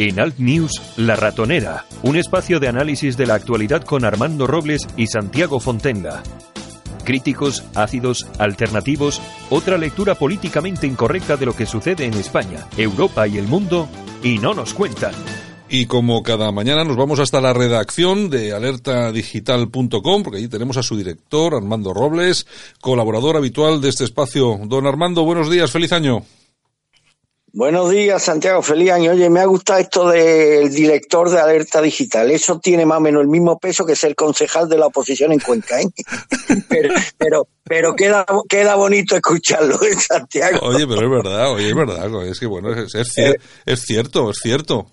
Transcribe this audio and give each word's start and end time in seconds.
En 0.00 0.18
Alt 0.18 0.38
News, 0.38 0.80
La 0.96 1.14
Ratonera, 1.14 1.84
un 2.02 2.16
espacio 2.16 2.58
de 2.58 2.68
análisis 2.68 3.18
de 3.18 3.26
la 3.26 3.34
actualidad 3.34 3.84
con 3.84 4.06
Armando 4.06 4.46
Robles 4.46 4.88
y 4.96 5.08
Santiago 5.08 5.60
Fontenga. 5.60 6.22
Críticos, 7.04 7.64
ácidos, 7.74 8.26
alternativos, 8.38 9.20
otra 9.50 9.76
lectura 9.76 10.14
políticamente 10.14 10.86
incorrecta 10.86 11.36
de 11.36 11.44
lo 11.44 11.54
que 11.54 11.66
sucede 11.66 12.06
en 12.06 12.14
España, 12.14 12.66
Europa 12.78 13.28
y 13.28 13.36
el 13.36 13.46
mundo, 13.46 13.90
y 14.22 14.38
no 14.38 14.54
nos 14.54 14.72
cuentan. 14.72 15.12
Y 15.68 15.84
como 15.84 16.22
cada 16.22 16.50
mañana 16.50 16.82
nos 16.82 16.96
vamos 16.96 17.18
hasta 17.18 17.42
la 17.42 17.52
redacción 17.52 18.30
de 18.30 18.54
alertadigital.com, 18.54 20.22
porque 20.22 20.38
allí 20.38 20.48
tenemos 20.48 20.78
a 20.78 20.82
su 20.82 20.96
director, 20.96 21.54
Armando 21.54 21.92
Robles, 21.92 22.46
colaborador 22.80 23.36
habitual 23.36 23.82
de 23.82 23.90
este 23.90 24.04
espacio. 24.04 24.60
Don 24.64 24.86
Armando, 24.86 25.24
buenos 25.24 25.50
días, 25.50 25.70
feliz 25.70 25.92
año. 25.92 26.24
Buenos 27.52 27.90
días, 27.90 28.22
Santiago. 28.22 28.62
Feliz 28.62 28.92
año. 28.92 29.10
Oye, 29.10 29.28
me 29.28 29.40
ha 29.40 29.44
gustado 29.44 29.80
esto 29.80 30.08
del 30.08 30.72
director 30.72 31.28
de 31.30 31.40
Alerta 31.40 31.82
Digital. 31.82 32.30
Eso 32.30 32.60
tiene 32.60 32.86
más 32.86 32.98
o 32.98 33.00
menos 33.00 33.22
el 33.22 33.28
mismo 33.28 33.58
peso 33.58 33.84
que 33.84 33.96
ser 33.96 34.14
concejal 34.14 34.68
de 34.68 34.78
la 34.78 34.86
oposición 34.86 35.32
en 35.32 35.40
Cuenca, 35.40 35.80
¿eh? 35.80 35.86
pero, 37.18 37.48
pero, 37.64 37.96
queda, 37.96 38.24
queda 38.48 38.76
bonito 38.76 39.16
escucharlo 39.16 39.82
en 39.82 39.98
Santiago. 39.98 40.58
Oye, 40.62 40.86
pero 40.86 41.02
es 41.02 41.10
verdad, 41.10 41.52
oye, 41.52 41.70
es 41.70 41.74
verdad. 41.74 42.26
Es 42.26 42.38
que 42.38 42.46
bueno, 42.46 42.72
es, 42.72 42.94
es, 42.94 43.14
es 43.66 43.80
cierto, 43.80 44.30
es 44.30 44.38
cierto. 44.40 44.86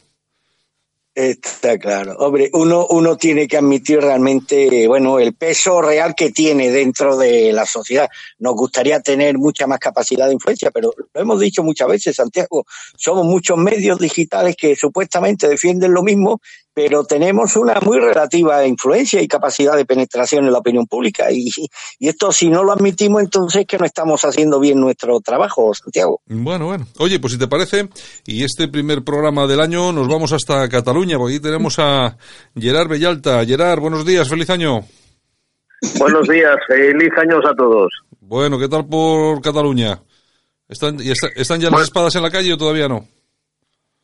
Está 1.17 1.79
claro. 1.79 2.15
Hombre, 2.19 2.51
uno, 2.53 2.85
uno 2.91 3.17
tiene 3.17 3.47
que 3.47 3.57
admitir 3.57 3.99
realmente, 3.99 4.87
bueno, 4.87 5.17
el 5.17 5.33
peso 5.33 5.81
real 5.81 6.13
que 6.13 6.29
tiene 6.29 6.69
dentro 6.69 7.17
de 7.17 7.51
la 7.51 7.65
sociedad. 7.65 8.07
Nos 8.37 8.53
gustaría 8.53 8.99
tener 8.99 9.39
mucha 9.39 9.65
más 9.65 9.79
capacidad 9.79 10.27
de 10.27 10.33
influencia, 10.33 10.69
pero 10.69 10.91
lo 10.95 11.19
hemos 11.19 11.39
dicho 11.39 11.63
muchas 11.63 11.87
veces, 11.87 12.15
Santiago, 12.17 12.67
somos 12.95 13.25
muchos 13.25 13.57
medios 13.57 13.97
digitales 13.97 14.55
que 14.55 14.75
supuestamente 14.75 15.47
defienden 15.47 15.91
lo 15.91 16.03
mismo 16.03 16.39
pero 16.77 17.03
tenemos 17.03 17.55
una 17.55 17.79
muy 17.81 17.97
relativa 17.99 18.63
influencia 18.67 19.19
y 19.19 19.27
capacidad 19.27 19.75
de 19.75 19.83
penetración 19.83 20.45
en 20.45 20.51
la 20.51 20.59
opinión 20.59 20.85
pública. 20.85 21.31
Y, 21.31 21.49
y, 21.97 22.07
esto, 22.07 22.31
si 22.31 22.49
no 22.49 22.63
lo 22.63 22.71
admitimos, 22.71 23.23
entonces 23.23 23.65
que 23.65 23.79
no 23.79 23.85
estamos 23.85 24.23
haciendo 24.23 24.59
bien 24.59 24.79
nuestro 24.79 25.19
trabajo, 25.21 25.73
Santiago. 25.73 26.21
Bueno, 26.27 26.67
bueno. 26.67 26.85
Oye, 26.99 27.19
pues 27.19 27.33
si 27.33 27.39
te 27.39 27.47
parece, 27.47 27.89
y 28.27 28.43
este 28.43 28.67
primer 28.67 29.03
programa 29.03 29.47
del 29.47 29.59
año 29.59 29.91
nos 29.91 30.07
vamos 30.07 30.33
hasta 30.33 30.69
Cataluña, 30.69 31.17
porque 31.17 31.33
ahí 31.33 31.39
tenemos 31.39 31.79
a 31.79 32.15
Gerard 32.55 32.89
Bellalta. 32.89 33.43
Gerard, 33.43 33.79
buenos 33.79 34.05
días, 34.05 34.29
feliz 34.29 34.51
año. 34.51 34.81
Buenos 35.97 36.27
días, 36.27 36.57
feliz 36.67 37.09
años 37.17 37.43
a 37.43 37.55
todos. 37.55 37.89
Bueno, 38.21 38.59
¿qué 38.59 38.67
tal 38.67 38.85
por 38.85 39.41
Cataluña? 39.41 39.99
¿Están, 40.69 40.99
están 41.01 41.59
ya 41.59 41.71
las 41.71 41.81
espadas 41.81 42.13
en 42.13 42.21
la 42.21 42.29
calle 42.29 42.53
o 42.53 42.57
todavía 42.57 42.87
no? 42.87 43.16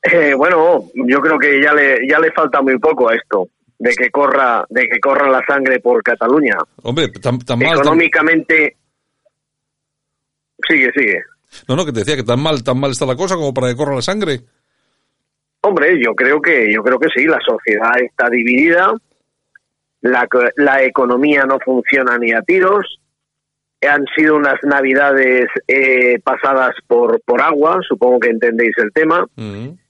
Eh, 0.03 0.33
bueno, 0.33 0.89
yo 0.93 1.21
creo 1.21 1.39
que 1.39 1.61
ya 1.61 1.73
le 1.73 1.97
ya 2.07 2.19
le 2.19 2.31
falta 2.33 2.61
muy 2.61 2.77
poco 2.77 3.09
a 3.09 3.15
esto 3.15 3.47
de 3.79 3.91
que 3.95 4.09
corra 4.11 4.65
de 4.69 4.87
que 4.87 4.99
corra 4.99 5.29
la 5.29 5.41
sangre 5.47 5.79
por 5.79 6.03
Cataluña. 6.03 6.57
Hombre, 6.83 7.09
tan, 7.21 7.39
mal. 7.59 7.79
Económicamente. 7.79 8.75
Sigue, 10.67 10.91
sigue. 10.93 11.21
No, 11.67 11.75
no, 11.75 11.85
que 11.85 11.91
te 11.91 11.99
decía 11.99 12.15
que 12.15 12.23
tan 12.23 12.41
mal, 12.41 12.63
tan 12.63 12.79
mal 12.79 12.91
está 12.91 13.05
la 13.05 13.15
cosa 13.15 13.35
como 13.35 13.53
para 13.53 13.69
que 13.69 13.75
corra 13.75 13.95
la 13.95 14.01
sangre. 14.01 14.41
Hombre, 15.61 15.97
yo 16.03 16.13
creo 16.13 16.41
que 16.41 16.73
yo 16.73 16.83
creo 16.83 16.99
que 16.99 17.09
sí. 17.15 17.25
La 17.25 17.39
sociedad 17.39 17.93
está 18.01 18.29
dividida. 18.29 18.93
La, 20.01 20.27
la 20.57 20.83
economía 20.83 21.45
no 21.45 21.59
funciona 21.59 22.17
ni 22.17 22.33
a 22.33 22.41
tiros. 22.41 22.99
Han 23.81 24.05
sido 24.15 24.35
unas 24.35 24.59
navidades 24.63 25.47
eh, 25.67 26.19
pasadas 26.23 26.75
por, 26.87 27.21
por 27.21 27.41
agua, 27.41 27.79
supongo 27.87 28.19
que 28.19 28.29
entendéis 28.29 28.73
el 28.77 28.91
tema. 28.93 29.25
Mm. 29.35 29.82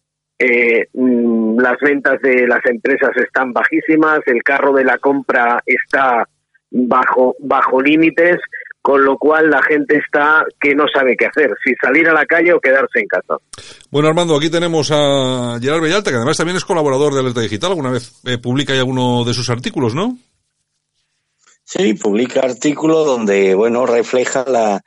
Eh, 0.45 0.89
mm, 0.94 1.58
las 1.58 1.80
ventas 1.80 2.22
de 2.22 2.45
las 2.45 2.59
empresas 2.66 3.11
están 3.16 3.53
bajísimas, 3.53 4.19
el 4.25 4.44
carro 4.44 4.73
de 4.73 4.83
la 4.83 4.97
compra 4.97 5.63
está 5.66 6.27
bajo, 6.69 7.33
bajo 7.39 7.81
límites, 7.81 8.41
con 8.81 9.05
lo 9.05 9.17
cual 9.17 9.49
la 9.49 9.61
gente 9.64 9.95
está 9.95 10.43
que 10.59 10.76
no 10.76 10.83
sabe 10.93 11.15
qué 11.15 11.27
hacer, 11.27 11.49
si 11.64 11.73
salir 11.81 12.09
a 12.09 12.14
la 12.14 12.26
calle 12.26 12.52
o 12.52 12.59
quedarse 12.59 12.99
en 12.99 13.08
casa. 13.08 13.37
Bueno, 13.89 14.09
Armando, 14.09 14.36
aquí 14.36 14.49
tenemos 14.49 14.92
a 14.92 15.58
Gerard 15.61 15.81
Bellalta, 15.81 16.11
que 16.11 16.17
además 16.17 16.36
también 16.36 16.58
es 16.58 16.65
colaborador 16.65 17.14
de 17.14 17.21
Alerta 17.21 17.39
Digital, 17.39 17.71
alguna 17.71 17.92
vez 17.92 18.11
eh, 18.25 18.37
publica 18.37 18.73
ahí 18.73 18.80
alguno 18.80 19.23
de 19.23 19.33
sus 19.33 19.49
artículos, 19.49 19.95
¿no? 19.95 20.17
Sí, 21.64 21.93
publica 21.93 22.42
artículos 22.42 23.05
donde, 23.05 23.55
bueno, 23.55 23.86
refleja 23.86 24.43
la, 24.45 24.81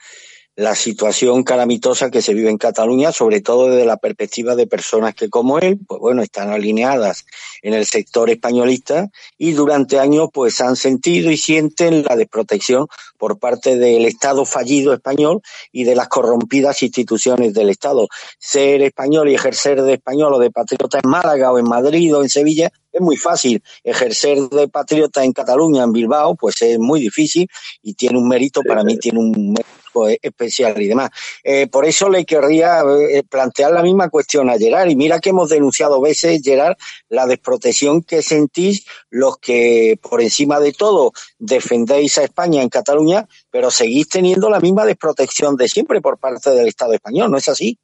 la 0.56 0.74
situación 0.74 1.42
calamitosa 1.42 2.10
que 2.10 2.22
se 2.22 2.32
vive 2.32 2.48
en 2.48 2.56
Cataluña, 2.56 3.12
sobre 3.12 3.42
todo 3.42 3.68
desde 3.68 3.84
la 3.84 3.98
perspectiva 3.98 4.56
de 4.56 4.66
personas 4.66 5.14
que 5.14 5.28
como 5.28 5.58
él, 5.58 5.78
pues 5.86 6.00
bueno, 6.00 6.22
están 6.22 6.50
alineadas 6.50 7.26
en 7.60 7.74
el 7.74 7.84
sector 7.84 8.30
españolista 8.30 9.10
y 9.36 9.52
durante 9.52 9.98
años 9.98 10.30
pues 10.32 10.62
han 10.62 10.76
sentido 10.76 11.30
y 11.30 11.36
sienten 11.36 12.02
la 12.08 12.16
desprotección 12.16 12.86
por 13.18 13.38
parte 13.38 13.76
del 13.76 14.06
Estado 14.06 14.46
fallido 14.46 14.94
español 14.94 15.42
y 15.72 15.84
de 15.84 15.94
las 15.94 16.08
corrompidas 16.08 16.82
instituciones 16.82 17.52
del 17.52 17.68
Estado. 17.68 18.08
Ser 18.38 18.82
español 18.82 19.28
y 19.28 19.34
ejercer 19.34 19.82
de 19.82 19.94
español 19.94 20.34
o 20.34 20.38
de 20.38 20.50
patriota 20.50 21.00
en 21.02 21.10
Málaga 21.10 21.52
o 21.52 21.58
en 21.58 21.68
Madrid 21.68 22.16
o 22.16 22.22
en 22.22 22.30
Sevilla 22.30 22.72
es 22.96 23.02
muy 23.02 23.16
fácil. 23.16 23.62
Ejercer 23.84 24.38
de 24.48 24.68
patriota 24.68 25.22
en 25.22 25.32
Cataluña, 25.32 25.84
en 25.84 25.92
Bilbao, 25.92 26.34
pues 26.34 26.62
es 26.62 26.78
muy 26.78 27.00
difícil 27.00 27.46
y 27.82 27.94
tiene 27.94 28.18
un 28.18 28.26
mérito, 28.26 28.62
para 28.62 28.82
mí 28.82 28.98
tiene 28.98 29.18
un 29.18 29.52
mérito 29.52 30.08
especial 30.22 30.80
y 30.80 30.88
demás. 30.88 31.10
Eh, 31.44 31.66
por 31.66 31.84
eso 31.84 32.08
le 32.08 32.24
querría 32.24 32.80
eh, 32.80 33.22
plantear 33.28 33.72
la 33.72 33.82
misma 33.82 34.08
cuestión 34.08 34.48
a 34.48 34.56
Gerard. 34.56 34.88
Y 34.88 34.96
mira 34.96 35.20
que 35.20 35.30
hemos 35.30 35.50
denunciado 35.50 36.00
veces, 36.00 36.40
Gerard, 36.42 36.76
la 37.10 37.26
desprotección 37.26 38.02
que 38.02 38.22
sentís 38.22 38.86
los 39.10 39.38
que, 39.38 39.98
por 40.00 40.22
encima 40.22 40.58
de 40.58 40.72
todo, 40.72 41.12
defendéis 41.38 42.16
a 42.16 42.24
España 42.24 42.62
en 42.62 42.70
Cataluña, 42.70 43.26
pero 43.50 43.70
seguís 43.70 44.08
teniendo 44.08 44.48
la 44.48 44.60
misma 44.60 44.86
desprotección 44.86 45.56
de 45.56 45.68
siempre 45.68 46.00
por 46.00 46.18
parte 46.18 46.50
del 46.50 46.68
Estado 46.68 46.94
español, 46.94 47.30
¿no 47.30 47.36
es 47.36 47.48
así? 47.48 47.78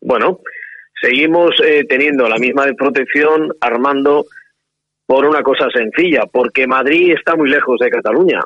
Bueno, 0.00 0.40
seguimos 1.04 1.54
eh, 1.62 1.84
teniendo 1.86 2.28
la 2.28 2.38
misma 2.38 2.64
desprotección, 2.64 3.52
Armando, 3.60 4.24
por 5.06 5.26
una 5.26 5.42
cosa 5.42 5.68
sencilla, 5.70 6.24
porque 6.30 6.66
Madrid 6.66 7.12
está 7.12 7.36
muy 7.36 7.50
lejos 7.50 7.78
de 7.78 7.90
Cataluña. 7.90 8.40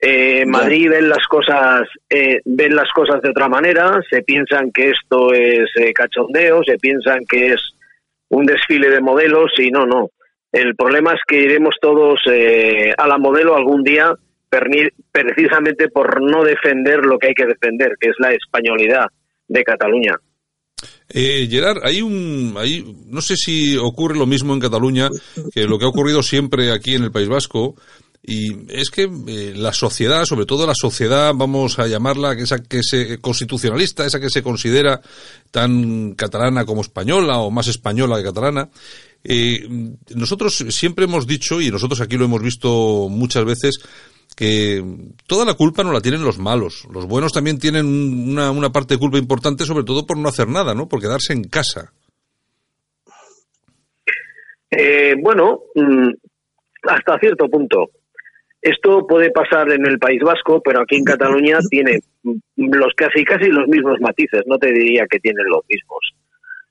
Eh, 0.00 0.46
Madrid 0.46 0.88
ven 0.88 1.10
las 1.10 1.26
cosas 1.26 1.82
eh, 2.08 2.40
ven 2.46 2.74
las 2.74 2.90
cosas 2.92 3.20
de 3.20 3.28
otra 3.28 3.48
manera, 3.48 4.00
se 4.08 4.22
piensan 4.22 4.72
que 4.72 4.90
esto 4.90 5.34
es 5.34 5.68
eh, 5.76 5.92
cachondeo, 5.92 6.62
se 6.64 6.78
piensan 6.78 7.26
que 7.28 7.52
es 7.52 7.74
un 8.30 8.46
desfile 8.46 8.88
de 8.88 9.02
modelos 9.02 9.52
y 9.58 9.70
no, 9.70 9.84
no. 9.84 10.08
El 10.52 10.74
problema 10.74 11.12
es 11.12 11.20
que 11.28 11.42
iremos 11.42 11.76
todos 11.82 12.20
eh, 12.32 12.94
a 12.96 13.06
la 13.06 13.18
modelo 13.18 13.54
algún 13.54 13.84
día 13.84 14.14
precisamente 15.12 15.88
por 15.88 16.20
no 16.22 16.42
defender 16.42 17.04
lo 17.04 17.18
que 17.18 17.28
hay 17.28 17.34
que 17.34 17.46
defender, 17.46 17.92
que 18.00 18.08
es 18.08 18.16
la 18.18 18.32
españolidad 18.32 19.06
de 19.46 19.62
Cataluña. 19.62 20.16
Eh, 21.08 21.48
Gerard, 21.50 21.78
hay 21.82 22.02
un, 22.02 22.54
hay, 22.56 22.96
no 23.06 23.20
sé 23.20 23.36
si 23.36 23.76
ocurre 23.76 24.16
lo 24.16 24.26
mismo 24.26 24.54
en 24.54 24.60
Cataluña 24.60 25.08
que 25.52 25.64
lo 25.64 25.78
que 25.78 25.84
ha 25.84 25.88
ocurrido 25.88 26.22
siempre 26.22 26.72
aquí 26.72 26.94
en 26.94 27.02
el 27.02 27.10
País 27.10 27.28
Vasco, 27.28 27.74
y 28.22 28.70
es 28.70 28.90
que 28.90 29.10
eh, 29.26 29.54
la 29.56 29.72
sociedad, 29.72 30.24
sobre 30.24 30.46
todo 30.46 30.66
la 30.66 30.74
sociedad, 30.74 31.32
vamos 31.34 31.78
a 31.78 31.86
llamarla, 31.86 32.32
esa 32.32 32.62
que 32.62 32.82
se 32.82 33.18
constitucionalista, 33.18 34.04
esa 34.04 34.20
que 34.20 34.30
se 34.30 34.42
considera 34.42 35.00
tan 35.50 36.12
catalana 36.14 36.64
como 36.64 36.82
española 36.82 37.38
o 37.38 37.50
más 37.50 37.66
española 37.66 38.18
que 38.18 38.24
catalana, 38.24 38.68
eh, 39.24 39.66
nosotros 40.14 40.64
siempre 40.68 41.06
hemos 41.06 41.26
dicho, 41.26 41.60
y 41.60 41.70
nosotros 41.70 42.00
aquí 42.00 42.16
lo 42.16 42.26
hemos 42.26 42.42
visto 42.42 43.08
muchas 43.10 43.44
veces, 43.44 43.80
que 44.40 44.82
toda 45.26 45.44
la 45.44 45.52
culpa 45.52 45.84
no 45.84 45.92
la 45.92 46.00
tienen 46.00 46.24
los 46.24 46.38
malos. 46.38 46.88
Los 46.90 47.06
buenos 47.06 47.30
también 47.30 47.58
tienen 47.58 47.84
una, 47.84 48.50
una 48.50 48.70
parte 48.70 48.94
de 48.94 48.98
culpa 48.98 49.18
importante, 49.18 49.66
sobre 49.66 49.84
todo 49.84 50.06
por 50.06 50.16
no 50.16 50.30
hacer 50.30 50.48
nada, 50.48 50.74
¿no? 50.74 50.88
Por 50.88 50.98
quedarse 50.98 51.34
en 51.34 51.44
casa. 51.44 51.92
Eh, 54.70 55.14
bueno, 55.20 55.64
mm, 55.74 56.08
hasta 56.88 57.18
cierto 57.18 57.50
punto. 57.50 57.90
Esto 58.62 59.06
puede 59.06 59.30
pasar 59.30 59.70
en 59.72 59.86
el 59.86 59.98
País 59.98 60.22
Vasco, 60.22 60.62
pero 60.64 60.80
aquí 60.80 60.96
en 60.96 61.04
Cataluña 61.04 61.58
tiene 61.68 61.98
los 62.56 62.94
casi 62.96 63.22
casi 63.24 63.50
los 63.50 63.68
mismos 63.68 64.00
matices. 64.00 64.44
No 64.46 64.56
te 64.56 64.72
diría 64.72 65.04
que 65.06 65.20
tienen 65.20 65.44
los 65.50 65.66
mismos. 65.68 66.14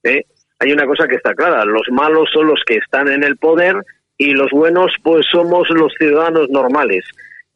¿eh? 0.06 0.24
Hay 0.58 0.72
una 0.72 0.88
cosa 0.88 1.08
que 1.08 1.18
está 1.18 1.36
clara: 1.36 1.64
los 1.66 1.88
malos 1.92 2.30
son 2.34 2.48
los 2.48 2.64
que 2.66 2.78
están 2.78 3.10
en 3.10 3.24
el 3.24 3.38
poder 3.38 3.76
y 4.18 4.32
los 4.32 4.50
buenos, 4.50 4.92
pues 5.04 5.28
somos 5.32 5.70
los 5.70 5.94
ciudadanos 6.00 6.50
normales 6.50 7.06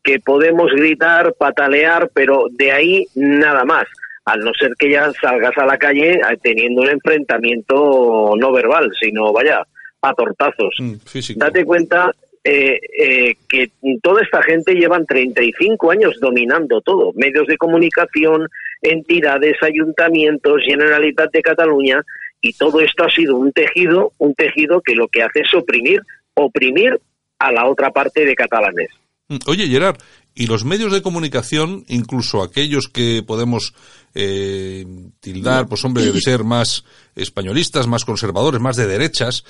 que 0.04 0.20
podemos 0.20 0.72
gritar, 0.72 1.34
patalear, 1.38 2.10
pero 2.14 2.46
de 2.52 2.72
ahí 2.72 3.06
nada 3.16 3.64
más. 3.64 3.86
Al 4.26 4.40
no 4.40 4.54
ser 4.54 4.74
que 4.80 4.90
ya 4.90 5.12
salgas 5.22 5.58
a 5.58 5.66
la 5.66 5.78
calle 5.78 6.14
eh, 6.14 6.38
teniendo 6.42 6.82
un 6.82 6.90
enfrentamiento 6.90 8.34
no 8.38 8.52
verbal, 8.54 8.92
sino 9.00 9.34
vaya 9.34 9.66
a 10.02 10.14
tortazos. 10.14 10.74
Mm, 10.80 10.94
Date 11.36 11.66
cuenta 11.66 12.12
eh, 12.44 12.80
eh, 13.00 13.36
que 13.48 13.72
toda 14.02 14.22
esta 14.22 14.42
gente 14.44 14.76
llevan 14.76 15.06
35 15.06 15.92
años 15.92 16.18
dominando 16.20 16.82
todo, 16.82 17.12
medios 17.16 17.48
de 17.48 17.58
comunicación, 17.58 18.48
entidades, 18.82 19.56
ayuntamientos, 19.62 20.62
Generalitat 20.66 21.32
de 21.32 21.42
Cataluña, 21.42 22.02
Y 22.42 22.52
todo 22.52 22.82
esto 22.82 23.06
ha 23.06 23.10
sido 23.10 23.38
un 23.38 23.54
tejido, 23.54 24.12
un 24.18 24.36
tejido 24.36 24.82
que 24.82 24.96
lo 24.96 25.08
que 25.08 25.24
hace 25.24 25.40
es 25.40 25.54
oprimir, 25.54 26.02
oprimir 26.34 27.00
a 27.40 27.54
la 27.54 27.68
otra 27.68 27.92
parte 27.92 28.26
de 28.26 28.36
catalanes. 28.36 28.90
Mm, 29.34 29.50
oye, 29.50 29.68
Gerard, 29.68 29.98
y 30.36 30.48
los 30.48 30.66
medios 30.66 30.92
de 30.92 31.02
comunicación, 31.02 31.84
incluso 31.88 32.42
aquellos 32.42 32.88
que 32.88 33.24
podemos 33.26 33.74
eh, 34.16 34.86
tildar, 35.20 35.68
pues 35.68 35.84
hombre, 35.86 36.12
de 36.12 36.22
ser 36.22 36.44
más 36.44 36.84
españolistas, 37.16 37.88
más 37.88 38.06
conservadores, 38.06 38.62
más 38.62 38.76
de 38.76 38.88
derechas, 38.88 39.44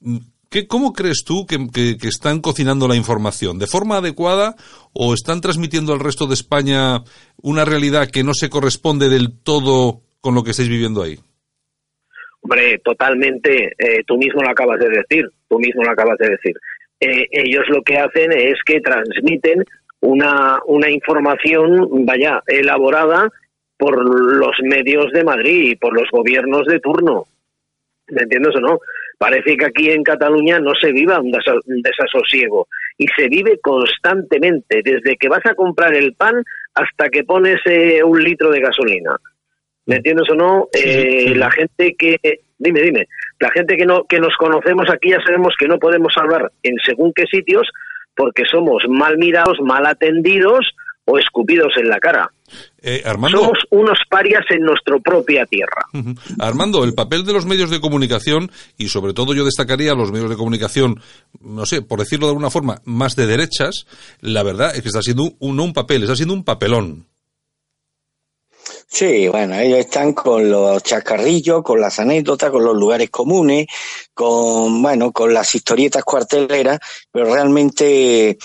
mm, 0.00 0.18
¿qué, 0.50 0.66
¿cómo 0.66 0.92
crees 0.92 1.24
tú 1.24 1.46
que, 1.46 1.68
que, 1.72 2.08
están 2.08 2.40
cocinando 2.40 2.88
la 2.88 2.96
información? 2.96 3.58
¿De 3.58 3.66
forma 3.66 3.98
adecuada 3.98 4.56
o 4.92 5.14
están 5.14 5.40
transmitiendo 5.40 5.92
al 5.92 6.00
resto 6.00 6.26
de 6.26 6.34
España 6.34 7.02
una 7.40 7.64
realidad 7.64 8.10
que 8.10 8.24
no 8.24 8.34
se 8.34 8.50
corresponde 8.50 9.08
del 9.08 9.32
todo 9.32 10.02
con 10.20 10.34
lo 10.34 10.42
que 10.42 10.50
estáis 10.50 10.68
viviendo 10.68 11.02
ahí? 11.02 11.18
Hombre, 12.40 12.78
totalmente, 12.78 13.72
eh, 13.78 14.02
tú 14.06 14.16
mismo 14.16 14.40
lo 14.42 14.50
acabas 14.50 14.78
de 14.78 14.88
decir, 14.88 15.28
tú 15.48 15.58
mismo 15.58 15.82
lo 15.82 15.90
acabas 15.90 16.16
de 16.18 16.30
decir. 16.30 16.54
Eh, 17.00 17.26
ellos 17.30 17.64
lo 17.68 17.82
que 17.82 17.96
hacen 17.96 18.32
es 18.32 18.56
que 18.64 18.80
transmiten 18.80 19.64
una, 20.00 20.58
una 20.66 20.90
información, 20.90 22.04
vaya, 22.04 22.42
elaborada 22.46 23.30
por 23.76 23.96
los 23.96 24.56
medios 24.62 25.12
de 25.12 25.24
Madrid 25.24 25.70
y 25.70 25.76
por 25.76 25.94
los 25.94 26.10
gobiernos 26.10 26.66
de 26.66 26.80
turno. 26.80 27.26
¿Me 28.08 28.22
entiendes 28.22 28.56
o 28.56 28.60
no? 28.60 28.80
Parece 29.18 29.56
que 29.56 29.66
aquí 29.66 29.90
en 29.90 30.02
Cataluña 30.02 30.60
no 30.60 30.72
se 30.80 30.92
viva 30.92 31.20
un, 31.20 31.32
desasosiego 31.82 32.68
y 32.96 33.06
se 33.16 33.28
vive 33.28 33.58
constantemente, 33.58 34.80
desde 34.84 35.16
que 35.16 35.28
vas 35.28 35.44
a 35.44 35.54
comprar 35.54 35.94
el 35.94 36.14
pan 36.14 36.42
hasta 36.74 37.08
que 37.08 37.24
pones 37.24 37.60
eh, 37.64 38.02
un 38.02 38.22
litro 38.22 38.50
de 38.50 38.60
gasolina. 38.60 39.16
¿Me 39.86 39.96
entiendes 39.96 40.28
o 40.30 40.34
no? 40.34 40.68
Eh, 40.72 41.34
la 41.34 41.50
gente 41.50 41.94
que, 41.98 42.18
dime, 42.58 42.82
dime, 42.82 43.08
la 43.40 43.50
gente 43.50 43.76
que 43.76 43.86
no 43.86 44.04
que 44.04 44.18
nos 44.18 44.34
conocemos 44.36 44.86
aquí 44.92 45.10
ya 45.10 45.20
sabemos 45.24 45.54
que 45.58 45.68
no 45.68 45.78
podemos 45.78 46.12
hablar 46.16 46.50
en 46.62 46.74
según 46.84 47.12
qué 47.14 47.24
sitios 47.30 47.68
porque 48.14 48.42
somos 48.50 48.82
mal 48.88 49.16
mirados, 49.16 49.58
mal 49.62 49.86
atendidos 49.86 50.66
o 51.04 51.18
escupidos 51.18 51.72
en 51.76 51.88
la 51.88 51.98
cara. 51.98 52.30
Eh, 52.82 53.02
somos 53.04 53.58
unos 53.70 53.98
parias 54.10 54.44
en 54.50 54.62
nuestra 54.62 54.98
propia 54.98 55.46
tierra. 55.46 55.82
Armando, 56.38 56.84
el 56.84 56.94
papel 56.94 57.24
de 57.24 57.32
los 57.32 57.46
medios 57.46 57.70
de 57.70 57.80
comunicación, 57.80 58.50
y 58.76 58.88
sobre 58.88 59.14
todo 59.14 59.34
yo 59.34 59.44
destacaría 59.44 59.94
los 59.94 60.12
medios 60.12 60.30
de 60.30 60.36
comunicación, 60.36 61.00
no 61.40 61.64
sé, 61.64 61.82
por 61.82 62.00
decirlo 62.00 62.26
de 62.26 62.32
alguna 62.32 62.50
forma, 62.50 62.80
más 62.84 63.16
de 63.16 63.26
derechas, 63.26 63.86
la 64.20 64.42
verdad 64.42 64.74
es 64.74 64.82
que 64.82 64.88
está 64.88 65.02
siendo 65.02 65.32
un, 65.38 65.56
no 65.56 65.64
un 65.64 65.72
papel, 65.72 66.02
está 66.02 66.16
siendo 66.16 66.34
un 66.34 66.44
papelón. 66.44 67.06
Sí, 68.90 69.28
bueno, 69.28 69.54
ellos 69.54 69.80
están 69.80 70.14
con 70.14 70.50
los 70.50 70.82
chacarrillos, 70.82 71.62
con 71.62 71.78
las 71.78 71.98
anécdotas, 72.00 72.50
con 72.50 72.64
los 72.64 72.74
lugares 72.74 73.10
comunes, 73.10 73.66
con, 74.14 74.82
bueno, 74.82 75.12
con 75.12 75.32
las 75.34 75.54
historietas 75.54 76.02
cuarteleras, 76.04 76.78
pero 77.12 77.32
realmente 77.34 78.38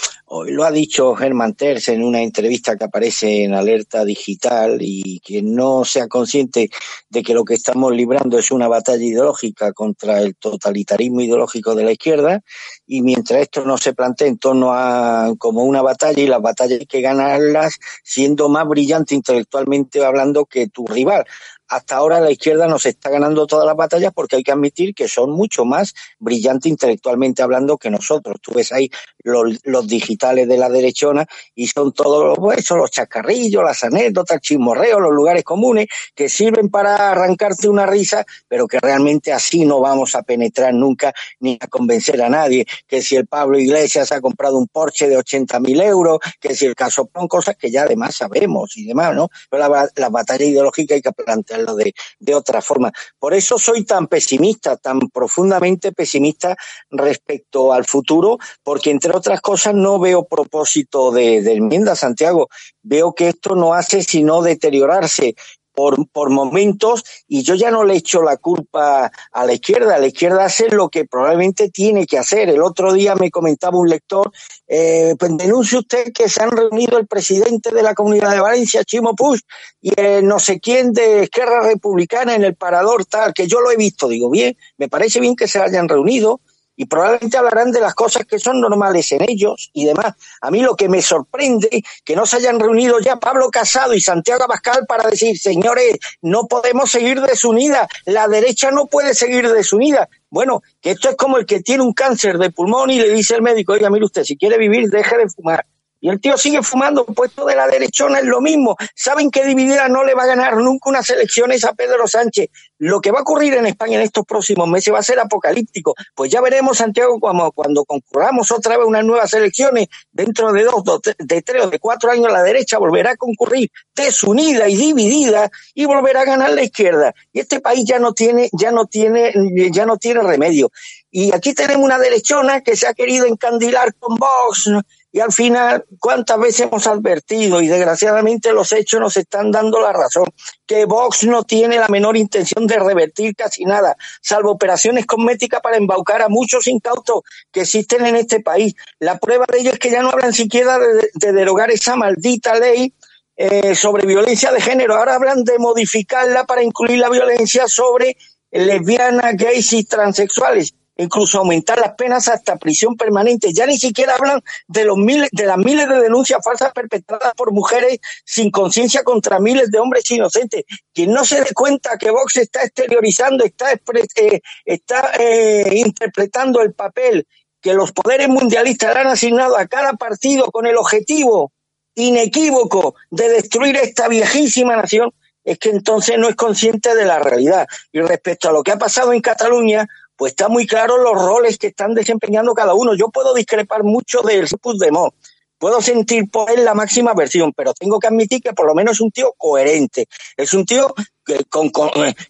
lo 0.47 0.63
ha 0.63 0.71
dicho 0.71 1.13
Germán 1.15 1.53
Terz 1.53 1.89
en 1.89 2.03
una 2.03 2.21
entrevista 2.21 2.75
que 2.75 2.85
aparece 2.85 3.44
en 3.44 3.53
Alerta 3.53 4.03
Digital 4.03 4.77
y 4.81 5.19
quien 5.19 5.53
no 5.53 5.85
sea 5.85 6.07
consciente 6.07 6.69
de 7.09 7.24
que 7.24 7.33
lo 7.33 7.45
que 7.45 7.53
estamos 7.53 7.94
librando 7.94 8.39
es 8.39 8.51
una 8.51 8.68
batalla 8.68 9.03
ideológica 9.03 9.74
contra 9.74 10.21
el 10.21 10.35
totalitarismo 10.35 11.21
ideológico 11.21 11.75
de 11.75 11.83
la 11.83 11.91
izquierda. 11.91 12.41
Y 12.88 13.03
mientras 13.03 13.41
esto 13.41 13.63
no 13.63 13.77
se 13.77 13.94
plantee 13.94 14.27
en 14.27 14.39
torno 14.39 14.74
a 14.74 15.33
como 15.38 15.63
una 15.63 15.81
batalla 15.81 16.21
y 16.21 16.27
las 16.27 16.41
batallas 16.41 16.79
hay 16.79 16.88
que 16.88 17.01
ganarlas 17.01 17.77
siendo 18.03 18.50
más 18.50 18.68
brillante 18.68 19.13
intelectualmente 19.13 20.03
hablando 20.03 20.45
que 20.45 20.68
tu 20.68 20.88
rival 20.88 21.25
hasta 21.68 21.95
ahora 21.95 22.19
la 22.19 22.31
izquierda 22.31 22.68
nos 22.68 22.86
está 22.86 23.10
ganando 23.10 23.48
todas 23.48 23.65
las 23.65 23.75
batallas 23.75 24.13
porque 24.13 24.36
hay 24.36 24.44
que 24.44 24.51
admitir 24.51 24.94
que 24.94 25.07
son 25.07 25.31
mucho 25.31 25.65
más 25.65 25.94
brillantes 26.19 26.69
intelectualmente 26.69 27.42
hablando 27.42 27.77
que 27.77 27.89
nosotros. 27.89 28.38
Tú 28.42 28.54
ves 28.54 28.71
ahí 28.71 28.89
los, 29.24 29.88
digitales 29.88 30.48
de 30.48 30.57
la 30.57 30.69
derechona 30.69 31.25
y 31.56 31.68
son 31.68 31.92
todos 31.94 32.38
los 32.38 32.71
los 32.74 32.92
chacarrillos, 32.92 33.63
las 33.63 33.83
anécdotas, 33.83 34.36
el 34.36 34.42
chismorreo, 34.42 35.00
los 35.00 35.13
lugares 35.13 35.44
comunes 35.44 35.88
que 36.15 36.30
sirven 36.30 36.69
para 36.69 37.12
arrancarte 37.12 37.68
una 37.68 37.86
risa, 37.86 38.25
pero 38.48 38.68
que 38.68 38.80
realmente 38.80 39.31
así 39.31 39.65
no 39.65 39.80
vamos 39.80 40.15
a 40.15 40.24
penetrar 40.24 40.74
nunca 40.74 41.13
ni 41.39 41.57
a 41.60 41.68
convencer 41.68 42.21
a 42.21 42.30
nadie. 42.30 42.65
Que 42.88 43.01
si 43.01 43.15
el 43.15 43.27
Pablo 43.27 43.60
Iglesias 43.60 44.12
ha 44.12 44.21
comprado 44.21 44.57
un 44.57 44.68
Porsche 44.68 45.07
de 45.07 45.18
80 45.18 45.60
mil 45.60 45.81
euros, 45.81 46.19
que 46.39 46.56
si 46.56 46.65
el 46.65 46.75
caso 46.75 47.10
son 47.13 47.27
cosas 47.27 47.56
que 47.56 47.71
ya 47.71 47.83
además 47.83 48.15
sabemos 48.15 48.75
y 48.77 48.86
demás, 48.86 49.15
¿no? 49.15 49.30
Pero 49.50 49.68
la, 49.69 49.89
la 49.95 50.10
batalla 50.10 50.45
ideológica 50.45 50.95
hay 50.95 51.01
que 51.01 51.12
plantear 51.12 51.52
de, 51.57 51.94
de 52.19 52.35
otra 52.35 52.61
forma. 52.61 52.91
Por 53.19 53.33
eso 53.33 53.57
soy 53.57 53.85
tan 53.85 54.07
pesimista, 54.07 54.77
tan 54.77 55.00
profundamente 55.00 55.91
pesimista 55.91 56.55
respecto 56.89 57.73
al 57.73 57.85
futuro, 57.85 58.38
porque 58.63 58.91
entre 58.91 59.15
otras 59.15 59.41
cosas 59.41 59.73
no 59.73 60.00
veo 60.00 60.25
propósito 60.25 61.11
de, 61.11 61.41
de 61.41 61.53
enmienda, 61.53 61.95
Santiago. 61.95 62.50
Veo 62.81 63.13
que 63.13 63.29
esto 63.29 63.55
no 63.55 63.73
hace 63.73 64.03
sino 64.03 64.41
deteriorarse 64.41 65.35
por, 65.73 66.07
por 66.09 66.29
momentos 66.29 67.03
y 67.27 67.43
yo 67.43 67.55
ya 67.55 67.71
no 67.71 67.83
le 67.83 67.95
echo 67.95 68.21
la 68.21 68.37
culpa 68.37 69.11
a 69.31 69.45
la 69.45 69.53
izquierda. 69.53 69.97
La 69.97 70.07
izquierda 70.07 70.45
hace 70.45 70.69
lo 70.69 70.89
que 70.89 71.05
probablemente 71.05 71.69
tiene 71.69 72.05
que 72.05 72.17
hacer. 72.17 72.49
El 72.49 72.61
otro 72.61 72.93
día 72.93 73.15
me 73.15 73.31
comentaba 73.31 73.77
un 73.77 73.89
lector, 73.89 74.31
eh, 74.67 75.15
pues 75.17 75.35
denuncie 75.37 75.79
usted 75.79 76.11
que 76.13 76.29
se 76.29 76.43
han 76.43 76.51
reunido 76.51 76.97
el 76.97 77.07
presidente 77.07 77.71
de 77.71 77.83
la 77.83 77.93
Comunidad 77.93 78.31
de 78.31 78.39
Valencia, 78.39 78.83
Chimo 78.83 79.15
Puig, 79.15 79.41
y 79.81 79.91
eh, 79.95 80.21
no 80.21 80.39
sé 80.39 80.59
quién 80.59 80.93
de 80.93 81.23
Esquerra 81.23 81.61
Republicana 81.61 82.35
en 82.35 82.43
el 82.43 82.55
parador 82.55 83.05
tal, 83.05 83.33
que 83.33 83.47
yo 83.47 83.59
lo 83.59 83.71
he 83.71 83.77
visto. 83.77 84.07
Digo, 84.07 84.29
bien, 84.29 84.55
me 84.77 84.89
parece 84.89 85.19
bien 85.19 85.35
que 85.35 85.47
se 85.47 85.59
hayan 85.59 85.89
reunido, 85.89 86.41
y 86.75 86.85
probablemente 86.85 87.37
hablarán 87.37 87.71
de 87.71 87.79
las 87.79 87.93
cosas 87.93 88.25
que 88.25 88.39
son 88.39 88.59
normales 88.59 89.11
en 89.11 89.29
ellos 89.29 89.69
y 89.73 89.85
demás. 89.85 90.13
A 90.41 90.51
mí 90.51 90.61
lo 90.61 90.75
que 90.75 90.89
me 90.89 91.01
sorprende 91.01 91.83
que 92.03 92.15
no 92.15 92.25
se 92.25 92.37
hayan 92.37 92.59
reunido 92.59 92.99
ya 92.99 93.17
Pablo 93.17 93.49
Casado 93.49 93.93
y 93.93 94.01
Santiago 94.01 94.43
Abascal 94.43 94.85
para 94.87 95.09
decir, 95.09 95.37
señores, 95.37 95.97
no 96.21 96.47
podemos 96.47 96.91
seguir 96.91 97.21
desunida, 97.21 97.87
la 98.05 98.27
derecha 98.27 98.71
no 98.71 98.87
puede 98.87 99.13
seguir 99.13 99.49
desunida. 99.49 100.09
Bueno, 100.29 100.63
que 100.81 100.91
esto 100.91 101.09
es 101.09 101.15
como 101.15 101.37
el 101.37 101.45
que 101.45 101.61
tiene 101.61 101.83
un 101.83 101.93
cáncer 101.93 102.37
de 102.37 102.49
pulmón 102.49 102.89
y 102.89 102.99
le 102.99 103.09
dice 103.09 103.35
el 103.35 103.41
médico, 103.41 103.73
oiga, 103.73 103.89
mire 103.89 104.05
usted, 104.05 104.23
si 104.23 104.35
quiere 104.35 104.57
vivir, 104.57 104.89
deje 104.89 105.17
de 105.17 105.29
fumar. 105.29 105.65
Y 106.03 106.09
el 106.09 106.19
tío 106.19 106.38
sigue 106.38 106.61
fumando, 106.61 107.05
puesto 107.05 107.45
de 107.45 107.55
la 107.55 107.65
derechona 107.65 108.19
es 108.19 108.25
lo 108.25 108.41
mismo. 108.41 108.75
Saben 108.94 109.31
que 109.31 109.45
dividida 109.45 109.88
no 109.88 110.03
le 110.03 110.13
va 110.13 110.23
a 110.23 110.25
ganar 110.25 110.57
nunca 110.57 110.89
unas 110.89 111.09
elecciones 111.09 111.63
a 111.63 111.71
Pedro 111.71 112.09
Sánchez. 112.09 112.50
Lo 112.77 113.00
que 113.00 113.09
va 113.09 113.19
a 113.19 113.21
ocurrir 113.21 113.53
en 113.53 113.67
España 113.67 113.95
en 113.95 114.01
estos 114.01 114.25
próximos 114.25 114.67
meses 114.67 114.94
va 114.94 115.00
a 115.00 115.03
ser 115.03 115.17
apocalíptico. 115.21 115.95
Pues 116.13 116.29
ya 116.29 116.41
veremos, 116.41 116.79
Santiago, 116.79 117.22
cuando, 117.22 117.50
cuando 117.53 117.86
concurramos 117.86 118.51
otra 118.51 118.75
vez 118.75 118.86
unas 118.86 119.05
nuevas 119.05 119.33
elecciones, 119.33 119.88
dentro 120.12 120.51
de 120.51 120.65
dos, 120.65 120.83
de 121.17 121.41
tres 121.41 121.63
o 121.63 121.69
de 121.69 121.79
cuatro 121.79 122.12
años, 122.12 122.29
la 122.29 122.43
derecha 122.43 122.79
volverá 122.79 123.12
a 123.12 123.15
concurrir 123.15 123.72
desunida 123.95 124.67
y 124.67 124.75
dividida 124.75 125.50
y 125.74 125.86
volverá 125.86 126.24
a 126.24 126.25
ganar 126.25 126.51
la 126.51 126.63
izquierda. 126.63 127.13
Y 127.31 127.39
este 127.39 127.62
país 127.62 127.86
ya 127.86 128.00
no 128.00 128.12
tiene, 128.12 128.50
ya 128.51 128.74
no 128.74 128.88
tiene, 128.88 129.31
ya 129.72 129.86
no 129.86 129.95
tiene 129.95 130.22
remedio. 130.22 130.69
Y 131.10 131.33
aquí 131.33 131.53
tenemos 131.53 131.86
una 131.86 131.98
derechona 131.98 132.60
que 132.60 132.75
se 132.75 132.88
ha 132.88 132.93
querido 132.93 133.25
encandilar 133.25 133.93
con 133.93 134.17
Vox, 134.17 134.69
y 135.15 135.20
al 135.20 135.32
final, 135.32 135.86
¿cuántas 136.00 136.39
veces 136.39 136.62
hemos 136.62 136.88
advertido? 136.88 137.62
Y 137.62 137.67
desgraciadamente 137.67 138.51
los 138.51 138.72
hechos 138.72 139.00
nos 139.00 139.15
están 139.15 139.51
dando 139.51 139.79
la 139.79 139.93
razón, 139.93 140.25
que 140.65 140.86
Vox 140.86 141.25
no 141.25 141.43
tiene 141.43 141.77
la 141.77 141.88
menor 141.88 142.17
intención 142.17 142.65
de 142.65 142.79
revertir 142.79 143.36
casi 143.36 143.63
nada, 143.63 143.96
salvo 144.24 144.50
operaciones 144.50 145.05
cosméticas 145.05 145.62
para 145.62 145.77
embaucar 145.77 146.24
a 146.24 146.29
muchos 146.29 146.65
incautos 146.65 147.22
que 147.51 147.62
existen 147.62 148.08
en 148.08 148.15
este 148.15 148.39
país. 148.39 148.74
La 148.98 149.20
prueba 149.20 149.46
de 149.48 149.60
ello 149.60 149.72
es 149.74 149.77
que 149.77 149.91
ya 149.91 150.01
no 150.01 150.10
hablan 150.10 150.34
siquiera 150.34 150.79
de, 150.79 151.32
derogar 151.32 151.70
esa 151.70 151.96
maldita 151.96 152.55
ley 152.55 152.91
eh, 153.36 153.75
sobre 153.75 154.08
violencia 154.08 154.51
de 154.51 154.62
género. 154.62 154.96
Ahora 154.96 155.13
hablan 155.13 155.43
de 155.43 155.60
modificarla 155.60 156.46
para 156.46 156.63
incluir 156.63 156.98
la 156.98 157.10
violencia 157.10 157.67
sobre 157.67 158.17
lesbianas, 158.50 159.38
gays 159.38 159.74
y 159.74 159.84
transexuales 159.84 160.74
incluso 160.97 161.39
aumentar 161.39 161.79
las 161.79 161.95
penas 161.95 162.27
hasta 162.27 162.57
prisión 162.57 162.95
permanente. 162.95 163.53
Ya 163.53 163.65
ni 163.65 163.77
siquiera 163.77 164.15
hablan 164.15 164.41
de 164.67 164.85
los 164.85 164.97
miles, 164.97 165.29
de 165.31 165.45
las 165.45 165.57
miles 165.57 165.88
de 165.89 166.01
denuncias 166.01 166.39
falsas 166.43 166.71
perpetradas 166.73 167.33
por 167.35 167.51
mujeres 167.51 168.00
sin 168.25 168.51
conciencia 168.51 169.03
contra 169.03 169.39
miles 169.39 169.71
de 169.71 169.79
hombres 169.79 170.09
inocentes. 170.12 170.63
Quien 170.93 171.12
no 171.12 171.25
se 171.25 171.41
dé 171.41 171.53
cuenta 171.53 171.97
que 171.97 172.12
Vox 172.12 172.38
está 172.38 172.63
exteriorizando, 172.63 173.43
está, 173.43 173.73
eh, 173.73 174.41
está 174.65 175.12
eh, 175.19 175.69
interpretando 175.73 176.62
el 176.62 176.73
papel 176.73 177.25
que 177.62 177.73
los 177.73 177.93
poderes 177.93 178.27
mundialistas 178.27 178.95
han 178.95 179.07
asignado 179.07 179.57
a 179.57 179.67
cada 179.67 179.93
partido 179.93 180.51
con 180.51 180.67
el 180.67 180.75
objetivo 180.75 181.53
inequívoco 181.95 182.95
de 183.09 183.29
destruir 183.29 183.77
esta 183.77 184.07
viejísima 184.07 184.75
nación, 184.75 185.12
es 185.43 185.59
que 185.59 185.69
entonces 185.69 186.17
no 186.17 186.27
es 186.27 186.35
consciente 186.35 186.95
de 186.95 187.05
la 187.05 187.19
realidad. 187.19 187.67
Y 187.91 188.01
respecto 188.01 188.50
a 188.50 188.51
lo 188.51 188.63
que 188.63 188.71
ha 188.71 188.77
pasado 188.77 189.13
en 189.13 189.21
Cataluña, 189.21 189.88
pues 190.24 190.32
está 190.32 190.48
muy 190.48 190.65
claro 190.65 190.98
los 191.00 191.22
roles 191.22 191.58
que 191.58 191.68
están 191.68 191.94
desempeñando 191.94 192.53
cada 192.53 192.74
uno. 192.74 192.96
Yo 192.96 193.10
puedo 193.10 193.34
discrepar 193.34 193.84
mucho 193.84 194.22
del 194.22 194.48
Puigdemont. 194.62 195.13
puedo 195.58 195.82
sentir 195.82 196.32
por 196.32 196.50
él 196.50 196.63
la 196.63 196.74
máxima 196.74 197.13
versión, 197.13 197.51
pero 197.51 197.74
tengo 197.74 198.00
que 198.00 198.08
admitir 198.08 198.42
que 198.42 198.53
por 198.53 198.65
lo 198.65 198.74
menos 198.74 198.94
es 198.94 199.01
un 199.01 199.12
tío 199.12 199.34
coherente, 199.38 200.08
es 200.38 200.53
un 200.53 200.65
tío 200.65 200.96
que, 201.25 201.44
con, 201.50 201.70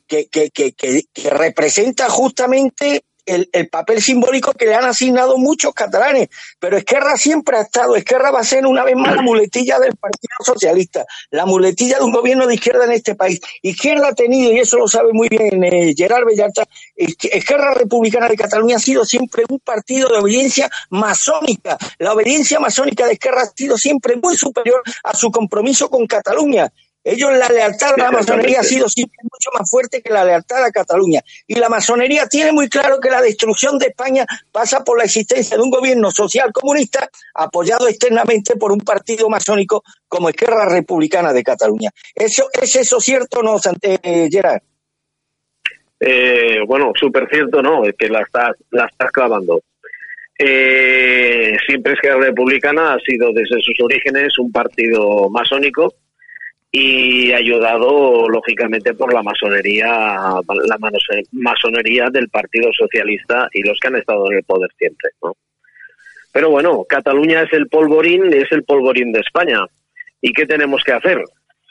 que, 0.07 0.25
que, 0.25 0.49
que, 0.49 0.73
que 0.73 1.29
representa 1.29 2.09
justamente 2.09 3.03
el, 3.25 3.49
el, 3.51 3.69
papel 3.69 4.01
simbólico 4.01 4.51
que 4.53 4.65
le 4.65 4.75
han 4.75 4.85
asignado 4.85 5.37
muchos 5.37 5.73
catalanes. 5.73 6.29
Pero 6.59 6.77
Esquerra 6.77 7.17
siempre 7.17 7.57
ha 7.57 7.61
estado, 7.61 7.95
Esquerra 7.95 8.31
va 8.31 8.39
a 8.39 8.43
ser 8.43 8.65
una 8.65 8.83
vez 8.83 8.95
más 8.95 9.15
la 9.15 9.21
muletilla 9.21 9.79
del 9.79 9.95
Partido 9.95 10.35
Socialista, 10.43 11.05
la 11.31 11.45
muletilla 11.45 11.97
de 11.97 12.03
un 12.03 12.11
gobierno 12.11 12.47
de 12.47 12.55
izquierda 12.55 12.85
en 12.85 12.91
este 12.91 13.15
país. 13.15 13.39
Izquierda 13.61 14.09
ha 14.09 14.13
tenido, 14.13 14.51
y 14.51 14.59
eso 14.59 14.77
lo 14.77 14.87
sabe 14.87 15.13
muy 15.13 15.29
bien 15.29 15.63
eh, 15.63 15.93
Gerard 15.95 16.25
Bellarta, 16.25 16.63
Esquerra 16.95 17.73
Republicana 17.73 18.27
de 18.27 18.35
Cataluña 18.35 18.77
ha 18.77 18.79
sido 18.79 19.05
siempre 19.05 19.43
un 19.49 19.59
partido 19.59 20.09
de 20.09 20.17
obediencia 20.17 20.69
masónica. 20.89 21.77
La 21.99 22.13
obediencia 22.13 22.59
masónica 22.59 23.05
de 23.05 23.13
Esquerra 23.13 23.43
ha 23.43 23.45
sido 23.45 23.77
siempre 23.77 24.15
muy 24.15 24.35
superior 24.37 24.81
a 25.03 25.15
su 25.15 25.31
compromiso 25.31 25.89
con 25.89 26.05
Cataluña. 26.07 26.71
Ellos, 27.03 27.31
la 27.33 27.49
lealtad 27.49 27.93
a 27.95 27.97
la 27.97 28.11
masonería 28.11 28.61
ha 28.61 28.63
sido 28.63 28.87
siempre 28.87 29.17
mucho 29.23 29.49
más 29.57 29.69
fuerte 29.69 30.01
que 30.01 30.11
la 30.11 30.23
lealtad 30.23 30.63
a 30.63 30.71
Cataluña. 30.71 31.21
Y 31.45 31.55
la 31.55 31.67
masonería 31.67 32.27
tiene 32.27 32.53
muy 32.53 32.69
claro 32.69 32.99
que 33.01 33.09
la 33.09 33.21
destrucción 33.21 33.77
de 33.77 33.87
España 33.87 34.25
pasa 34.51 34.83
por 34.83 34.97
la 34.97 35.03
existencia 35.03 35.57
de 35.57 35.63
un 35.63 35.69
gobierno 35.69 36.11
social 36.11 36.53
comunista 36.53 37.09
apoyado 37.33 37.89
externamente 37.89 38.55
por 38.55 38.71
un 38.71 38.79
partido 38.79 39.29
masónico 39.29 39.83
como 40.07 40.29
Esquerra 40.29 40.69
Republicana 40.69 41.33
de 41.33 41.43
Cataluña. 41.43 41.89
¿Eso, 42.15 42.47
¿Es 42.53 42.75
eso 42.77 43.01
cierto 43.01 43.39
o 43.39 43.43
no, 43.43 43.57
eh, 43.81 44.29
Gerard? 44.31 44.61
Eh, 45.99 46.59
bueno, 46.65 46.91
súper 46.97 47.27
cierto, 47.29 47.61
¿no? 47.61 47.83
Es 47.85 47.95
que 47.97 48.07
la 48.07 48.21
estás, 48.21 48.51
la 48.71 48.85
estás 48.85 49.11
clavando. 49.11 49.61
Eh, 50.39 51.55
siempre 51.67 51.93
Esquerra 51.93 52.19
Republicana 52.19 52.93
ha 52.93 52.99
sido 52.99 53.31
desde 53.33 53.61
sus 53.61 53.79
orígenes 53.81 54.37
un 54.39 54.51
partido 54.51 55.29
masónico 55.29 55.93
y 56.75 57.31
ayudado 57.31 58.27
lógicamente 58.27 58.95
por 58.95 59.13
la 59.13 59.21
masonería 59.21 59.87
la 59.87 60.77
masonería 61.31 62.07
del 62.11 62.29
Partido 62.29 62.71
Socialista 62.73 63.47
y 63.53 63.61
los 63.61 63.79
que 63.79 63.89
han 63.89 63.97
estado 63.97 64.25
en 64.31 64.37
el 64.39 64.43
poder 64.43 64.71
siempre 64.79 65.11
¿no? 65.21 65.35
pero 66.31 66.49
bueno 66.49 66.83
Cataluña 66.89 67.43
es 67.43 67.53
el 67.53 67.67
polvorín 67.67 68.33
es 68.33 68.51
el 68.51 68.63
polvorín 68.63 69.11
de 69.11 69.19
España 69.19 69.59
y 70.19 70.33
qué 70.33 70.47
tenemos 70.47 70.83
que 70.83 70.93
hacer 70.93 71.23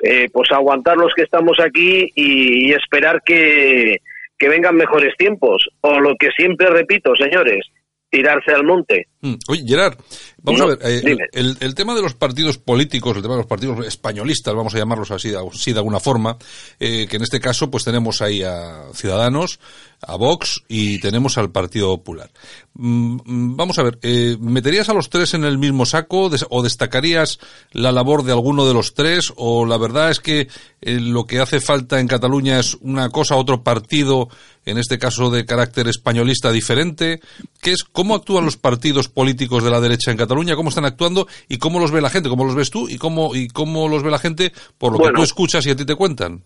eh, 0.04 0.28
pues 0.32 0.52
aguantar 0.52 0.96
los 0.96 1.12
que 1.14 1.22
estamos 1.22 1.58
aquí 1.58 2.08
y, 2.14 2.68
y 2.68 2.72
esperar 2.72 3.22
que, 3.24 3.96
que 4.38 4.48
vengan 4.48 4.76
mejores 4.76 5.16
tiempos 5.16 5.68
o 5.80 5.98
lo 5.98 6.14
que 6.16 6.30
siempre 6.30 6.70
repito 6.70 7.16
señores 7.16 7.66
tirarse 8.12 8.52
al 8.52 8.64
monte. 8.64 9.08
Mm. 9.24 9.34
Oye, 9.46 9.62
Gerard, 9.64 9.98
vamos 10.42 10.60
a 10.60 10.66
ver, 10.66 10.78
eh, 10.82 11.16
el, 11.32 11.74
tema 11.76 11.94
de 11.94 12.02
los 12.02 12.14
partidos 12.14 12.58
políticos, 12.58 13.16
el 13.16 13.22
tema 13.22 13.34
de 13.34 13.42
los 13.42 13.46
partidos 13.46 13.86
españolistas, 13.86 14.52
vamos 14.52 14.74
a 14.74 14.78
llamarlos 14.78 15.12
así, 15.12 15.30
de 15.30 15.78
alguna 15.78 16.00
forma, 16.00 16.36
eh, 16.80 17.06
que 17.08 17.16
en 17.18 17.22
este 17.22 17.38
caso 17.38 17.70
pues 17.70 17.84
tenemos 17.84 18.20
ahí 18.20 18.42
a 18.42 18.86
Ciudadanos, 18.92 19.60
a 20.00 20.16
Vox 20.16 20.64
y 20.66 20.98
tenemos 20.98 21.38
al 21.38 21.52
Partido 21.52 21.96
Popular. 21.96 22.32
Mm, 22.74 23.18
mm, 23.24 23.56
vamos 23.56 23.78
a 23.78 23.84
ver, 23.84 24.00
eh, 24.02 24.36
¿meterías 24.40 24.88
a 24.88 24.94
los 24.94 25.08
tres 25.08 25.34
en 25.34 25.44
el 25.44 25.56
mismo 25.56 25.86
saco 25.86 26.28
o 26.48 26.62
destacarías 26.62 27.38
la 27.70 27.92
labor 27.92 28.24
de 28.24 28.32
alguno 28.32 28.66
de 28.66 28.74
los 28.74 28.94
tres 28.94 29.32
o 29.36 29.64
la 29.66 29.78
verdad 29.78 30.10
es 30.10 30.18
que 30.18 30.48
lo 30.80 31.26
que 31.26 31.38
hace 31.38 31.60
falta 31.60 32.00
en 32.00 32.08
Cataluña 32.08 32.58
es 32.58 32.74
una 32.80 33.08
cosa, 33.10 33.36
otro 33.36 33.62
partido, 33.62 34.28
en 34.64 34.78
este 34.78 34.98
caso 34.98 35.30
de 35.30 35.44
carácter 35.44 35.86
españolista 35.86 36.50
diferente? 36.50 37.20
¿Qué 37.60 37.72
es, 37.72 37.84
¿Cómo 37.84 38.16
actúan 38.16 38.44
los 38.44 38.56
partidos 38.56 39.11
políticos 39.12 39.62
de 39.64 39.70
la 39.70 39.80
derecha 39.80 40.10
en 40.10 40.16
Cataluña? 40.16 40.56
¿Cómo 40.56 40.70
están 40.70 40.84
actuando? 40.84 41.26
¿Y 41.48 41.58
cómo 41.58 41.78
los 41.78 41.90
ve 41.90 42.00
la 42.00 42.10
gente? 42.10 42.28
¿Cómo 42.28 42.44
los 42.44 42.54
ves 42.54 42.70
tú? 42.70 42.88
¿Y 42.88 42.98
cómo, 42.98 43.34
y 43.34 43.48
cómo 43.48 43.88
los 43.88 44.02
ve 44.02 44.10
la 44.10 44.18
gente 44.18 44.52
por 44.78 44.92
lo 44.92 45.04
que 45.04 45.12
tú 45.12 45.22
escuchas 45.22 45.66
y 45.66 45.70
a 45.70 45.76
ti 45.76 45.84
te 45.84 45.94
cuentan? 45.94 46.42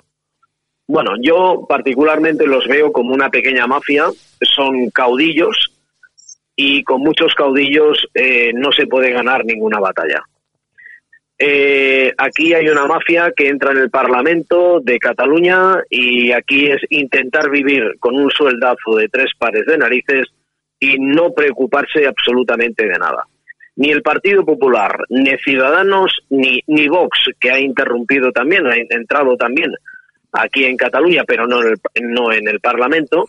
Bueno, 0.88 1.12
yo 1.20 1.66
particularmente 1.68 2.46
los 2.46 2.66
veo 2.68 2.92
como 2.92 3.12
una 3.12 3.28
pequeña 3.28 3.66
mafia. 3.66 4.04
Son 4.40 4.90
caudillos 4.90 5.72
y 6.54 6.82
con 6.84 7.00
muchos 7.02 7.34
caudillos 7.34 8.06
eh, 8.14 8.52
no 8.54 8.72
se 8.72 8.86
puede 8.86 9.10
ganar 9.10 9.44
ninguna 9.44 9.80
batalla. 9.80 10.22
Eh, 11.38 12.14
aquí 12.16 12.54
hay 12.54 12.66
una 12.68 12.86
mafia 12.86 13.30
que 13.36 13.48
entra 13.48 13.72
en 13.72 13.78
el 13.78 13.90
Parlamento 13.90 14.80
de 14.80 14.98
Cataluña 14.98 15.82
y 15.90 16.32
aquí 16.32 16.66
es 16.68 16.80
intentar 16.88 17.50
vivir 17.50 17.96
con 17.98 18.14
un 18.14 18.30
sueldazo 18.30 18.96
de 18.96 19.08
tres 19.08 19.32
pares 19.38 19.66
de 19.66 19.76
narices 19.76 20.26
y 20.78 20.98
no 20.98 21.32
preocuparse 21.32 22.06
absolutamente 22.06 22.86
de 22.86 22.98
nada. 22.98 23.24
Ni 23.76 23.90
el 23.90 24.02
Partido 24.02 24.44
Popular, 24.44 24.98
ni 25.10 25.30
Ciudadanos, 25.38 26.10
ni, 26.30 26.62
ni 26.66 26.88
Vox, 26.88 27.30
que 27.38 27.50
ha 27.50 27.58
interrumpido 27.58 28.32
también, 28.32 28.66
ha 28.66 28.74
entrado 28.76 29.36
también 29.36 29.70
aquí 30.32 30.64
en 30.64 30.76
Cataluña, 30.76 31.24
pero 31.26 31.46
no 31.46 31.62
en 31.62 31.72
el, 31.72 31.78
no 32.10 32.32
en 32.32 32.48
el 32.48 32.60
Parlamento, 32.60 33.24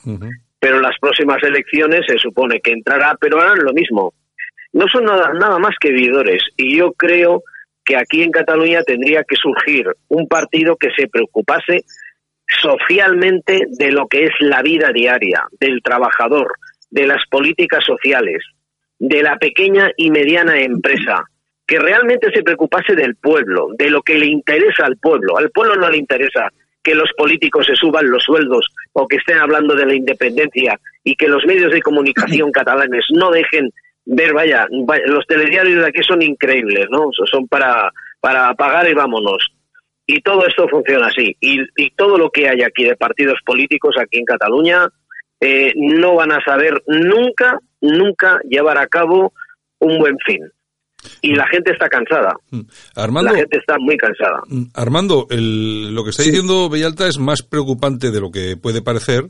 pero 0.60 0.78
en 0.78 0.82
las 0.82 0.98
próximas 1.00 1.42
elecciones 1.44 2.02
se 2.08 2.18
supone 2.18 2.60
que 2.60 2.72
entrará, 2.72 3.16
pero 3.20 3.40
harán 3.40 3.60
lo 3.60 3.74
mismo. 3.74 4.14
No 4.74 4.88
son 4.88 5.06
nada, 5.06 5.34
nada 5.34 5.60
más 5.60 5.76
que 5.80 5.92
vividores 5.92 6.44
y 6.56 6.78
yo 6.78 6.94
creo 6.94 7.44
que 7.84 7.96
aquí 7.96 8.22
en 8.22 8.32
Cataluña 8.32 8.84
tendría 8.84 9.24
que 9.24 9.38
surgir 9.38 9.88
un 10.10 10.28
partido 10.28 10.76
que 10.76 10.90
se 10.96 11.08
preocupase 11.08 11.86
socialmente 12.62 13.64
de 13.78 13.92
lo 13.92 14.08
que 14.08 14.26
es 14.26 14.32
la 14.40 14.62
vida 14.62 14.92
diaria 14.92 15.44
del 15.60 15.82
trabajador, 15.82 16.54
de 16.90 17.08
las 17.08 17.22
políticas 17.30 17.84
sociales, 17.84 18.44
de 19.00 19.22
la 19.22 19.38
pequeña 19.38 19.90
y 19.98 20.10
mediana 20.12 20.60
empresa, 20.60 21.24
que 21.66 21.80
realmente 21.80 22.32
se 22.34 22.44
preocupase 22.44 22.96
del 22.96 23.16
pueblo, 23.16 23.68
de 23.78 23.90
lo 23.90 24.02
que 24.02 24.18
le 24.18 24.28
interesa 24.28 24.86
al 24.86 24.98
pueblo. 24.98 25.38
Al 25.38 25.52
pueblo 25.52 25.76
no 25.76 25.90
le 25.90 25.98
interesa 25.98 26.50
que 26.82 26.96
los 26.96 27.12
políticos 27.18 27.66
se 27.66 27.76
suban 27.76 28.10
los 28.10 28.24
sueldos 28.24 28.66
o 28.94 29.06
que 29.08 29.18
estén 29.18 29.38
hablando 29.38 29.76
de 29.76 29.86
la 29.86 29.94
independencia 29.94 30.80
y 31.04 31.16
que 31.16 31.28
los 31.28 31.46
medios 31.46 31.74
de 31.74 31.82
comunicación 31.82 32.52
catalanes 32.54 33.06
no 33.12 33.30
dejen 33.30 33.70
ver, 34.06 34.34
vaya, 34.34 34.66
los 35.08 35.28
telediarios 35.28 35.82
de 35.82 35.90
aquí 35.90 36.02
son 36.02 36.22
increíbles, 36.22 36.88
¿no? 36.90 37.10
Son 37.30 37.46
para, 37.50 37.92
para 38.22 38.54
pagar 38.54 38.90
y 38.90 38.94
vámonos. 38.94 39.50
Y 40.06 40.22
todo 40.22 40.48
esto 40.48 40.70
funciona 40.70 41.08
así. 41.08 41.36
Y, 41.42 41.60
y 41.76 41.90
todo 41.92 42.18
lo 42.18 42.30
que 42.30 42.48
hay 42.48 42.62
aquí 42.62 42.86
de 42.86 42.96
partidos 42.96 43.40
políticos 43.46 43.98
aquí 44.00 44.20
en 44.20 44.26
Cataluña 44.26 44.88
eh, 45.40 45.74
no 45.76 46.16
van 46.16 46.32
a 46.32 46.44
saber 46.44 46.82
nunca, 46.88 47.60
nunca 47.82 48.40
llevar 48.50 48.78
a 48.78 48.88
cabo 48.88 49.34
un 49.80 50.00
buen 50.00 50.18
fin. 50.26 50.42
Y 51.22 51.36
la 51.36 51.48
gente 51.48 51.72
está 51.72 51.88
cansada. 51.88 52.34
Mm. 52.50 52.62
Armando, 52.96 53.32
la 53.32 53.38
gente 53.38 53.58
está 53.58 53.76
muy 53.80 53.98
cansada. 53.98 54.42
Mm, 54.48 54.64
Armando, 54.74 55.28
el, 55.30 55.94
lo 55.94 56.04
que 56.04 56.10
está 56.10 56.24
diciendo 56.24 56.70
Bellalta 56.70 57.08
es 57.08 57.18
más 57.20 57.44
preocupante 57.44 58.12
de 58.12 58.20
lo 58.20 58.32
que 58.32 58.58
puede 58.58 58.82
parecer, 58.82 59.30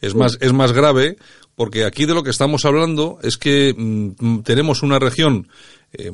es 0.00 0.14
más, 0.14 0.38
es 0.40 0.52
más 0.52 0.72
grave, 0.72 1.16
porque 1.54 1.84
aquí 1.84 2.04
de 2.04 2.14
lo 2.14 2.22
que 2.22 2.30
estamos 2.30 2.64
hablando 2.64 3.18
es 3.22 3.38
que 3.38 3.74
mm, 3.76 4.40
tenemos 4.42 4.82
una 4.82 4.98
región, 4.98 5.48
eh, 5.92 6.10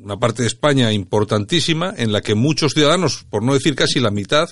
una 0.00 0.16
parte 0.18 0.42
de 0.42 0.48
España 0.48 0.92
importantísima, 0.92 1.92
en 1.96 2.12
la 2.12 2.20
que 2.20 2.36
muchos 2.36 2.72
ciudadanos, 2.72 3.26
por 3.28 3.42
no 3.42 3.54
decir 3.54 3.74
casi 3.74 3.98
la 3.98 4.12
mitad, 4.12 4.48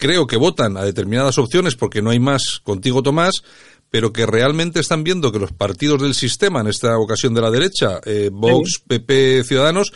creo 0.00 0.26
que 0.26 0.36
votan 0.36 0.76
a 0.76 0.84
determinadas 0.84 1.38
opciones 1.38 1.76
porque 1.76 2.02
no 2.02 2.10
hay 2.10 2.18
más 2.18 2.60
contigo 2.64 3.02
Tomás, 3.02 3.44
pero 3.90 4.12
que 4.12 4.26
realmente 4.26 4.80
están 4.80 5.04
viendo 5.04 5.30
que 5.30 5.38
los 5.38 5.52
partidos 5.52 6.02
del 6.02 6.14
sistema, 6.14 6.60
en 6.60 6.68
esta 6.68 6.98
ocasión 6.98 7.34
de 7.34 7.42
la 7.42 7.50
derecha, 7.50 8.00
eh, 8.04 8.30
Vox, 8.32 8.82
PP, 8.86 9.44
Ciudadanos, 9.44 9.92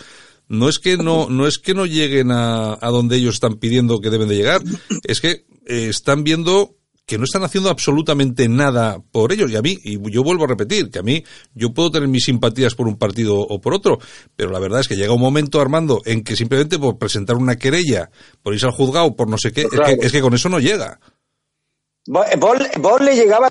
no 0.46 0.68
es 0.68 0.78
que 0.78 0.99
no, 0.99 1.28
no 1.30 1.46
es 1.46 1.58
que 1.58 1.75
no 1.75 1.87
lleguen 1.87 2.30
a, 2.30 2.75
a 2.80 2.90
donde 2.90 3.16
ellos 3.16 3.34
están 3.34 3.54
pidiendo 3.54 4.00
que 4.00 4.11
deben 4.11 4.28
de 4.28 4.37
llegar, 4.37 4.62
es 5.04 5.20
que 5.20 5.46
eh, 5.66 5.88
están 5.88 6.23
viendo 6.23 6.76
que 7.06 7.18
no 7.18 7.25
están 7.25 7.44
haciendo 7.44 7.70
absolutamente 7.70 8.49
nada 8.49 8.99
por 9.12 9.32
ellos. 9.32 9.50
Y 9.50 9.56
a 9.56 9.62
mí, 9.62 9.78
y 9.82 9.99
yo 10.11 10.23
vuelvo 10.23 10.44
a 10.44 10.49
repetir, 10.49 10.90
que 10.90 10.99
a 10.99 11.02
mí 11.02 11.23
yo 11.54 11.73
puedo 11.75 11.90
tener 11.90 12.08
mis 12.08 12.25
simpatías 12.25 12.75
por 12.75 12.88
un 12.88 12.96
partido 12.96 13.37
o 13.37 13.61
por 13.61 13.75
otro, 13.75 13.99
pero 14.37 14.50
la 14.50 14.58
verdad 14.58 14.80
es 14.80 14.88
que 14.88 14.96
llega 14.96 15.12
un 15.12 15.20
momento, 15.20 15.61
Armando, 15.61 16.00
en 16.04 16.23
que 16.23 16.37
simplemente 16.37 16.78
por 16.78 16.99
presentar 16.99 17.37
una 17.37 17.56
querella, 17.56 18.11
por 18.42 18.54
irse 18.54 18.66
al 18.66 18.73
juzgado, 18.73 19.14
por 19.14 19.28
no 19.28 19.37
sé 19.38 19.52
qué, 19.52 19.62
es, 19.62 19.68
que, 19.68 20.06
es 20.06 20.12
que 20.12 20.20
con 20.20 20.34
eso 20.34 20.49
no 20.49 20.58
llega. 20.58 20.99
Vos, 22.06 23.00
le 23.00 23.16
llegaba 23.16 23.49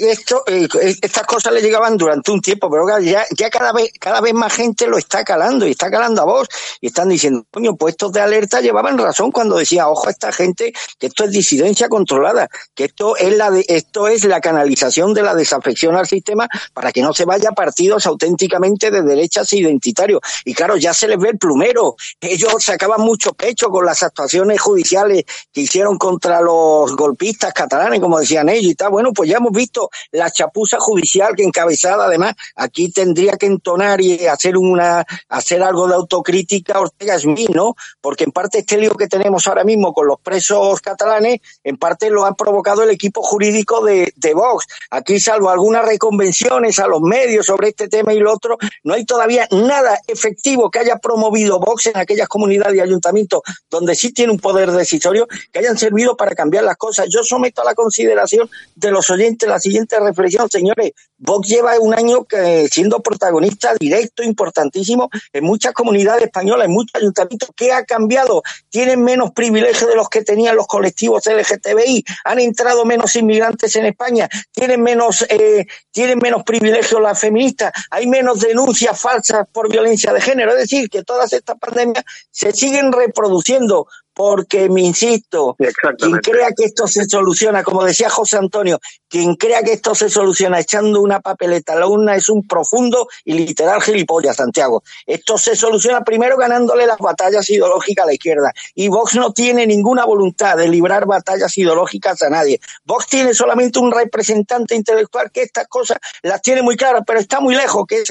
esto, 0.00 0.44
eh, 0.46 0.68
estas 1.02 1.26
cosas 1.26 1.52
le 1.52 1.60
llegaban 1.60 1.96
durante 1.96 2.30
un 2.30 2.40
tiempo, 2.40 2.70
pero 2.70 3.00
ya, 3.00 3.26
cada 3.50 3.72
vez, 3.72 3.90
cada 3.98 4.20
vez 4.20 4.32
más 4.32 4.52
gente 4.52 4.86
lo 4.86 4.96
está 4.96 5.24
calando 5.24 5.66
y 5.66 5.72
está 5.72 5.90
calando 5.90 6.22
a 6.22 6.24
vos 6.24 6.46
y 6.80 6.86
están 6.86 7.08
diciendo, 7.08 7.44
coño, 7.50 7.74
puestos 7.74 8.12
de 8.12 8.20
alerta 8.20 8.60
llevaban 8.60 8.96
razón 8.96 9.32
cuando 9.32 9.56
decía, 9.56 9.88
ojo 9.88 10.06
a 10.06 10.12
esta 10.12 10.30
gente, 10.30 10.72
que 11.00 11.08
esto 11.08 11.24
es 11.24 11.32
disidencia 11.32 11.88
controlada, 11.88 12.48
que 12.76 12.84
esto 12.84 13.16
es 13.16 13.36
la 13.36 13.50
de, 13.50 13.64
esto 13.66 14.06
es 14.06 14.22
la 14.22 14.40
canalización 14.40 15.12
de 15.12 15.22
la 15.22 15.34
desafección 15.34 15.96
al 15.96 16.06
sistema 16.06 16.46
para 16.72 16.92
que 16.92 17.02
no 17.02 17.12
se 17.12 17.24
vaya 17.24 17.50
partidos 17.50 18.06
auténticamente 18.06 18.92
de 18.92 19.02
derechas 19.02 19.52
identitarios. 19.52 20.20
Y 20.44 20.54
claro, 20.54 20.76
ya 20.76 20.94
se 20.94 21.08
les 21.08 21.18
ve 21.18 21.30
el 21.30 21.38
plumero. 21.38 21.96
Ellos 22.20 22.62
sacaban 22.62 23.00
mucho 23.00 23.32
pecho 23.32 23.68
con 23.68 23.84
las 23.84 24.04
actuaciones 24.04 24.60
judiciales 24.60 25.24
que 25.52 25.62
hicieron 25.62 25.98
contra 25.98 26.40
los 26.40 26.94
golpistas 26.94 27.52
catalanes 27.52 27.95
como 28.00 28.18
decían 28.18 28.48
ellos 28.48 28.72
y 28.72 28.74
tal. 28.74 28.90
Bueno, 28.90 29.12
pues 29.12 29.30
ya 29.30 29.38
hemos 29.38 29.52
visto 29.52 29.90
la 30.12 30.30
chapuza 30.30 30.78
judicial 30.78 31.34
que 31.36 31.44
encabezada, 31.44 32.06
además, 32.06 32.34
aquí 32.54 32.90
tendría 32.90 33.32
que 33.36 33.46
entonar 33.46 34.00
y 34.00 34.26
hacer 34.26 34.56
una, 34.56 35.04
hacer 35.28 35.62
algo 35.62 35.88
de 35.88 35.94
autocrítica 35.94 36.80
Ortega 36.80 37.18
Smith, 37.18 37.50
¿no? 37.50 37.74
Porque 38.00 38.24
en 38.24 38.32
parte 38.32 38.58
este 38.58 38.78
lío 38.78 38.94
que 38.94 39.08
tenemos 39.08 39.46
ahora 39.46 39.64
mismo 39.64 39.92
con 39.92 40.06
los 40.06 40.20
presos 40.20 40.80
catalanes, 40.80 41.40
en 41.64 41.76
parte 41.76 42.10
lo 42.10 42.24
ha 42.24 42.34
provocado 42.34 42.82
el 42.82 42.90
equipo 42.90 43.22
jurídico 43.22 43.84
de, 43.84 44.12
de 44.16 44.34
Vox. 44.34 44.66
Aquí, 44.90 45.20
salvo 45.20 45.50
algunas 45.50 45.84
reconvenciones 45.84 46.78
a 46.78 46.86
los 46.86 47.00
medios 47.00 47.46
sobre 47.46 47.68
este 47.68 47.88
tema 47.88 48.12
y 48.12 48.18
lo 48.18 48.32
otro, 48.32 48.58
no 48.84 48.94
hay 48.94 49.04
todavía 49.04 49.48
nada 49.50 49.98
efectivo 50.06 50.70
que 50.70 50.80
haya 50.80 50.98
promovido 50.98 51.58
Vox 51.58 51.86
en 51.86 51.96
aquellas 51.96 52.28
comunidades 52.28 52.76
y 52.76 52.80
ayuntamientos 52.80 53.42
donde 53.70 53.94
sí 53.94 54.12
tiene 54.12 54.32
un 54.32 54.38
poder 54.38 54.70
decisorio 54.72 55.26
que 55.52 55.58
hayan 55.58 55.78
servido 55.78 56.16
para 56.16 56.34
cambiar 56.34 56.64
las 56.64 56.76
cosas. 56.76 57.06
Yo 57.08 57.22
someto 57.22 57.62
a 57.62 57.64
la 57.64 57.74
consideración 57.86 58.50
de 58.74 58.90
los 58.90 59.08
oyentes 59.10 59.48
la 59.48 59.60
siguiente 59.60 59.98
reflexión, 60.00 60.50
señores. 60.50 60.90
Vox 61.18 61.48
lleva 61.48 61.78
un 61.78 61.94
año 61.94 62.24
que, 62.24 62.68
siendo 62.68 63.00
protagonista 63.00 63.74
directo, 63.78 64.22
importantísimo, 64.22 65.08
en 65.32 65.44
muchas 65.44 65.72
comunidades 65.72 66.24
españolas, 66.24 66.66
en 66.66 66.72
muchos 66.72 67.00
ayuntamientos. 67.00 67.50
¿Qué 67.56 67.72
ha 67.72 67.84
cambiado? 67.84 68.42
Tienen 68.68 69.02
menos 69.02 69.30
privilegios 69.30 69.88
de 69.88 69.96
los 69.96 70.08
que 70.08 70.22
tenían 70.22 70.56
los 70.56 70.66
colectivos 70.66 71.24
LGTBI, 71.26 72.04
han 72.24 72.40
entrado 72.40 72.84
menos 72.84 73.14
inmigrantes 73.14 73.76
en 73.76 73.86
España, 73.86 74.28
tienen 74.52 74.82
menos, 74.82 75.24
eh, 75.28 75.66
tienen 75.92 76.18
menos 76.18 76.42
privilegios 76.42 77.00
las 77.00 77.18
feministas, 77.18 77.72
hay 77.90 78.06
menos 78.08 78.40
denuncias 78.40 79.00
falsas 79.00 79.46
por 79.52 79.70
violencia 79.70 80.12
de 80.12 80.20
género. 80.20 80.50
Es 80.52 80.58
decir, 80.58 80.90
que 80.90 81.04
todas 81.04 81.32
estas 81.32 81.56
pandemias 81.58 82.04
se 82.30 82.52
siguen 82.52 82.92
reproduciendo 82.92 83.86
porque 84.16 84.70
me 84.70 84.80
insisto, 84.80 85.56
quien 85.98 86.16
crea 86.22 86.48
que 86.56 86.64
esto 86.64 86.88
se 86.88 87.04
soluciona, 87.04 87.62
como 87.62 87.84
decía 87.84 88.08
José 88.08 88.38
Antonio, 88.38 88.80
quien 89.10 89.34
crea 89.34 89.62
que 89.62 89.74
esto 89.74 89.94
se 89.94 90.08
soluciona 90.08 90.58
echando 90.58 91.02
una 91.02 91.20
papeleta 91.20 91.74
a 91.74 91.76
la 91.76 91.86
urna 91.86 92.16
es 92.16 92.30
un 92.30 92.46
profundo 92.46 93.08
y 93.26 93.34
literal 93.34 93.82
gilipollas, 93.82 94.36
Santiago. 94.36 94.82
Esto 95.06 95.36
se 95.36 95.54
soluciona 95.54 96.02
primero 96.02 96.38
ganándole 96.38 96.86
las 96.86 96.96
batallas 96.96 97.48
ideológicas 97.50 98.04
a 98.04 98.06
la 98.06 98.14
izquierda. 98.14 98.52
Y 98.74 98.88
Vox 98.88 99.16
no 99.16 99.34
tiene 99.34 99.66
ninguna 99.66 100.06
voluntad 100.06 100.56
de 100.56 100.68
librar 100.68 101.04
batallas 101.04 101.56
ideológicas 101.58 102.22
a 102.22 102.30
nadie. 102.30 102.58
Vox 102.86 103.08
tiene 103.08 103.34
solamente 103.34 103.78
un 103.78 103.92
representante 103.92 104.74
intelectual 104.74 105.30
que 105.30 105.42
estas 105.42 105.68
cosas 105.68 105.98
las 106.22 106.40
tiene 106.40 106.62
muy 106.62 106.76
claras, 106.76 107.02
pero 107.06 107.20
está 107.20 107.40
muy 107.40 107.54
lejos, 107.54 107.84
que 107.86 108.00
es 108.00 108.08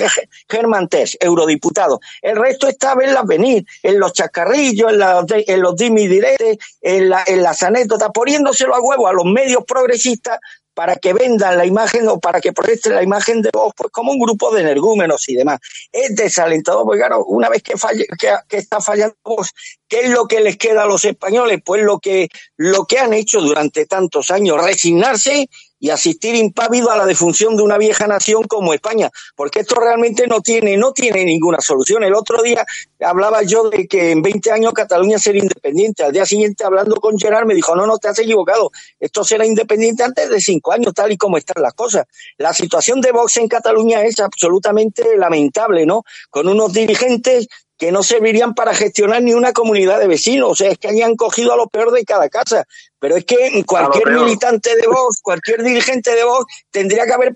Germán 0.47 0.87
Tess, 0.87 1.17
eurodiputado. 1.19 1.99
El 2.21 2.35
resto 2.35 2.67
está 2.67 2.91
a 2.91 2.95
verlas 2.95 3.25
venir, 3.25 3.65
en 3.81 3.99
los 3.99 4.13
chacarrillos, 4.13 4.91
en, 4.91 4.99
los, 4.99 5.25
en 5.29 5.61
los 5.61 5.75
directo 6.01 6.45
en, 6.81 7.09
la, 7.09 7.23
en 7.25 7.41
las 7.41 7.63
anécdotas, 7.63 8.09
poniéndoselo 8.13 8.75
a 8.75 8.81
huevo 8.81 9.07
a 9.07 9.13
los 9.13 9.25
medios 9.25 9.63
progresistas 9.65 10.39
para 10.75 10.97
que 10.97 11.13
vendan 11.13 11.57
la 11.57 11.65
imagen 11.65 12.07
o 12.09 12.19
para 12.19 12.41
que 12.41 12.51
proyecten 12.51 12.93
la 12.93 13.01
imagen 13.01 13.41
de 13.41 13.49
vos 13.51 13.73
pues 13.75 13.89
como 13.91 14.11
un 14.11 14.19
grupo 14.19 14.53
de 14.53 14.61
energúmenos 14.61 15.27
y 15.29 15.35
demás. 15.35 15.59
Es 15.91 16.13
desalentador, 16.15 16.83
porque 16.83 16.99
claro, 16.99 17.23
una 17.25 17.49
vez 17.49 17.63
que, 17.63 17.77
falle, 17.77 18.05
que, 18.19 18.57
está 18.57 18.81
fallando 18.81 19.15
vos, 19.23 19.51
¿qué 19.87 20.01
es 20.01 20.09
lo 20.09 20.27
que 20.27 20.41
les 20.41 20.57
queda 20.57 20.83
a 20.83 20.85
los 20.85 21.05
españoles? 21.05 21.61
Pues 21.65 21.81
lo 21.81 21.99
que, 21.99 22.27
lo 22.57 22.85
que 22.85 22.99
han 22.99 23.13
hecho 23.13 23.39
durante 23.39 23.85
tantos 23.85 24.29
años, 24.29 24.61
resignarse 24.61 25.49
y 25.85 25.91
asistir 25.91 26.33
impávido 26.33 26.89
a 26.89 26.97
la 26.97 27.05
defunción 27.05 27.55
de 27.55 27.61
una 27.61 27.77
vieja 27.77 28.07
nación 28.07 28.41
como 28.45 28.73
España, 28.73 29.11
porque 29.35 29.59
esto 29.59 29.75
realmente 29.75 30.25
no 30.25 30.41
tiene, 30.41 30.77
no 30.77 30.93
tiene 30.93 31.23
ninguna 31.23 31.61
solución. 31.61 32.03
El 32.03 32.15
otro 32.15 32.41
día 32.41 32.65
hablaba 33.01 33.43
yo 33.43 33.69
de 33.69 33.87
que 33.87 34.09
en 34.09 34.23
20 34.23 34.51
años 34.51 34.73
Cataluña 34.73 35.19
sería 35.19 35.43
independiente. 35.43 36.03
Al 36.03 36.11
día 36.11 36.25
siguiente, 36.25 36.63
hablando 36.63 36.95
con 36.95 37.19
Gerard, 37.19 37.45
me 37.45 37.53
dijo, 37.53 37.75
no, 37.75 37.85
no, 37.85 37.99
te 37.99 38.07
has 38.07 38.17
equivocado. 38.17 38.71
Esto 38.99 39.23
será 39.23 39.45
independiente 39.45 40.01
antes 40.01 40.27
de 40.27 40.41
cinco 40.41 40.71
años, 40.71 40.91
tal 40.91 41.11
y 41.11 41.17
como 41.17 41.37
están 41.37 41.61
las 41.61 41.75
cosas. 41.75 42.07
La 42.39 42.51
situación 42.51 42.99
de 42.99 43.11
Vox 43.11 43.37
en 43.37 43.47
Cataluña 43.47 44.01
es 44.01 44.19
absolutamente 44.19 45.15
lamentable, 45.15 45.85
¿no? 45.85 46.03
Con 46.31 46.47
unos 46.47 46.73
dirigentes 46.73 47.47
que 47.77 47.91
no 47.91 48.03
servirían 48.03 48.53
para 48.53 48.73
gestionar 48.73 49.21
ni 49.21 49.33
una 49.33 49.53
comunidad 49.53 49.99
de 49.99 50.07
vecinos. 50.07 50.51
O 50.51 50.55
sea, 50.55 50.71
es 50.71 50.77
que 50.77 50.87
hayan 50.87 51.15
cogido 51.15 51.53
a 51.53 51.57
lo 51.57 51.67
peor 51.67 51.91
de 51.91 52.03
cada 52.05 52.29
casa. 52.29 52.65
Pero 52.99 53.17
es 53.17 53.25
que 53.25 53.63
cualquier 53.65 54.11
militante 54.11 54.75
de 54.75 54.87
Vox, 54.87 55.19
cualquier 55.21 55.61
dirigente 55.61 56.15
de 56.15 56.23
Vox, 56.23 56.45
tendría 56.71 57.05
que 57.05 57.13
haber 57.13 57.33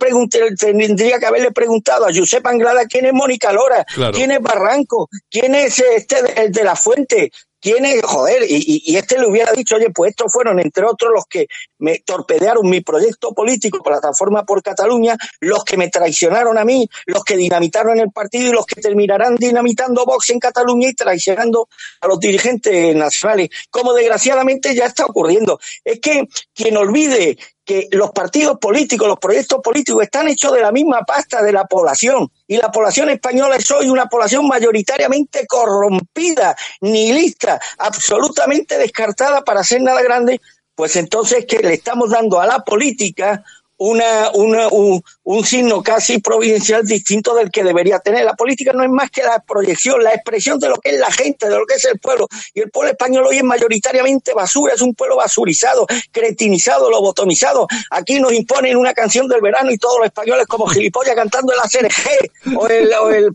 tendría 0.58 1.20
que 1.20 1.26
haberle 1.26 1.52
preguntado 1.52 2.06
a 2.06 2.14
Josep 2.14 2.46
Anglada 2.48 2.86
quién 2.86 3.06
es 3.06 3.14
Mónica 3.14 3.52
Lora, 3.52 3.86
quién 4.14 4.32
es 4.32 4.42
Barranco, 4.42 5.10
quién 5.30 5.54
es 5.56 5.80
este 5.80 6.42
el 6.42 6.52
de 6.52 6.64
la 6.64 6.76
Fuente, 6.76 7.32
¿Quién 7.62 7.86
es? 7.86 8.02
Joder, 8.04 8.44
y, 8.48 8.84
y, 8.86 8.96
este 8.96 9.20
le 9.20 9.28
hubiera 9.28 9.52
dicho, 9.52 9.76
oye, 9.76 9.90
pues 9.90 10.12
estos 10.12 10.32
fueron, 10.32 10.60
entre 10.60 10.86
otros, 10.86 11.12
los 11.14 11.26
que 11.26 11.48
me 11.80 12.00
torpedearon 12.00 12.70
mi 12.70 12.82
proyecto 12.82 13.34
político, 13.34 13.84
Plataforma 13.84 14.46
por 14.46 14.64
Cataluña, 14.64 15.18
los 15.42 15.64
que 15.66 15.76
me 15.76 15.90
traicionaron 15.90 16.58
a 16.58 16.64
mí, 16.64 16.88
los 17.06 17.24
que 17.24 17.36
dinamitaron 17.36 18.00
el 18.00 18.12
partido 18.12 18.50
y 18.50 18.54
los 18.54 18.66
que 18.66 18.82
terminarán 18.82 19.36
dinamitando 19.36 20.06
Vox 20.06 20.30
en 20.30 20.40
Cataluña 20.40 20.90
y 20.90 20.94
traicionando 20.94 21.68
a 22.00 22.08
los 22.08 22.20
dirigentes 22.20 22.96
nacionales, 22.96 23.50
como 23.70 23.94
desgraciadamente 23.94 24.74
ya 24.74 24.86
está 24.86 25.06
ocurriendo. 25.06 25.60
Es 25.84 26.00
que 26.00 26.28
quien 26.54 26.78
olvide 26.78 27.38
que 27.70 27.88
los 27.92 28.10
partidos 28.10 28.58
políticos, 28.58 29.08
los 29.08 29.20
proyectos 29.20 29.62
políticos 29.62 30.02
están 30.02 30.28
hechos 30.28 30.52
de 30.54 30.62
la 30.62 30.72
misma 30.72 31.02
pasta 31.02 31.44
de 31.44 31.52
la 31.52 31.66
población. 31.66 32.28
Y 32.48 32.58
la 32.58 32.72
población 32.72 33.12
española 33.12 33.58
es 33.58 33.70
hoy 33.70 33.90
una 33.90 34.08
población 34.08 34.48
mayoritariamente 34.48 35.46
corrompida, 35.46 36.56
nihilista, 36.82 37.62
absolutamente 37.78 38.80
descartada 38.80 39.44
para 39.44 39.60
hacer 39.60 39.84
nada 39.84 40.02
grande, 40.02 40.42
pues 40.74 40.96
entonces 40.96 41.46
que 41.46 41.60
le 41.60 41.76
estamos 41.76 42.10
dando 42.10 42.40
a 42.40 42.48
la 42.48 42.64
política 42.64 43.44
una, 43.80 44.32
una, 44.34 44.68
un, 44.68 45.02
un, 45.24 45.46
signo 45.46 45.82
casi 45.82 46.20
providencial 46.20 46.86
distinto 46.86 47.34
del 47.34 47.50
que 47.50 47.64
debería 47.64 48.00
tener. 48.00 48.26
La 48.26 48.36
política 48.36 48.74
no 48.74 48.84
es 48.84 48.90
más 48.90 49.10
que 49.10 49.24
la 49.24 49.40
proyección, 49.40 50.04
la 50.04 50.14
expresión 50.14 50.60
de 50.60 50.70
lo 50.70 50.76
que 50.78 50.90
es 50.92 51.00
la 51.00 51.12
gente, 51.12 51.50
de 51.50 51.58
lo 51.58 51.66
que 51.66 51.76
es 51.76 51.86
el 51.86 51.98
pueblo. 52.00 52.28
Y 52.54 52.60
el 52.62 52.70
pueblo 52.70 52.92
español 52.92 53.26
hoy 53.28 53.38
es 53.38 53.44
mayoritariamente 53.44 54.34
basura, 54.34 54.74
es 54.74 54.82
un 54.82 54.94
pueblo 54.94 55.16
basurizado, 55.16 55.88
cretinizado, 56.12 56.90
lobotomizado. 56.90 57.68
Aquí 57.92 58.20
nos 58.20 58.34
imponen 58.34 58.76
una 58.76 58.94
canción 58.94 59.28
del 59.28 59.42
verano 59.42 59.72
y 59.72 59.78
todos 59.78 59.98
los 60.00 60.08
españoles 60.08 60.46
como 60.48 60.68
gilipollas 60.68 61.16
cantando 61.16 61.54
el 61.54 61.60
CNG 61.70 62.58
o 62.58 62.68
el... 62.68 62.94
O 62.94 63.10
el, 63.12 63.34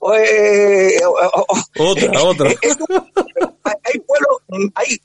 o 0.00 0.14
el 0.14 0.98
otra, 1.78 2.22
otra. 2.22 2.48
Hay, 2.48 3.98
pueblos, 4.00 4.38
hay, 4.74 4.98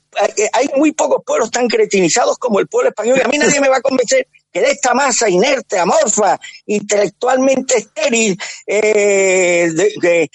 hay 0.52 0.68
muy 0.76 0.92
pocos 0.92 1.22
pueblos 1.24 1.50
tan 1.50 1.68
cretinizados 1.68 2.38
como 2.38 2.60
el 2.60 2.66
pueblo 2.66 2.90
español 2.90 3.18
y 3.18 3.20
a 3.20 3.28
mí 3.28 3.38
nadie 3.38 3.60
me 3.60 3.68
va 3.68 3.76
a 3.76 3.80
convencer 3.80 4.26
que 4.54 4.60
de 4.60 4.70
esta 4.70 4.94
masa 4.94 5.28
inerte, 5.28 5.80
amorfa, 5.80 6.38
intelectualmente 6.66 7.76
estéril, 7.76 8.38
eh, 8.64 10.28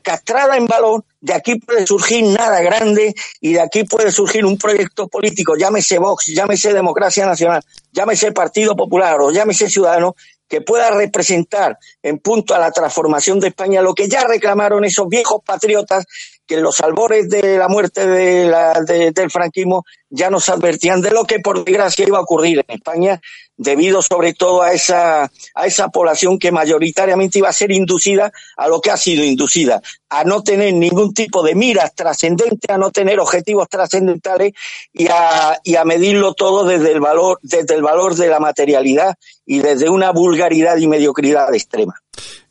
castrada 0.00 0.56
en 0.56 0.66
valor, 0.68 1.04
de 1.20 1.34
aquí 1.34 1.56
puede 1.56 1.84
surgir 1.84 2.24
nada 2.24 2.60
grande 2.60 3.12
y 3.40 3.54
de 3.54 3.60
aquí 3.60 3.82
puede 3.82 4.12
surgir 4.12 4.46
un 4.46 4.56
proyecto 4.56 5.08
político, 5.08 5.56
llámese 5.56 5.98
Vox, 5.98 6.26
llámese 6.26 6.72
Democracia 6.72 7.26
Nacional, 7.26 7.60
llámese 7.90 8.30
Partido 8.30 8.76
Popular 8.76 9.20
o 9.20 9.32
llámese 9.32 9.68
Ciudadano, 9.68 10.14
que 10.48 10.60
pueda 10.60 10.90
representar 10.90 11.76
en 12.00 12.20
punto 12.20 12.54
a 12.54 12.60
la 12.60 12.70
transformación 12.70 13.40
de 13.40 13.48
España 13.48 13.82
lo 13.82 13.92
que 13.92 14.08
ya 14.08 14.24
reclamaron 14.24 14.84
esos 14.84 15.08
viejos 15.08 15.42
patriotas 15.44 16.06
que 16.48 16.56
los 16.56 16.80
albores 16.80 17.28
de 17.28 17.58
la 17.58 17.68
muerte 17.68 18.06
de 18.06 18.46
la, 18.46 18.80
del 18.80 19.30
franquismo 19.30 19.84
ya 20.08 20.30
nos 20.30 20.48
advertían 20.48 21.02
de 21.02 21.10
lo 21.10 21.24
que 21.24 21.40
por 21.40 21.62
desgracia 21.62 22.06
iba 22.08 22.18
a 22.18 22.22
ocurrir 22.22 22.64
en 22.66 22.76
España 22.76 23.20
debido 23.58 24.00
sobre 24.00 24.32
todo 24.32 24.62
a 24.62 24.72
esa, 24.72 25.30
a 25.54 25.66
esa 25.66 25.88
población 25.88 26.38
que 26.38 26.50
mayoritariamente 26.50 27.40
iba 27.40 27.50
a 27.50 27.52
ser 27.52 27.70
inducida 27.70 28.32
a 28.56 28.68
lo 28.68 28.80
que 28.80 28.90
ha 28.90 28.96
sido 28.96 29.24
inducida, 29.24 29.82
a 30.08 30.24
no 30.24 30.42
tener 30.42 30.72
ningún 30.72 31.12
tipo 31.12 31.42
de 31.42 31.54
miras 31.54 31.94
trascendentes, 31.94 32.70
a 32.70 32.78
no 32.78 32.90
tener 32.92 33.20
objetivos 33.20 33.68
trascendentales 33.68 34.52
y 34.92 35.08
a, 35.08 35.60
y 35.62 35.76
a 35.76 35.84
medirlo 35.84 36.32
todo 36.32 36.64
desde 36.64 36.92
el 36.92 37.00
valor, 37.00 37.40
desde 37.42 37.74
el 37.74 37.82
valor 37.82 38.14
de 38.14 38.28
la 38.28 38.40
materialidad 38.40 39.16
y 39.44 39.58
desde 39.58 39.90
una 39.90 40.12
vulgaridad 40.12 40.78
y 40.78 40.86
mediocridad 40.86 41.52
extrema. 41.54 42.00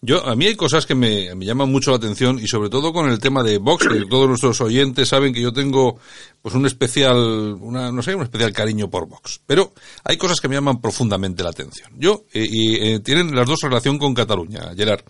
Yo, 0.02 0.26
a 0.26 0.36
mí 0.36 0.46
hay 0.46 0.56
cosas 0.56 0.86
que 0.86 0.96
me, 0.96 1.34
me, 1.36 1.46
llaman 1.46 1.72
mucho 1.72 1.92
la 1.92 1.98
atención 1.98 2.40
y 2.40 2.48
sobre 2.48 2.70
todo 2.70 2.94
con 2.94 3.10
el 3.10 3.20
tema 3.20 3.44
de 3.44 3.58
Vox, 3.58 3.88
que 3.88 4.06
todos 4.06 4.28
nuestros 4.28 4.62
oyentes 4.62 5.10
saben 5.10 5.34
que 5.34 5.42
yo 5.42 5.52
tengo 5.52 6.00
pues 6.42 6.56
un 6.56 6.66
especial, 6.66 7.58
una, 7.60 7.92
no 7.92 8.02
sé, 8.02 8.16
un 8.16 8.24
especial 8.24 8.54
cariño 8.54 8.90
por 8.90 9.08
Vox. 9.08 9.42
Pero 9.46 9.74
hay 10.04 10.18
cosas 10.18 10.40
que 10.40 10.48
me 10.48 10.56
llaman 10.56 10.80
profundamente 10.80 11.44
la 11.44 11.50
atención. 11.50 11.90
Yo, 11.98 12.26
eh, 12.32 12.48
y 12.50 12.76
eh, 12.76 13.00
tienen 13.00 13.36
las 13.36 13.48
dos 13.48 13.60
relación 13.62 13.98
con 13.98 14.14
Cataluña, 14.14 14.74
Gerard. 14.76 15.04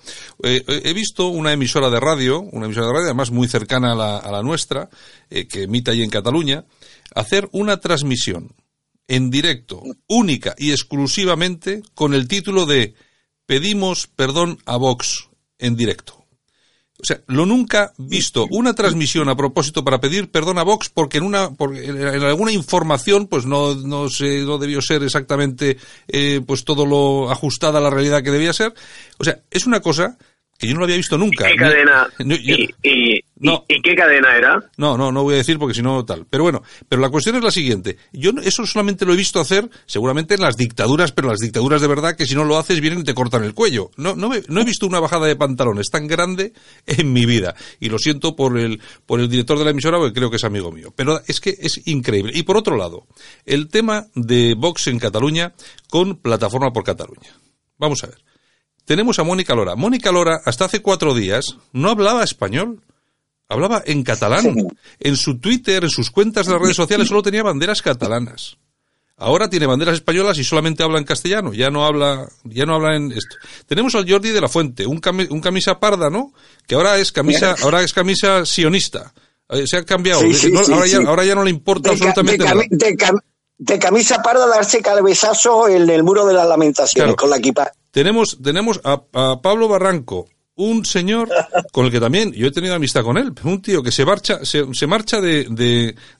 Eh, 0.43 0.63
he 0.67 0.93
visto 0.93 1.27
una 1.27 1.53
emisora 1.53 1.89
de 1.89 1.99
radio, 1.99 2.39
una 2.39 2.65
emisora 2.65 2.87
de 2.87 2.93
radio 2.93 3.05
además 3.05 3.31
muy 3.31 3.47
cercana 3.47 3.91
a 3.91 3.95
la, 3.95 4.17
a 4.17 4.31
la 4.31 4.41
nuestra, 4.41 4.89
que 5.29 5.63
emite 5.63 5.91
ahí 5.91 6.01
en 6.01 6.09
Cataluña, 6.09 6.65
hacer 7.13 7.49
una 7.51 7.77
transmisión 7.77 8.55
en 9.07 9.29
directo, 9.29 9.83
única 10.07 10.55
y 10.57 10.71
exclusivamente, 10.71 11.81
con 11.93 12.13
el 12.13 12.27
título 12.27 12.65
de 12.65 12.95
Pedimos 13.47 14.05
perdón 14.05 14.59
a 14.65 14.77
Vox 14.77 15.29
en 15.57 15.75
directo. 15.75 16.27
O 16.99 17.05
sea, 17.05 17.21
lo 17.27 17.45
nunca 17.45 17.93
visto 17.97 18.47
una 18.49 18.73
transmisión 18.73 19.29
a 19.29 19.35
propósito 19.35 19.83
para 19.83 19.99
pedir 19.99 20.31
perdón 20.31 20.57
a 20.57 20.63
Vox 20.63 20.89
porque 20.89 21.19
en 21.19 21.25
una 21.25 21.51
porque 21.51 21.85
en 21.85 22.23
alguna 22.23 22.51
información 22.51 23.27
pues 23.27 23.45
no 23.45 23.75
no 23.75 24.09
sé 24.09 24.41
no 24.41 24.57
debió 24.57 24.81
ser 24.81 25.03
exactamente 25.03 25.77
eh, 26.07 26.41
pues 26.45 26.65
todo 26.65 26.87
lo 26.87 27.29
ajustada 27.29 27.77
a 27.77 27.81
la 27.81 27.91
realidad 27.91 28.23
que 28.23 28.31
debía 28.31 28.51
ser. 28.51 28.73
O 29.19 29.23
sea, 29.23 29.39
es 29.51 29.67
una 29.67 29.79
cosa 29.79 30.17
que 30.57 30.67
yo 30.67 30.73
no 30.73 30.79
lo 30.79 30.85
había 30.85 30.97
visto 30.97 31.19
nunca. 31.19 31.45
¿Qué 31.45 31.55
cadena? 31.55 32.07
y, 32.83 33.23
no, 33.39 33.65
¿Y 33.67 33.81
qué 33.81 33.95
cadena 33.95 34.35
era? 34.35 34.59
No, 34.77 34.97
no, 34.97 35.11
no 35.11 35.23
voy 35.23 35.35
a 35.35 35.37
decir 35.37 35.59
porque 35.59 35.75
si 35.75 35.81
no 35.81 36.03
tal. 36.05 36.25
Pero 36.29 36.43
bueno, 36.43 36.63
pero 36.89 37.01
la 37.01 37.09
cuestión 37.09 37.35
es 37.35 37.43
la 37.43 37.51
siguiente. 37.51 37.97
Yo 38.11 38.31
eso 38.43 38.65
solamente 38.65 39.05
lo 39.05 39.13
he 39.13 39.15
visto 39.15 39.39
hacer 39.39 39.69
seguramente 39.85 40.35
en 40.35 40.41
las 40.41 40.55
dictaduras, 40.55 41.11
pero 41.11 41.27
las 41.27 41.39
dictaduras 41.39 41.81
de 41.81 41.87
verdad 41.87 42.15
que 42.15 42.25
si 42.25 42.35
no 42.35 42.43
lo 42.43 42.57
haces 42.57 42.81
vienen 42.81 42.99
y 42.99 43.03
te 43.03 43.13
cortan 43.13 43.43
el 43.43 43.53
cuello. 43.53 43.91
No, 43.97 44.15
no, 44.15 44.31
no 44.47 44.61
he 44.61 44.65
visto 44.65 44.87
una 44.87 44.99
bajada 44.99 45.27
de 45.27 45.35
pantalones 45.35 45.89
tan 45.91 46.07
grande 46.07 46.53
en 46.85 47.13
mi 47.13 47.25
vida. 47.25 47.55
Y 47.79 47.89
lo 47.89 47.99
siento 47.99 48.35
por 48.35 48.57
el, 48.57 48.81
por 49.05 49.19
el 49.19 49.29
director 49.29 49.59
de 49.59 49.65
la 49.65 49.71
emisora 49.71 49.97
porque 49.97 50.13
creo 50.13 50.29
que 50.29 50.37
es 50.37 50.43
amigo 50.43 50.71
mío. 50.71 50.93
Pero 50.95 51.21
es 51.27 51.39
que 51.39 51.55
es 51.59 51.87
increíble. 51.87 52.31
Y 52.35 52.43
por 52.43 52.57
otro 52.57 52.75
lado, 52.75 53.05
el 53.45 53.67
tema 53.69 54.07
de 54.15 54.55
Vox 54.57 54.87
en 54.87 54.99
Cataluña 54.99 55.53
con 55.89 56.17
Plataforma 56.17 56.71
por 56.71 56.83
Cataluña. 56.83 57.35
Vamos 57.77 58.03
a 58.03 58.07
ver 58.07 58.17
tenemos 58.87 59.19
a 59.19 59.23
Mónica 59.23 59.53
Lora. 59.53 59.75
Mónica 59.75 60.13
Lora, 60.13 60.39
hasta 60.45 60.63
hace 60.63 60.81
cuatro 60.81 61.13
días, 61.13 61.57
no 61.73 61.89
hablaba 61.89 62.23
español. 62.23 62.81
Hablaba 63.49 63.81
en 63.85 64.03
catalán. 64.03 64.67
En 64.99 65.15
su 65.15 65.39
Twitter, 65.39 65.83
en 65.83 65.89
sus 65.89 66.11
cuentas 66.11 66.45
de 66.45 66.53
las 66.53 66.61
redes 66.61 66.75
sociales, 66.75 67.07
solo 67.07 67.21
tenía 67.21 67.43
banderas 67.43 67.81
catalanas. 67.81 68.57
Ahora 69.19 69.49
tiene 69.49 69.65
banderas 69.65 69.95
españolas 69.95 70.37
y 70.37 70.43
solamente 70.43 70.83
habla 70.83 70.99
en 70.99 71.03
castellano. 71.03 71.51
Ya 71.53 71.71
no 71.71 71.85
habla, 71.85 72.27
ya 72.43 72.65
no 72.65 72.75
habla 72.75 72.95
en 72.95 73.11
esto. 73.11 73.35
Tenemos 73.65 73.95
al 73.95 74.07
Jordi 74.09 74.29
de 74.29 74.41
la 74.41 74.47
Fuente, 74.47 74.85
un, 74.85 74.99
camisa 74.99 75.79
parda, 75.79 76.11
¿no? 76.11 76.33
Que 76.67 76.75
ahora 76.75 76.99
es 76.99 77.11
camisa, 77.11 77.55
ahora 77.63 77.81
es 77.81 77.93
camisa 77.93 78.45
sionista. 78.45 79.13
Eh, 79.49 79.65
se 79.65 79.77
ha 79.77 79.85
cambiado. 79.85 80.21
ahora, 81.01 81.25
ya, 81.25 81.33
no 81.33 81.43
le 81.43 81.49
importa 81.49 81.91
absolutamente 81.91 82.43
nada. 82.43 82.61
De, 83.59 83.79
camisa 83.79 84.21
parda 84.21 84.45
darse 84.45 84.83
cabezazo 84.83 85.67
en 85.67 85.89
el 85.89 86.03
muro 86.03 86.27
de 86.27 86.35
las 86.35 86.47
lamentaciones 86.47 87.15
con 87.15 87.31
la 87.31 87.37
equipa. 87.37 87.71
Tenemos, 87.89 88.37
tenemos 88.43 88.79
a, 88.83 89.01
Pablo 89.41 89.67
Barranco, 89.67 90.27
un 90.57 90.85
señor 90.85 91.29
con 91.71 91.85
el 91.85 91.91
que 91.91 91.99
también 91.99 92.33
yo 92.33 92.47
he 92.47 92.51
tenido 92.51 92.75
amistad 92.75 93.03
con 93.03 93.17
él, 93.17 93.31
un 93.43 93.61
tío 93.61 93.81
que 93.83 93.91
se 93.91 94.05
marcha, 94.05 94.39
se, 94.43 94.87
marcha 94.87 95.21
de, 95.21 95.45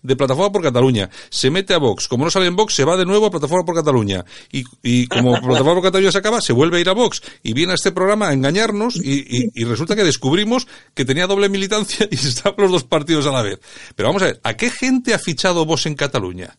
de, 0.04 0.16
Plataforma 0.16 0.52
por 0.52 0.62
Cataluña, 0.62 1.10
se 1.30 1.50
mete 1.50 1.74
a 1.74 1.80
Vox, 1.80 2.08
como 2.08 2.26
no 2.26 2.32
sale 2.32 2.46
en 2.46 2.56
Vox, 2.56 2.74
se 2.74 2.86
va 2.86 2.96
de 2.98 3.06
nuevo 3.06 3.26
a 3.26 3.32
Plataforma 3.32 3.66
por 3.66 3.76
Cataluña, 3.76 4.24
y, 4.52 4.64
y 4.84 5.08
como 5.08 5.32
Plataforma 5.42 5.74
por 5.74 5.84
Cataluña 5.84 6.12
se 6.12 6.20
acaba, 6.20 6.40
se 6.40 6.54
vuelve 6.54 6.78
a 6.78 6.82
ir 6.82 6.90
a 6.90 6.94
Vox, 6.94 7.22
y 7.42 7.54
viene 7.54 7.72
a 7.72 7.76
este 7.76 7.92
programa 7.92 8.30
a 8.30 8.34
engañarnos, 8.34 8.96
y, 8.96 9.50
y, 9.54 9.64
resulta 9.64 9.96
que 9.96 10.04
descubrimos 10.04 10.68
que 10.94 11.04
tenía 11.04 11.28
doble 11.28 11.50
militancia 11.50 12.08
y 12.12 12.16
estaban 12.16 12.56
los 12.58 12.72
dos 12.72 12.84
partidos 12.84 13.26
a 13.26 13.32
la 13.32 13.42
vez. 13.42 13.60
Pero 13.96 14.10
vamos 14.10 14.22
a 14.22 14.26
ver, 14.26 14.40
¿a 14.44 14.56
qué 14.56 14.70
gente 14.70 15.14
ha 15.14 15.20
fichado 15.20 15.66
Vox 15.66 15.88
en 15.88 15.96
Cataluña? 15.96 16.58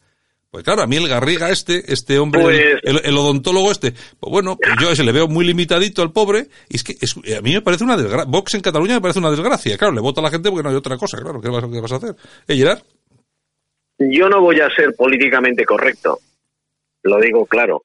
Pues 0.50 0.64
claro, 0.64 0.80
a 0.82 0.86
mí 0.86 0.96
el 0.96 1.08
Garriga 1.08 1.50
este, 1.50 1.92
este 1.92 2.18
hombre, 2.18 2.40
el, 2.42 2.80
pues- 2.80 3.14
odontólogo 3.14 3.70
este, 3.70 3.92
pues 3.92 4.32
bueno, 4.32 4.56
pues 4.56 4.76
yo 4.80 4.94
se 4.94 5.04
le 5.04 5.12
veo 5.12 5.28
muy 5.28 5.44
limitadito 5.44 6.00
al 6.00 6.10
pobre, 6.10 6.46
y 6.70 6.76
es 6.76 6.84
que 6.84 6.94
a 7.36 7.42
mí 7.42 7.52
me 7.52 7.60
parece 7.60 7.84
una 7.84 7.98
desgracia. 7.98 8.24
Vox 8.26 8.54
en 8.54 8.62
Cataluña 8.62 8.94
me 8.94 9.00
parece 9.02 9.18
una 9.18 9.30
desgracia. 9.30 9.76
Claro, 9.76 9.92
le 9.92 10.00
vota 10.00 10.20
a 10.20 10.24
la 10.24 10.30
gente 10.30 10.48
porque 10.48 10.62
no 10.62 10.70
hay 10.70 10.76
otra 10.76 10.96
cosa, 10.96 11.18
claro, 11.20 11.40
¿qué 11.40 11.50
vas, 11.50 11.64
qué 11.70 11.80
vas 11.80 11.92
a 11.92 11.96
hacer? 11.96 12.14
¿Eh, 12.46 12.56
Gerard? 12.56 12.80
Yo 13.98 14.28
no 14.28 14.40
voy 14.40 14.60
a 14.60 14.70
ser 14.70 14.94
políticamente 14.96 15.64
correcto, 15.64 16.18
lo 17.02 17.20
digo 17.20 17.44
claro. 17.44 17.82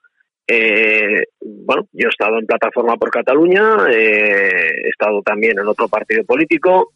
Eh, 0.47 1.23
bueno, 1.41 1.88
yo 1.91 2.08
he 2.08 2.10
estado 2.10 2.38
en 2.38 2.45
Plataforma 2.45 2.95
por 2.97 3.10
Cataluña, 3.10 3.88
eh, 3.89 4.86
he 4.86 4.89
estado 4.89 5.21
también 5.21 5.60
en 5.60 5.67
otro 5.67 5.88
partido 5.88 6.23
político, 6.23 6.93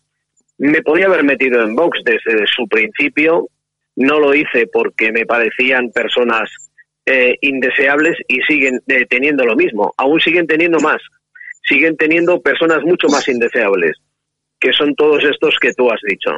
me 0.60 0.82
podía 0.82 1.08
haber 1.08 1.24
metido 1.24 1.62
en 1.62 1.76
Vox 1.76 2.00
desde 2.06 2.46
su 2.46 2.68
principio, 2.68 3.50
no 3.98 4.20
lo 4.20 4.34
hice 4.34 4.68
porque 4.72 5.12
me 5.12 5.26
parecían 5.26 5.90
personas 5.92 6.50
eh, 7.06 7.36
indeseables 7.42 8.16
y 8.28 8.40
siguen 8.48 8.80
eh, 8.88 9.06
teniendo 9.10 9.44
lo 9.44 9.56
mismo. 9.56 9.94
Aún 9.98 10.20
siguen 10.22 10.48
teniendo 10.48 10.80
más. 10.80 11.02
Siguen 11.68 11.98
teniendo 11.98 12.40
personas 12.40 12.84
mucho 12.84 13.08
más 13.10 13.28
indeseables, 13.28 13.98
que 14.60 14.72
son 14.72 14.96
todos 14.96 15.24
estos 15.24 15.58
que 15.60 15.74
tú 15.74 15.90
has 15.92 16.00
dicho. 16.08 16.32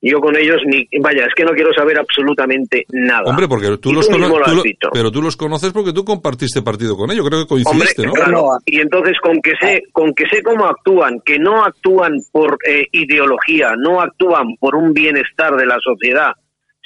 Yo 0.00 0.20
con 0.20 0.36
ellos 0.36 0.58
ni 0.66 0.86
vaya, 1.00 1.24
es 1.24 1.34
que 1.34 1.44
no 1.44 1.50
quiero 1.52 1.72
saber 1.72 1.98
absolutamente 1.98 2.84
nada. 2.92 3.24
Hombre, 3.24 3.48
porque 3.48 3.78
tú, 3.78 3.92
los 3.92 4.06
conoces, 4.06 4.76
pero 4.92 5.10
tú 5.10 5.20
los 5.20 5.36
conoces 5.36 5.72
porque 5.72 5.92
tú 5.92 6.04
compartiste 6.04 6.62
partido 6.62 6.96
con 6.96 7.10
ellos, 7.10 7.26
creo 7.26 7.40
que 7.40 7.48
coincidiste, 7.48 8.06
¿no? 8.06 8.12
Claro, 8.12 8.58
y 8.64 8.80
entonces 8.80 9.16
con 9.20 9.40
que 9.40 9.54
sé, 9.60 9.82
con 9.90 10.14
que 10.14 10.28
sé 10.28 10.40
cómo 10.42 10.66
actúan, 10.66 11.20
que 11.24 11.40
no 11.40 11.64
actúan 11.64 12.12
por 12.30 12.58
eh, 12.64 12.86
ideología, 12.92 13.74
no 13.76 14.00
actúan 14.00 14.54
por 14.60 14.76
un 14.76 14.92
bienestar 14.92 15.56
de 15.56 15.66
la 15.66 15.78
sociedad, 15.82 16.30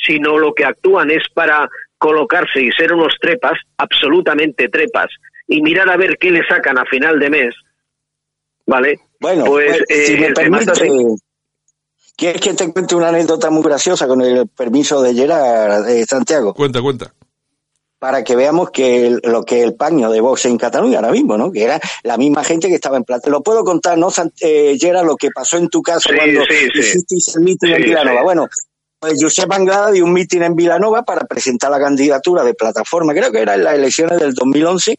sino 0.04 0.38
lo 0.38 0.54
que 0.54 0.64
actúan 0.64 1.10
es 1.10 1.22
para 1.34 1.68
colocarse 1.98 2.60
y 2.60 2.70
ser 2.72 2.92
unos 2.92 3.14
trepas, 3.20 3.58
absolutamente 3.76 4.68
trepas, 4.68 5.08
y 5.46 5.62
mirar 5.62 5.88
a 5.90 5.96
ver 5.96 6.18
qué 6.18 6.30
le 6.30 6.44
sacan 6.46 6.78
a 6.78 6.84
final 6.84 7.18
de 7.18 7.30
mes, 7.30 7.54
¿vale? 8.66 8.98
Bueno, 9.20 9.44
pues, 9.44 9.82
pues 9.86 10.06
si 10.06 10.16
me 10.16 10.26
eh, 10.26 10.32
permite, 10.32 10.72
¿quieres 12.16 12.40
que 12.40 12.54
te 12.54 12.72
cuente 12.72 12.96
una 12.96 13.08
anécdota 13.08 13.50
muy 13.50 13.62
graciosa 13.62 14.08
con 14.08 14.20
el 14.20 14.48
permiso 14.48 15.00
de 15.00 15.14
Gerard 15.14 15.86
de 15.86 16.04
Santiago? 16.04 16.54
Cuenta, 16.54 16.80
cuenta 16.80 17.12
para 18.02 18.24
que 18.24 18.34
veamos 18.34 18.72
que 18.72 19.16
lo 19.22 19.44
que 19.44 19.62
el 19.62 19.76
paño 19.76 20.10
de 20.10 20.20
Vox 20.20 20.46
en 20.46 20.58
Cataluña 20.58 20.96
ahora 20.96 21.12
mismo, 21.12 21.38
¿no? 21.38 21.52
Que 21.52 21.62
era 21.62 21.80
la 22.02 22.16
misma 22.16 22.42
gente 22.42 22.66
que 22.66 22.74
estaba 22.74 22.96
en 22.96 23.04
plata. 23.04 23.30
Lo 23.30 23.44
puedo 23.44 23.62
contar, 23.62 23.96
¿no, 23.96 24.08
eh, 24.40 24.76
Gerard, 24.76 25.06
lo 25.06 25.16
que 25.16 25.30
pasó 25.32 25.56
en 25.56 25.68
tu 25.68 25.80
caso 25.82 26.10
cuando 26.12 26.42
hiciste 26.42 27.14
el 27.36 27.44
meeting 27.44 27.68
en? 27.68 28.24
Bueno, 28.24 28.48
pues 29.02 29.18
Josep 29.20 29.50
Anglada 29.50 29.90
dio 29.90 30.04
un 30.04 30.12
mitin 30.12 30.44
en 30.44 30.54
Vilanova 30.54 31.02
para 31.02 31.26
presentar 31.26 31.72
la 31.72 31.80
candidatura 31.80 32.44
de 32.44 32.54
plataforma, 32.54 33.12
creo 33.12 33.32
que 33.32 33.40
era 33.40 33.56
en 33.56 33.64
las 33.64 33.74
elecciones 33.74 34.20
del 34.20 34.32
2011, 34.32 34.96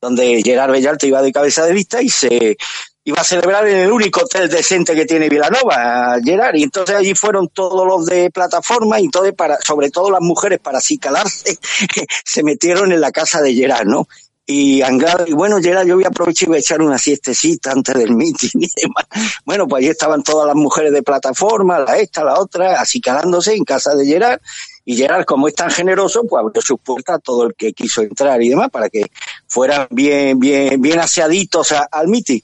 donde 0.00 0.42
Gerard 0.42 0.72
Bellalta 0.72 1.06
iba 1.06 1.22
de 1.22 1.32
cabeza 1.32 1.64
de 1.64 1.72
lista 1.72 2.02
y 2.02 2.08
se 2.08 2.56
iba 3.04 3.20
a 3.20 3.24
celebrar 3.24 3.68
en 3.68 3.76
el 3.76 3.92
único 3.92 4.22
hotel 4.22 4.48
decente 4.48 4.96
que 4.96 5.06
tiene 5.06 5.28
Vilanova, 5.28 6.16
Gerard, 6.20 6.56
y 6.56 6.64
entonces 6.64 6.96
allí 6.96 7.14
fueron 7.14 7.46
todos 7.46 7.86
los 7.86 8.06
de 8.06 8.28
plataforma 8.32 8.98
y 8.98 9.04
entonces 9.04 9.34
para, 9.34 9.56
sobre 9.60 9.88
todo 9.88 10.10
las 10.10 10.20
mujeres 10.20 10.58
para 10.58 10.78
acicalarse, 10.78 11.56
se 12.24 12.42
metieron 12.42 12.90
en 12.90 13.00
la 13.00 13.12
casa 13.12 13.40
de 13.40 13.54
Gerard, 13.54 13.86
¿no? 13.86 14.08
Y 14.46 14.82
y 14.82 15.32
bueno, 15.32 15.58
Gerard, 15.60 15.86
yo 15.86 15.94
voy 15.94 16.04
a 16.04 16.08
aprovechar 16.08 16.46
y 16.46 16.50
voy 16.50 16.56
a 16.58 16.60
echar 16.60 16.82
una 16.82 16.98
siestecita 16.98 17.72
antes 17.72 17.94
del 17.94 18.14
meeting 18.14 18.50
y 18.54 18.68
demás. 18.82 19.06
Bueno, 19.44 19.66
pues 19.66 19.82
ahí 19.82 19.90
estaban 19.90 20.22
todas 20.22 20.46
las 20.46 20.56
mujeres 20.56 20.92
de 20.92 21.02
plataforma, 21.02 21.78
la 21.78 21.96
esta, 21.98 22.24
la 22.24 22.38
otra, 22.38 22.80
acicalándose 22.80 23.54
en 23.54 23.64
casa 23.64 23.94
de 23.94 24.04
Gerard, 24.04 24.40
y 24.84 24.96
Gerard, 24.96 25.24
como 25.24 25.48
es 25.48 25.54
tan 25.54 25.70
generoso, 25.70 26.24
pues 26.28 26.40
abrió 26.40 26.60
sus 26.60 26.78
puertas 26.78 27.16
a 27.16 27.18
todo 27.18 27.46
el 27.46 27.54
que 27.54 27.72
quiso 27.72 28.02
entrar 28.02 28.42
y 28.42 28.50
demás, 28.50 28.68
para 28.70 28.90
que 28.90 29.06
fueran 29.46 29.86
bien, 29.90 30.38
bien, 30.38 30.80
bien 30.80 30.98
aseaditos 30.98 31.72
al 31.90 32.08
meeting. 32.08 32.40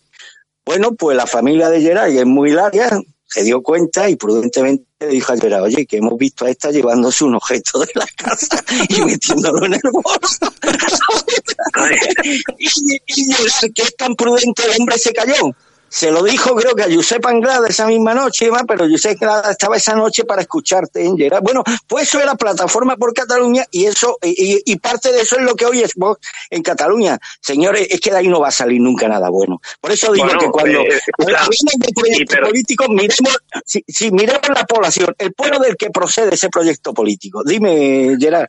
Bueno, 0.64 0.94
pues 0.94 1.16
la 1.16 1.26
familia 1.26 1.68
de 1.68 1.82
Gerard, 1.82 2.10
es 2.10 2.24
muy 2.24 2.50
larga, 2.50 2.98
se 3.30 3.44
dio 3.44 3.62
cuenta 3.62 4.10
y 4.10 4.16
prudentemente 4.16 4.84
le 4.98 5.08
dijo 5.08 5.32
a 5.32 5.36
Gerard, 5.36 5.62
oye, 5.62 5.86
que 5.86 5.98
hemos 5.98 6.18
visto 6.18 6.44
a 6.44 6.50
esta 6.50 6.70
llevándose 6.70 7.24
un 7.24 7.36
objeto 7.36 7.78
de 7.78 7.90
la 7.94 8.06
casa 8.16 8.62
y 8.88 9.00
metiéndolo 9.04 9.64
en 9.66 9.74
el 9.74 9.80
bolso. 9.92 10.52
y, 12.58 12.66
y, 13.06 13.72
que 13.72 13.82
es 13.82 13.96
tan 13.96 14.14
prudente 14.14 14.64
el 14.64 14.80
hombre 14.80 14.98
se 14.98 15.12
cayó 15.12 15.54
se 15.90 16.10
lo 16.10 16.22
dijo 16.22 16.54
creo 16.54 16.74
que 16.74 16.84
a 16.84 16.94
Josep 16.94 17.24
Anglada 17.26 17.68
esa 17.68 17.86
misma 17.86 18.14
noche, 18.14 18.48
pero 18.66 18.88
Josep 18.88 19.20
Anglada 19.20 19.50
estaba 19.50 19.76
esa 19.76 19.94
noche 19.94 20.24
para 20.24 20.42
escucharte 20.42 21.04
en 21.04 21.16
Gerard. 21.16 21.42
Bueno, 21.42 21.64
pues 21.86 22.08
eso 22.08 22.20
era 22.20 22.36
plataforma 22.36 22.96
por 22.96 23.12
Cataluña 23.12 23.66
y 23.70 23.86
eso 23.86 24.16
y, 24.22 24.76
parte 24.76 25.12
de 25.12 25.22
eso 25.22 25.36
es 25.36 25.42
lo 25.42 25.54
que 25.54 25.66
hoy 25.66 25.82
es 25.82 25.94
vos 25.96 26.18
en 26.48 26.62
Cataluña. 26.62 27.18
Señores, 27.40 27.88
es 27.90 28.00
que 28.00 28.10
de 28.10 28.18
ahí 28.18 28.28
no 28.28 28.40
va 28.40 28.48
a 28.48 28.52
salir 28.52 28.80
nunca 28.80 29.08
nada 29.08 29.28
bueno. 29.28 29.60
Por 29.80 29.90
eso 29.90 30.12
digo 30.12 30.28
que 30.38 30.48
cuando 30.48 30.80
eh, 30.80 31.00
de 31.18 31.92
proyectos 31.94 32.38
políticos, 32.40 32.88
miremos, 32.88 33.38
si, 33.64 33.84
si 33.86 34.10
miremos 34.12 34.48
la 34.54 34.64
población, 34.64 35.14
el 35.18 35.32
pueblo 35.32 35.58
del 35.58 35.76
que 35.76 35.90
procede 35.90 36.34
ese 36.34 36.48
proyecto 36.48 36.94
político. 36.94 37.42
Dime, 37.44 38.16
Gerard. 38.18 38.48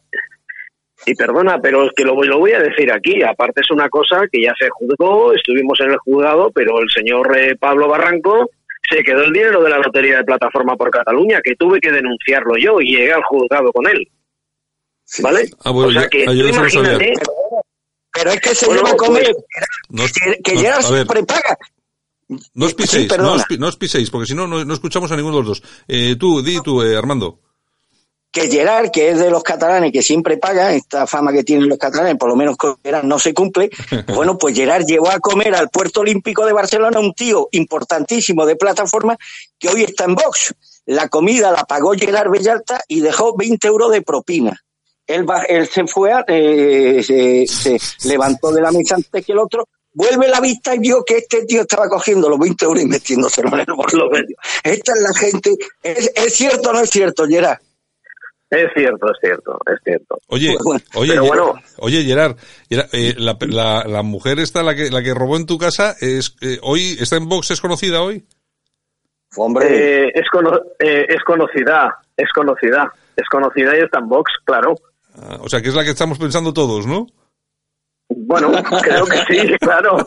Y 1.06 1.16
perdona, 1.16 1.60
pero 1.60 1.86
es 1.86 1.92
que 1.96 2.04
lo, 2.04 2.22
lo, 2.24 2.40
voy 2.40 2.52
a 2.52 2.60
decir 2.60 2.92
aquí. 2.92 3.24
Aparte 3.24 3.62
es 3.62 3.72
una 3.72 3.90
cosa 3.90 4.22
que 4.32 4.44
ya 4.44 4.54
se 4.60 4.70
juzgó, 4.70 5.34
estuvimos 5.34 5.80
en 5.82 5.92
el 5.92 5.98
juzgado, 5.98 6.52
pero 6.54 6.80
el 6.80 6.90
señor 6.90 7.36
eh, 7.38 7.56
Pablo 7.56 7.88
Barranco 7.88 8.50
se 8.90 9.04
quedó 9.04 9.24
el 9.24 9.34
dinero 9.34 9.64
de 9.64 9.70
la 9.70 9.80
lotería 9.80 10.18
de 10.18 10.24
plataforma 10.24 10.76
por 10.76 10.92
Cataluña, 10.92 11.40
que 11.44 11.56
tuve 11.56 11.80
que 11.80 11.92
denunciarlo 11.92 12.56
yo 12.58 12.80
y 12.82 12.96
llegué 12.96 13.14
al 13.14 13.24
juzgado 13.24 13.72
con 13.72 13.88
él. 13.88 14.08
¿Vale? 15.20 15.50
Ah, 15.64 15.72
o 15.72 15.92
sea 15.92 16.08
que 16.08 16.24
imagínate, 16.24 17.14
pero 18.14 18.32
es 18.32 18.42
que 18.42 18.56
se 18.56 18.66
bueno, 18.66 18.88
a 18.88 18.96
comer, 18.96 19.32
que, 20.44 20.58
ya 20.58 20.82
se 20.82 21.06
prepaga. 21.06 21.58
No 22.54 22.66
os 22.66 22.74
piséis, 22.74 23.12
no, 23.18 23.68
os, 23.68 23.78
piséis, 23.78 24.10
porque 24.10 24.28
si 24.28 24.36
no, 24.36 24.48
no, 24.48 24.74
escuchamos 24.74 25.12
a 25.12 25.16
ninguno 25.16 25.38
de 25.38 25.44
los 25.44 25.60
dos. 25.60 25.84
Eh, 25.88 26.16
tú, 26.18 26.42
di 26.42 26.62
tú, 26.62 26.82
eh, 26.82 26.96
Armando. 26.96 27.40
Que 28.32 28.50
Gerard, 28.50 28.92
que 28.92 29.10
es 29.10 29.20
de 29.20 29.30
los 29.30 29.44
catalanes, 29.44 29.92
que 29.92 30.02
siempre 30.02 30.38
paga, 30.38 30.74
esta 30.74 31.06
fama 31.06 31.34
que 31.34 31.44
tienen 31.44 31.68
los 31.68 31.78
catalanes, 31.78 32.16
por 32.16 32.30
lo 32.30 32.36
menos 32.36 32.56
con 32.56 32.78
Gerard 32.82 33.04
no 33.04 33.20
se 33.20 33.34
cumple, 33.34 33.70
bueno, 34.16 34.38
pues 34.38 34.56
Gerard 34.56 34.86
llevó 34.86 35.10
a 35.10 35.20
comer 35.20 35.54
al 35.54 35.70
Puerto 35.70 36.02
Olímpico 36.02 36.46
de 36.46 36.54
Barcelona 36.54 37.00
un 37.00 37.14
tío 37.14 37.50
importantísimo 37.52 38.46
de 38.46 38.56
plataforma 38.56 39.18
que 39.60 39.68
hoy 39.68 39.84
está 39.84 40.06
en 40.06 40.16
box. 40.16 40.56
La 40.86 41.10
comida 41.10 41.52
la 41.52 41.66
pagó 41.66 41.92
Gerard 41.92 42.32
Bellalta 42.32 42.82
y 42.88 43.02
dejó 43.02 43.36
20 43.36 43.68
euros 43.68 43.92
de 43.92 44.02
propina. 44.02 44.60
Él, 45.06 45.26
él 45.50 45.68
se 45.68 45.86
fue, 45.86 46.12
eh, 46.28 47.04
se, 47.04 47.46
se 47.48 48.08
levantó 48.08 48.52
de 48.52 48.62
la 48.62 48.72
mesa 48.72 48.96
antes 48.96 49.26
que 49.26 49.32
el 49.34 49.40
otro, 49.40 49.68
vuelve 49.94 50.30
la 50.30 50.40
vista 50.40 50.74
y 50.74 50.80
vio 50.80 51.04
que 51.04 51.18
este 51.18 51.46
tío 51.46 51.62
estaba 51.62 51.90
cogiendo 51.90 52.30
los 52.30 52.40
20 52.40 52.64
euros 52.64 52.84
y 52.84 52.86
metiéndoselo 52.88 53.50
en 53.54 53.60
el 53.60 53.74
bolso 53.76 54.10
medio. 54.10 54.38
Esta 54.64 54.94
es 54.94 55.02
la 55.02 55.14
gente. 55.14 55.56
¿Es, 55.84 56.12
¿Es, 56.16 56.34
cierto 56.34 56.70
o 56.70 56.74
no 56.74 56.80
es 56.80 56.90
cierto, 56.90 57.28
Gerard? 57.28 57.60
Es 58.52 58.68
cierto, 58.76 59.08
es 59.10 59.18
cierto, 59.22 59.58
es 59.66 59.80
cierto. 59.82 60.18
Oye, 60.28 60.58
oye, 60.96 61.20
bueno, 61.22 61.54
oye, 61.78 62.04
Gerard, 62.04 62.36
eh, 62.70 63.16
la, 63.18 63.38
la, 63.48 63.86
la, 63.88 64.04
mujer 64.04 64.40
esta, 64.40 64.62
la 64.62 64.76
que, 64.76 64.92
la 64.92 65.02
que 65.02 65.14
robó 65.14 65.38
en 65.38 65.46
tu 65.46 65.58
casa, 65.58 65.96
es 66.02 66.36
eh, 66.42 66.60
hoy 66.62 66.98
está 67.00 67.16
en 67.16 67.30
box, 67.30 67.52
es 67.52 67.62
conocida 67.62 68.02
hoy. 68.02 68.26
Hombre, 69.38 69.68
eh, 69.68 70.12
es, 70.14 70.28
cono 70.30 70.52
eh, 70.80 71.06
es 71.08 71.24
conocida, 71.26 71.98
es 72.18 72.28
conocida, 72.36 72.92
es 73.16 73.30
conocida 73.30 73.78
y 73.78 73.80
está 73.80 74.00
en 74.00 74.10
box, 74.10 74.30
claro. 74.44 74.76
Ah, 75.16 75.38
o 75.40 75.48
sea, 75.48 75.62
que 75.62 75.70
es 75.70 75.76
la 75.76 75.86
que 75.86 75.92
estamos 75.92 76.20
pensando 76.20 76.52
todos, 76.52 76.86
¿no? 76.86 77.08
Bueno, 78.16 78.52
creo 78.82 79.06
que 79.06 79.18
sí, 79.28 79.56
claro. 79.60 79.98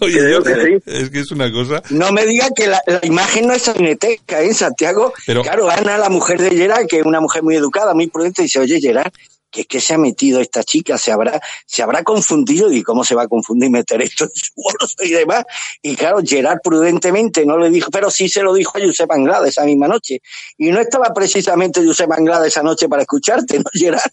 Oye, 0.00 0.18
creo 0.18 0.42
que 0.42 0.54
sí. 0.54 0.82
Es 0.86 1.10
que 1.10 1.20
es 1.20 1.30
una 1.32 1.50
cosa. 1.50 1.82
No 1.90 2.12
me 2.12 2.24
diga 2.26 2.48
que 2.54 2.66
la, 2.66 2.80
la 2.86 3.00
imagen 3.02 3.48
no 3.48 3.54
es 3.54 3.62
cineteca, 3.62 4.40
¿eh, 4.40 4.54
Santiago? 4.54 5.12
Pero... 5.26 5.42
Claro, 5.42 5.68
Ana, 5.68 5.98
la 5.98 6.08
mujer 6.08 6.40
de 6.40 6.50
Gerard, 6.50 6.86
que 6.86 7.00
es 7.00 7.06
una 7.06 7.20
mujer 7.20 7.42
muy 7.42 7.56
educada, 7.56 7.94
muy 7.94 8.06
prudente, 8.06 8.42
dice, 8.42 8.60
oye, 8.60 8.80
Gerard, 8.80 9.12
¿qué, 9.50 9.64
qué 9.64 9.80
se 9.80 9.94
ha 9.94 9.98
metido 9.98 10.40
esta 10.40 10.62
chica? 10.62 10.96
¿Se 10.96 11.12
habrá, 11.12 11.40
se 11.66 11.82
habrá 11.82 12.02
confundido? 12.02 12.70
¿Y 12.72 12.82
cómo 12.82 13.04
se 13.04 13.14
va 13.14 13.22
a 13.22 13.28
confundir 13.28 13.70
meter 13.70 14.00
esto 14.02 14.24
en 14.24 14.30
su 14.34 14.52
bolso 14.56 15.04
y 15.04 15.10
demás? 15.10 15.44
Y 15.82 15.96
claro, 15.96 16.20
Gerard 16.24 16.60
prudentemente 16.62 17.44
no 17.44 17.58
le 17.58 17.70
dijo, 17.70 17.90
pero 17.90 18.10
sí 18.10 18.28
se 18.28 18.42
lo 18.42 18.54
dijo 18.54 18.78
a 18.78 18.80
Josep 18.80 19.10
Anglada 19.10 19.48
esa 19.48 19.64
misma 19.64 19.88
noche. 19.88 20.20
Y 20.56 20.70
no 20.70 20.80
estaba 20.80 21.12
precisamente 21.12 21.84
Josep 21.84 22.10
Anglada 22.12 22.46
esa 22.46 22.62
noche 22.62 22.88
para 22.88 23.02
escucharte, 23.02 23.58
¿no, 23.58 23.64
Gerard? 23.72 24.10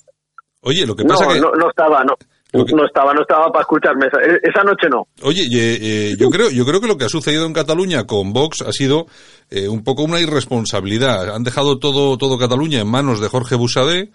Oye, 0.68 0.86
lo 0.86 0.98
que 0.98 1.06
pasa 1.06 1.26
no, 1.26 1.34
que... 1.34 1.40
No, 1.40 1.52
no 1.52 1.70
estaba, 1.70 2.04
no. 2.04 2.14
Que... 2.52 2.76
No 2.76 2.86
estaba, 2.86 3.14
no 3.14 3.22
estaba 3.22 3.50
para 3.50 3.62
escucharme. 3.62 4.08
Esa, 4.08 4.20
esa 4.44 4.64
noche 4.64 4.90
no. 4.90 5.08
Oye, 5.22 5.44
eh, 5.44 5.80
eh, 5.82 6.16
yo 6.20 6.30
creo, 6.32 6.50
yo 6.50 6.66
creo 6.66 6.82
que 6.82 6.88
lo 6.88 6.98
que 6.98 7.06
ha 7.06 7.10
sucedido 7.10 7.46
en 7.46 7.54
Cataluña 7.54 8.06
con 8.06 8.34
Vox 8.34 8.64
ha 8.64 8.74
sido 8.74 9.08
eh, 9.50 9.70
un 9.70 9.86
poco 9.86 10.04
una 10.04 10.20
irresponsabilidad. 10.20 11.34
Han 11.34 11.46
dejado 11.46 11.80
todo, 11.80 12.18
todo 12.18 12.38
Cataluña 12.38 12.82
en 12.82 12.92
manos 12.92 13.22
de 13.22 13.30
Jorge 13.30 13.56
Busadé. 13.56 14.12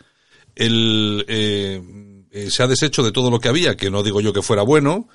El, 0.54 1.24
se 2.50 2.62
ha 2.62 2.66
deshecho 2.66 3.02
de 3.02 3.12
todo 3.12 3.30
lo 3.30 3.38
que 3.38 3.48
había, 3.48 3.74
que 3.74 3.90
no 3.90 4.02
digo 4.02 4.20
yo 4.20 4.34
que 4.34 4.42
fuera 4.42 4.62
bueno. 4.62 5.08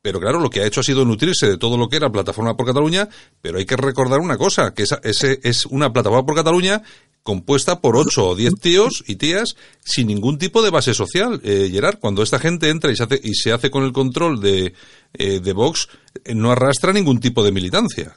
Pero 0.00 0.20
claro, 0.20 0.38
lo 0.38 0.48
que 0.48 0.60
ha 0.60 0.66
hecho 0.66 0.80
ha 0.80 0.84
sido 0.84 1.04
nutrirse 1.04 1.48
de 1.48 1.58
todo 1.58 1.76
lo 1.76 1.88
que 1.88 1.96
era 1.96 2.10
Plataforma 2.10 2.56
por 2.56 2.66
Cataluña, 2.66 3.08
pero 3.42 3.58
hay 3.58 3.66
que 3.66 3.76
recordar 3.76 4.20
una 4.20 4.38
cosa, 4.38 4.72
que 4.72 4.84
esa, 4.84 5.00
ese 5.02 5.40
es 5.42 5.66
una 5.66 5.92
Plataforma 5.92 6.24
por 6.24 6.36
Cataluña 6.36 6.82
compuesta 7.28 7.82
por 7.82 7.94
ocho 7.94 8.28
o 8.28 8.34
diez 8.34 8.54
tíos 8.58 9.04
y 9.06 9.16
tías 9.16 9.54
sin 9.80 10.06
ningún 10.06 10.38
tipo 10.38 10.62
de 10.62 10.70
base 10.70 10.94
social. 10.94 11.40
Eh, 11.44 11.68
Gerard, 11.70 11.98
cuando 11.98 12.22
esta 12.22 12.38
gente 12.38 12.70
entra 12.70 12.90
y 12.90 12.96
se 12.96 13.04
hace, 13.04 13.20
y 13.22 13.34
se 13.34 13.52
hace 13.52 13.70
con 13.70 13.84
el 13.84 13.92
control 13.92 14.40
de, 14.40 14.72
eh, 15.12 15.40
de 15.40 15.52
Vox, 15.52 15.90
eh, 16.24 16.34
no 16.34 16.52
arrastra 16.52 16.90
ningún 16.90 17.20
tipo 17.20 17.44
de 17.44 17.52
militancia. 17.52 18.14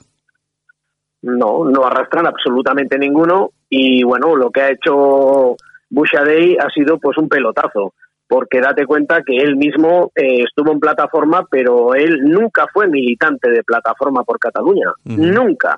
No, 1.24 1.66
no 1.66 1.86
arrastran 1.86 2.26
absolutamente 2.26 2.98
ninguno 2.98 3.52
y 3.70 4.02
bueno, 4.04 4.36
lo 4.36 4.50
que 4.50 4.62
ha 4.62 4.72
hecho 4.72 5.58
Bushadei 5.90 6.56
ha 6.58 6.70
sido 6.70 6.98
pues 6.98 7.18
un 7.18 7.28
pelotazo 7.28 7.94
porque 8.32 8.62
date 8.62 8.86
cuenta 8.86 9.24
que 9.24 9.36
él 9.36 9.58
mismo 9.58 10.10
eh, 10.16 10.44
estuvo 10.48 10.72
en 10.72 10.80
plataforma, 10.80 11.46
pero 11.52 11.94
él 11.96 12.22
nunca 12.24 12.66
fue 12.72 12.88
militante 12.88 13.52
de 13.52 13.62
plataforma 13.62 14.24
por 14.24 14.40
Cataluña, 14.40 14.88
uh 15.04 15.10
-huh. 15.10 15.34
nunca. 15.34 15.78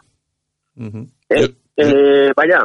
Uh 0.78 0.84
-huh. 0.84 1.10
eh, 1.30 1.50
eh, 1.78 2.32
vaya, 2.36 2.60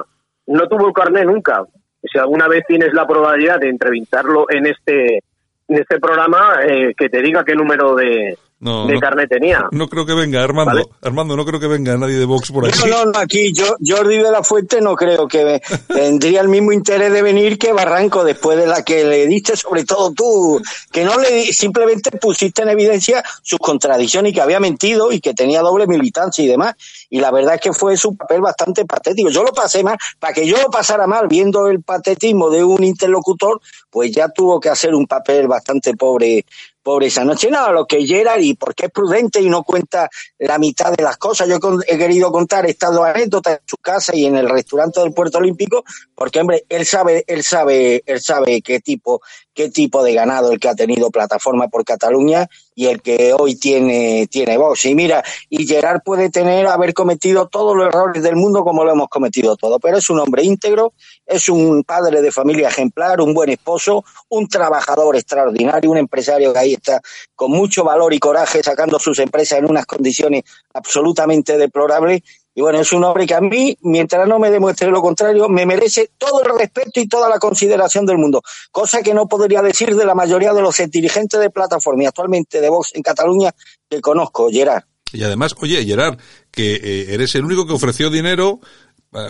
no 0.47 0.69
tuvo 0.69 0.89
el 0.89 0.93
carnet 0.93 1.25
nunca. 1.25 1.65
Si 2.03 2.19
alguna 2.19 2.49
vez 2.49 2.65
tienes 2.69 2.93
la 2.93 3.07
probabilidad 3.07 3.59
de 3.61 3.71
entrevistarlo 3.71 4.45
en 4.51 4.67
este 4.67 5.23
en 5.69 5.79
este 5.79 5.99
programa, 5.99 6.61
eh, 6.67 6.93
que 6.95 7.09
te 7.09 7.23
diga 7.23 7.43
qué 7.43 7.55
número 7.55 7.95
de, 7.95 8.37
no, 8.61 8.87
de 8.87 8.95
no, 8.95 9.01
carnet 9.01 9.29
tenía. 9.29 9.69
No 9.71 9.89
creo 9.89 10.05
que 10.05 10.15
venga, 10.15 10.43
Armando. 10.43 10.73
¿Vale? 10.73 10.85
Armando, 11.03 11.37
no 11.37 11.45
creo 11.45 11.61
que 11.61 11.69
venga 11.69 11.97
nadie 11.97 12.17
de 12.17 12.25
Vox 12.25 12.51
por 12.51 12.67
aquí. 12.67 12.77
No, 12.89 13.05
no, 13.05 13.13
no 13.13 13.19
aquí 13.19 13.53
yo, 13.53 13.77
Jordi 13.81 14.19
de 14.19 14.33
la 14.33 14.43
Fuente 14.43 14.81
no 14.81 14.97
creo 14.97 15.29
que 15.29 15.61
tendría 15.87 16.41
el 16.41 16.49
mismo 16.49 16.73
interés 16.73 17.13
de 17.13 17.23
venir 17.23 17.57
que 17.57 17.73
Barranco 17.73 18.25
después 18.25 18.59
de 18.59 18.67
la 18.67 18.83
que 18.83 19.05
le 19.05 19.27
diste, 19.29 19.57
sobre 19.57 19.85
todo 19.85 20.13
tú, 20.13 20.61
que 20.91 21.05
no 21.05 21.19
le 21.19 21.53
simplemente 21.53 22.11
pusiste 22.19 22.63
en 22.63 22.71
evidencia 22.71 23.23
sus 23.43 23.61
contradicciones 23.61 24.33
y 24.33 24.35
que 24.35 24.41
había 24.41 24.59
mentido 24.59 25.13
y 25.13 25.21
que 25.21 25.35
tenía 25.35 25.63
doble 25.63 25.87
militancia 25.87 26.45
y 26.45 26.49
demás. 26.49 26.75
Y 27.11 27.21
la 27.21 27.31
verdad 27.31 27.55
es 27.55 27.61
que 27.61 27.73
fue 27.73 27.97
su 27.97 28.17
papel 28.17 28.41
bastante 28.41 28.85
patético. 28.85 29.31
Yo 29.31 29.45
lo 29.45 29.53
pasé 29.53 29.85
mal, 29.85 29.97
para 30.19 30.33
que 30.33 30.45
yo 30.45 30.61
lo 30.61 30.69
pasara 30.69 31.07
mal 31.07 31.29
viendo 31.29 31.69
el 31.69 31.83
patetismo 31.83 32.51
de 32.51 32.65
un 32.65 32.83
interlocutor, 32.83 33.61
pues 33.89 34.11
ya 34.11 34.29
tuvo 34.29 34.59
que 34.59 34.69
hacer 34.69 34.97
un 34.97 35.07
papel 35.07 35.47
bastante 35.47 35.95
pobre 35.95 36.45
pobre 36.89 37.09
esa 37.09 37.23
noche. 37.23 37.51
No, 37.51 37.71
lo 37.71 37.85
que 37.85 38.07
Gerard 38.07 38.41
y 38.41 38.55
porque 38.55 38.87
es 38.87 38.91
prudente 38.91 39.43
y 39.43 39.51
no 39.51 39.63
cuenta 39.63 40.09
la 40.39 40.59
mitad 40.59 40.91
de 40.91 41.03
las 41.03 41.19
cosas. 41.19 41.47
Yo 41.47 41.59
he 41.87 41.99
querido 41.99 42.33
contar 42.33 42.65
estas 42.65 42.95
dos 42.95 43.05
anécdotas 43.05 43.59
en 43.59 43.69
su 43.69 43.77
casa 43.77 44.17
y 44.17 44.25
en 44.25 44.37
el 44.37 44.49
restaurante 44.49 44.99
del 45.01 45.13
Puerto 45.13 45.37
Olímpico, 45.37 45.85
porque 46.15 46.41
hombre, 46.41 46.65
él 46.67 46.87
sabe, 46.87 47.25
él 47.27 47.45
sabe, 47.45 48.03
él 48.07 48.23
sabe 48.23 48.63
qué 48.63 48.81
tipo, 48.81 49.21
qué 49.59 49.71
tipo 49.71 50.05
de 50.05 50.15
ganado 50.15 50.53
el 50.53 50.61
que 50.61 50.69
ha 50.69 50.77
tenido 50.77 51.11
plataforma 51.11 51.67
por 51.67 51.85
Cataluña 51.85 52.49
y 52.77 52.87
el 52.87 53.03
que 53.03 53.35
hoy 53.37 53.57
tiene, 53.57 54.29
tiene 54.31 54.57
voz. 54.57 54.87
Y 54.87 54.95
mira, 54.95 55.25
y 55.51 55.67
Gerard 55.67 56.01
puede 56.05 56.31
tener, 56.31 56.69
haber 56.69 56.95
cometido 56.95 57.49
todos 57.49 57.75
los 57.75 57.89
errores 57.89 58.23
del 58.23 58.37
mundo 58.37 58.63
como 58.63 58.85
lo 58.85 58.93
hemos 58.93 59.09
cometido 59.09 59.57
todo, 59.57 59.81
pero 59.81 59.99
es 59.99 60.09
un 60.11 60.21
hombre 60.21 60.45
íntegro, 60.45 60.93
es 61.27 61.49
un 61.49 61.83
padre 61.83 62.23
de 62.23 62.31
familia 62.31 62.69
ejemplar, 62.69 63.21
un 63.21 63.35
buen 63.35 63.51
esposo, 63.51 64.05
un 64.29 64.47
trabajador 64.47 65.17
extraordinario, 65.17 65.91
un 65.91 65.99
empresario 65.99 66.53
que 66.53 66.59
ahí 66.61 66.75
está 66.75 67.01
con 67.35 67.51
mucho 67.51 67.83
valor 67.83 68.15
y 68.15 68.21
coraje 68.21 68.63
sacando 68.63 69.01
sus 69.01 69.19
empresas 69.19 69.59
en 69.59 69.69
unas 69.69 69.87
condiciones 69.87 70.45
absolutamente 70.73 71.59
deplorables. 71.59 72.23
Y 72.59 72.61
bueno, 72.61 72.81
es 72.81 72.93
un 72.93 73.05
hombre 73.05 73.25
que 73.25 73.37
a 73.37 73.41
mí, 73.41 73.79
mientras 73.83 74.27
no 74.27 74.41
me 74.41 74.51
demuestre 74.51 74.91
lo 74.91 75.01
contrario, 75.01 75.49
me 75.49 75.65
merece 75.65 76.11
todo 76.19 76.43
el 76.43 76.59
respeto 76.59 76.99
y 76.99 77.07
toda 77.07 77.29
la 77.29 77.39
consideración 77.39 78.05
del 78.05 78.19
mundo. 78.19 78.43
Cosa 78.73 79.01
que 79.01 79.15
no 79.15 79.29
podría 79.29 79.63
decir 79.63 79.95
de 79.95 80.05
la 80.05 80.17
mayoría 80.17 80.53
de 80.53 80.61
los 80.61 80.77
dirigentes 80.91 81.39
de 81.39 81.51
plataforma 81.51 82.03
y 82.03 82.07
actualmente 82.07 82.61
de 82.61 82.69
Vox 82.69 82.91
en 82.95 83.03
Cataluña 83.03 83.55
que 83.89 84.01
conozco, 84.01 84.51
Gerard. 84.51 84.83
Y 85.13 85.23
además, 85.23 85.55
oye, 85.61 85.85
Gerard, 85.85 86.19
que 86.51 86.75
eh, 86.75 87.15
eres 87.15 87.37
el 87.37 87.45
único 87.45 87.65
que 87.65 87.75
ofreció 87.75 88.11
dinero 88.11 88.59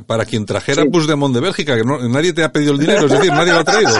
para 0.06 0.24
quien 0.24 0.44
trajera 0.44 0.82
sí. 0.82 0.88
Puigdemont 0.88 1.34
de 1.34 1.40
Bélgica, 1.40 1.76
que 1.76 1.84
no, 1.84 1.98
nadie 2.08 2.32
te 2.32 2.42
ha 2.42 2.50
pedido 2.50 2.72
el 2.72 2.78
dinero, 2.78 3.06
es 3.06 3.12
decir, 3.12 3.30
nadie 3.30 3.52
lo 3.52 3.60
ha 3.60 3.64
traído. 3.64 3.94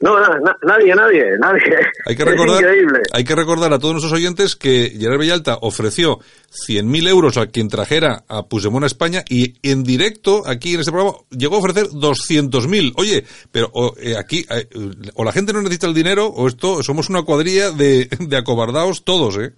No, 0.00 0.20
na, 0.20 0.28
na, 0.38 0.56
nadie, 0.62 0.94
nadie, 0.94 1.24
nadie. 1.40 1.76
Hay 2.06 2.14
que, 2.14 2.24
recordar, 2.24 2.64
hay 3.12 3.24
que 3.24 3.34
recordar 3.34 3.72
a 3.72 3.78
todos 3.78 3.94
nuestros 3.94 4.12
oyentes 4.12 4.54
que 4.54 4.94
Gerard 4.98 5.18
Villalta 5.18 5.58
ofreció 5.60 6.20
100.000 6.68 7.08
euros 7.08 7.36
a 7.36 7.46
quien 7.46 7.68
trajera 7.68 8.24
a 8.28 8.46
Puigdemont 8.46 8.84
a 8.84 8.86
España 8.86 9.24
y 9.28 9.54
en 9.68 9.82
directo, 9.82 10.42
aquí 10.46 10.74
en 10.74 10.80
este 10.80 10.92
programa, 10.92 11.16
llegó 11.30 11.56
a 11.56 11.58
ofrecer 11.60 11.86
200.000. 11.86 12.92
Oye, 12.96 13.24
pero 13.50 13.70
o, 13.72 13.94
eh, 13.98 14.16
aquí, 14.16 14.46
eh, 14.50 14.68
o 15.14 15.24
la 15.24 15.32
gente 15.32 15.52
no 15.52 15.62
necesita 15.62 15.86
el 15.86 15.94
dinero, 15.94 16.26
o 16.26 16.46
esto, 16.46 16.82
somos 16.82 17.08
una 17.08 17.22
cuadrilla 17.22 17.70
de, 17.70 18.08
de 18.20 18.36
acobardados 18.36 19.04
todos, 19.04 19.36
¿eh? 19.38 19.52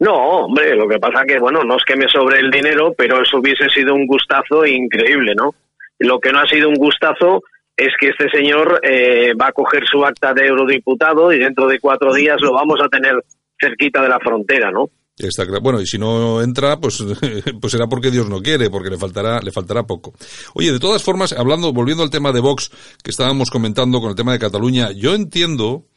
No, 0.00 0.14
hombre, 0.14 0.74
lo 0.74 0.88
que 0.88 0.98
pasa 0.98 1.24
que, 1.26 1.38
bueno, 1.38 1.62
no 1.62 1.76
es 1.76 1.84
que 1.84 1.94
me 1.94 2.08
sobre 2.08 2.40
el 2.40 2.50
dinero, 2.50 2.94
pero 2.96 3.22
eso 3.22 3.38
hubiese 3.38 3.68
sido 3.68 3.94
un 3.94 4.06
gustazo 4.06 4.64
increíble, 4.64 5.34
¿no? 5.36 5.54
Lo 5.98 6.18
que 6.18 6.32
no 6.32 6.40
ha 6.40 6.46
sido 6.46 6.70
un 6.70 6.76
gustazo 6.76 7.42
es 7.76 7.92
que 8.00 8.08
este 8.08 8.30
señor 8.30 8.80
eh, 8.82 9.34
va 9.40 9.48
a 9.48 9.52
coger 9.52 9.86
su 9.86 10.04
acta 10.04 10.32
de 10.32 10.46
eurodiputado 10.46 11.32
y 11.32 11.38
dentro 11.38 11.68
de 11.68 11.78
cuatro 11.78 12.14
días 12.14 12.38
lo 12.40 12.54
vamos 12.54 12.80
a 12.82 12.88
tener 12.88 13.14
cerquita 13.60 14.02
de 14.02 14.08
la 14.08 14.18
frontera, 14.18 14.70
¿no? 14.70 14.88
Está 15.18 15.44
claro. 15.44 15.60
Bueno, 15.60 15.80
y 15.82 15.86
si 15.86 15.98
no 15.98 16.40
entra, 16.40 16.78
pues, 16.78 17.04
pues 17.60 17.70
será 17.70 17.86
porque 17.86 18.10
Dios 18.10 18.28
no 18.28 18.40
quiere, 18.40 18.70
porque 18.70 18.88
le 18.88 18.96
faltará, 18.96 19.40
le 19.40 19.52
faltará 19.52 19.82
poco. 19.82 20.14
Oye, 20.54 20.72
de 20.72 20.78
todas 20.78 21.02
formas, 21.02 21.34
hablando, 21.34 21.74
volviendo 21.74 22.02
al 22.02 22.10
tema 22.10 22.32
de 22.32 22.40
Vox 22.40 22.70
que 23.02 23.10
estábamos 23.10 23.50
comentando 23.50 24.00
con 24.00 24.08
el 24.10 24.16
tema 24.16 24.32
de 24.32 24.38
Cataluña, 24.38 24.92
yo 24.92 25.14
entiendo, 25.14 25.89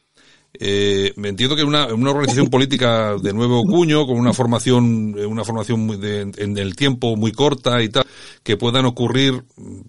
eh, 0.60 1.12
me 1.16 1.30
entiendo 1.30 1.56
que 1.56 1.64
una, 1.64 1.92
una 1.92 2.10
organización 2.10 2.48
política 2.48 3.16
de 3.20 3.32
nuevo 3.32 3.64
cuño, 3.64 4.06
con 4.06 4.16
una 4.16 4.32
formación, 4.32 5.14
una 5.18 5.44
formación 5.44 6.00
de, 6.00 6.30
en 6.36 6.58
el 6.58 6.76
tiempo 6.76 7.16
muy 7.16 7.32
corta 7.32 7.82
y 7.82 7.88
tal, 7.88 8.06
que 8.44 8.56
puedan 8.56 8.84
ocurrir 8.84 9.42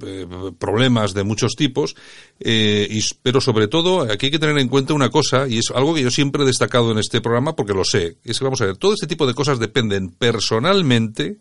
eh, 0.04 0.26
problemas 0.58 1.14
de 1.14 1.24
muchos 1.24 1.56
tipos, 1.56 1.96
eh, 2.40 2.88
y, 2.90 3.02
pero 3.22 3.42
sobre 3.42 3.68
todo 3.68 4.12
aquí 4.12 4.28
hay 4.28 4.32
que 4.32 4.40
tener 4.40 4.58
en 4.58 4.68
cuenta 4.68 4.96
una 4.96 5.10
cosa, 5.10 5.48
y 5.48 5.60
es 5.60 5.72
algo 5.74 5.94
que 5.94 6.02
yo 6.02 6.10
siempre 6.10 6.42
he 6.42 6.48
destacado 6.48 6.92
en 6.92 6.98
este 6.98 7.22
programa 7.22 7.56
porque 7.56 7.74
lo 7.74 7.86
sé, 7.86 8.18
es 8.24 8.40
que 8.40 8.44
vamos 8.44 8.62
a 8.62 8.66
ver, 8.66 8.78
todo 8.78 8.94
este 8.94 9.08
tipo 9.08 9.28
de 9.28 9.36
cosas 9.36 9.60
dependen 9.60 10.10
personalmente, 10.10 11.38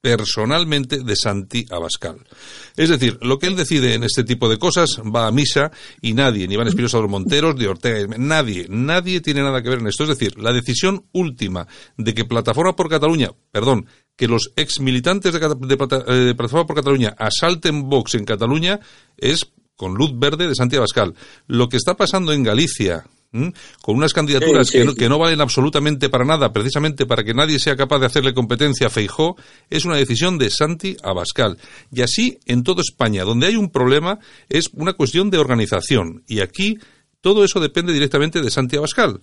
personalmente 0.00 1.02
de 1.02 1.16
Santi 1.16 1.66
Abascal. 1.70 2.18
Es 2.76 2.88
decir, 2.88 3.18
lo 3.20 3.38
que 3.38 3.46
él 3.46 3.56
decide 3.56 3.94
en 3.94 4.04
este 4.04 4.24
tipo 4.24 4.48
de 4.48 4.58
cosas 4.58 5.00
va 5.14 5.26
a 5.26 5.32
misa 5.32 5.72
y 6.00 6.14
nadie, 6.14 6.46
ni 6.46 6.54
Iván 6.54 6.68
Espinosa 6.68 6.98
de 6.98 7.02
los 7.02 7.10
Monteros, 7.10 7.56
de 7.56 7.68
Ortega, 7.68 8.14
nadie, 8.16 8.66
nadie 8.68 9.20
tiene 9.20 9.42
nada 9.42 9.62
que 9.62 9.70
ver 9.70 9.80
en 9.80 9.88
esto. 9.88 10.04
Es 10.04 10.10
decir, 10.10 10.38
la 10.38 10.52
decisión 10.52 11.06
última 11.12 11.66
de 11.96 12.14
que 12.14 12.24
Plataforma 12.24 12.76
por 12.76 12.88
Cataluña, 12.88 13.30
perdón, 13.50 13.86
que 14.16 14.28
los 14.28 14.52
ex 14.56 14.80
militantes 14.80 15.32
de, 15.32 15.38
eh, 15.38 16.34
Plataforma 16.36 16.66
por 16.66 16.76
Cataluña 16.76 17.14
asalten 17.18 17.88
Vox 17.88 18.14
en 18.14 18.24
Cataluña 18.24 18.80
es 19.16 19.52
con 19.76 19.94
luz 19.94 20.10
verde 20.18 20.48
de 20.48 20.54
Santi 20.54 20.76
Abascal. 20.76 21.14
Lo 21.46 21.68
que 21.68 21.76
está 21.76 21.96
pasando 21.96 22.32
en 22.32 22.42
Galicia, 22.42 23.06
con 23.82 23.96
unas 23.96 24.14
candidaturas 24.14 24.70
Que, 24.70 25.08
no, 25.08 25.18
valen 25.18 25.40
absolutamente 25.40 26.08
para 26.08 26.24
nada, 26.24 26.52
precisamente 26.52 27.04
para 27.06 27.24
que 27.24 27.34
nadie 27.34 27.58
sea 27.58 27.76
capaz 27.76 27.98
de 27.98 28.06
hacerle 28.06 28.32
competencia 28.32 28.86
a 28.86 28.90
Feijó, 28.90 29.36
es 29.68 29.84
una 29.84 29.96
decisión 29.96 30.38
de 30.38 30.50
Santi 30.50 30.96
Abascal. 31.02 31.58
Y 31.92 32.02
así 32.02 32.38
en 32.46 32.62
toda 32.62 32.80
España, 32.80 33.24
donde 33.24 33.46
hay 33.46 33.56
un 33.56 33.70
problema, 33.70 34.18
es 34.48 34.70
una 34.72 34.94
cuestión 34.94 35.30
de 35.30 35.38
organización. 35.38 36.24
Y 36.26 36.40
aquí 36.40 36.78
todo 37.20 37.44
eso 37.44 37.60
depende 37.60 37.92
directamente 37.92 38.40
de 38.40 38.50
Santi 38.50 38.76
Abascal. 38.76 39.20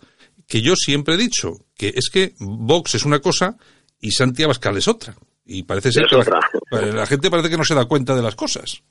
Que 0.47 0.61
yo 0.61 0.75
siempre 0.75 1.15
he 1.15 1.17
dicho 1.17 1.53
que 1.75 1.93
es 1.95 2.09
que 2.11 2.35
Vox 2.39 2.95
es 2.95 3.05
una 3.05 3.19
cosa 3.19 3.57
y 3.99 4.11
Santi 4.11 4.43
Abascal 4.43 4.77
es 4.77 4.87
otra. 4.87 5.15
Y 5.47 5.63
parece 5.63 5.91
ser 5.91 6.05
que 6.07 6.17
la 6.71 7.05
gente 7.05 7.29
parece 7.29 7.49
que 7.49 7.57
no 7.57 7.63
se 7.63 7.75
da 7.75 7.85
cuenta 7.85 8.15
de 8.15 8.21
las 8.21 8.35
cosas. 8.35 8.81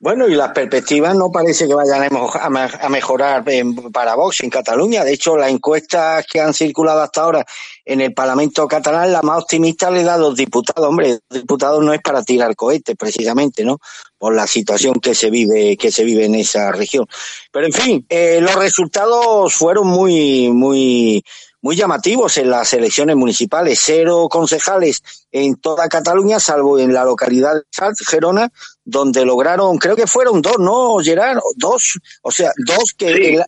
Bueno, 0.00 0.28
y 0.28 0.34
las 0.36 0.52
perspectivas 0.52 1.16
no 1.16 1.32
parece 1.32 1.66
que 1.66 1.74
vayan 1.74 2.04
a 2.04 2.88
mejorar 2.88 3.44
para 3.92 4.14
Vox 4.14 4.44
en 4.44 4.50
Cataluña. 4.50 5.02
De 5.02 5.12
hecho, 5.12 5.36
las 5.36 5.50
encuestas 5.50 6.24
que 6.24 6.40
han 6.40 6.54
circulado 6.54 7.02
hasta 7.02 7.22
ahora 7.22 7.44
en 7.84 8.00
el 8.00 8.14
Parlamento 8.14 8.68
catalán, 8.68 9.10
la 9.10 9.22
más 9.22 9.42
optimista 9.42 9.90
le 9.90 10.04
da 10.04 10.14
a 10.14 10.18
los 10.18 10.36
diputados. 10.36 10.88
Hombre, 10.88 11.18
diputados 11.28 11.84
no 11.84 11.92
es 11.92 12.00
para 12.00 12.22
tirar 12.22 12.54
cohetes, 12.54 12.94
precisamente, 12.96 13.64
¿no? 13.64 13.80
Por 14.16 14.36
la 14.36 14.46
situación 14.46 15.00
que 15.00 15.16
se 15.16 15.30
vive, 15.30 15.76
que 15.76 15.90
se 15.90 16.04
vive 16.04 16.26
en 16.26 16.36
esa 16.36 16.70
región. 16.70 17.04
Pero 17.50 17.66
en 17.66 17.72
fin, 17.72 18.06
eh, 18.08 18.38
los 18.40 18.54
resultados 18.54 19.52
fueron 19.52 19.88
muy, 19.88 20.52
muy, 20.52 21.24
muy 21.60 21.76
llamativos 21.76 22.36
en 22.38 22.50
las 22.50 22.72
elecciones 22.72 23.16
municipales. 23.16 23.80
Cero 23.82 24.28
concejales 24.30 25.02
en 25.32 25.56
toda 25.56 25.88
Cataluña, 25.88 26.38
salvo 26.38 26.78
en 26.78 26.92
la 26.92 27.04
localidad 27.04 27.54
de 27.54 27.62
Salt, 27.70 27.96
Gerona, 28.08 28.48
donde 28.84 29.24
lograron, 29.24 29.76
creo 29.78 29.96
que 29.96 30.06
fueron 30.06 30.40
dos, 30.40 30.58
¿no, 30.58 30.98
Gerard? 30.98 31.38
Dos, 31.56 31.98
o 32.22 32.30
sea, 32.30 32.50
dos 32.66 32.94
que 32.96 33.42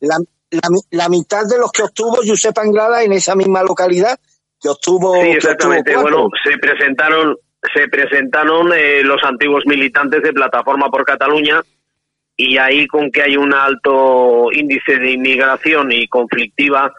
la, 0.00 1.08
mitad 1.08 1.44
de 1.46 1.58
los 1.58 1.72
que 1.72 1.82
obtuvo 1.82 2.18
Josep 2.24 2.56
Anglada 2.58 3.02
en 3.02 3.12
esa 3.12 3.34
misma 3.34 3.62
localidad, 3.62 4.18
que 4.60 4.68
obtuvo. 4.68 5.14
Sí, 5.20 5.28
exactamente. 5.30 5.96
bueno, 5.96 6.28
se 6.44 6.56
presentaron, 6.58 7.36
se 7.74 7.88
presentaron 7.88 8.72
eh, 8.72 9.02
los 9.02 9.22
antiguos 9.24 9.64
militantes 9.66 10.22
de 10.22 10.32
Plataforma 10.32 10.88
por 10.88 11.04
Cataluña 11.04 11.62
y 12.36 12.58
ahí 12.58 12.86
con 12.86 13.10
que 13.10 13.22
hay 13.22 13.36
un 13.36 13.52
alto 13.52 14.52
índice 14.52 14.98
de 14.98 15.12
inmigración 15.12 15.90
y 15.90 16.06
conflictiva 16.06 16.92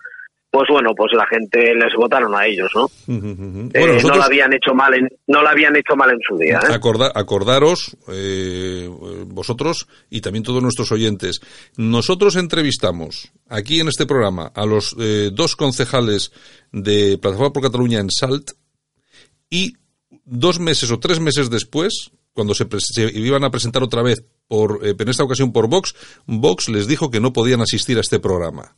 pues 0.49 0.67
bueno, 0.71 0.91
pues 0.95 1.11
la 1.13 1.25
gente 1.27 1.75
les 1.75 1.93
votaron 1.95 2.33
a 2.33 2.45
ellos, 2.45 2.69
¿no? 2.73 2.89
Eh, 3.07 4.01
no 4.03 4.15
lo 4.15 4.23
habían 4.23 4.53
hecho 4.53 4.73
mal 4.73 4.93
en, 4.93 5.07
no 5.27 5.41
lo 5.41 5.49
habían 5.49 5.75
hecho 5.75 5.95
mal 5.95 6.09
en 6.11 6.19
su 6.27 6.37
día. 6.37 6.59
¿eh? 6.69 7.11
acordaros 7.13 7.97
eh, 8.11 8.89
vosotros 9.27 9.87
y 10.09 10.21
también 10.21 10.43
todos 10.43 10.63
nuestros 10.63 10.91
oyentes. 10.91 11.41
Nosotros 11.75 12.37
entrevistamos 12.37 13.31
aquí 13.49 13.81
en 13.81 13.89
este 13.89 14.05
programa 14.05 14.51
a 14.55 14.65
los 14.65 14.95
dos 15.33 15.55
concejales 15.55 16.31
de 16.71 17.17
Plataforma 17.17 17.53
por 17.53 17.63
Cataluña 17.63 17.99
en 17.99 18.09
Salt 18.09 18.51
y 19.49 19.73
dos 20.23 20.59
meses 20.59 20.91
o 20.91 20.99
tres 20.99 21.19
meses 21.19 21.49
después, 21.49 22.11
cuando 22.33 22.53
se, 22.53 22.65
se 22.79 23.03
iban 23.19 23.43
a 23.43 23.51
presentar 23.51 23.83
otra 23.83 24.01
vez 24.01 24.23
por, 24.47 24.79
en 24.85 25.09
esta 25.09 25.23
ocasión 25.23 25.51
por 25.51 25.67
Vox, 25.67 25.93
Vox 26.25 26.69
les 26.69 26.87
dijo 26.87 27.11
que 27.11 27.19
no 27.19 27.33
podían 27.33 27.61
asistir 27.61 27.97
a 27.97 28.01
este 28.01 28.19
programa. 28.19 28.75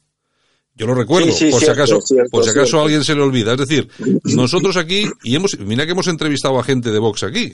Yo 0.79 0.87
lo 0.87 0.95
recuerdo, 0.95 1.27
por, 1.27 1.35
si 1.35 1.69
acaso, 1.69 1.99
por 2.31 2.45
si 2.45 2.51
acaso 2.51 2.79
a 2.79 2.83
alguien 2.83 3.03
se 3.03 3.13
le 3.13 3.21
olvida. 3.21 3.51
Es 3.51 3.57
decir, 3.57 3.89
nosotros 4.23 4.77
aquí, 4.77 5.09
y 5.23 5.35
hemos, 5.35 5.59
mira 5.59 5.85
que 5.85 5.91
hemos 5.91 6.07
entrevistado 6.07 6.57
a 6.57 6.63
gente 6.63 6.89
de 6.89 6.99
Vox 6.99 7.23
aquí. 7.23 7.53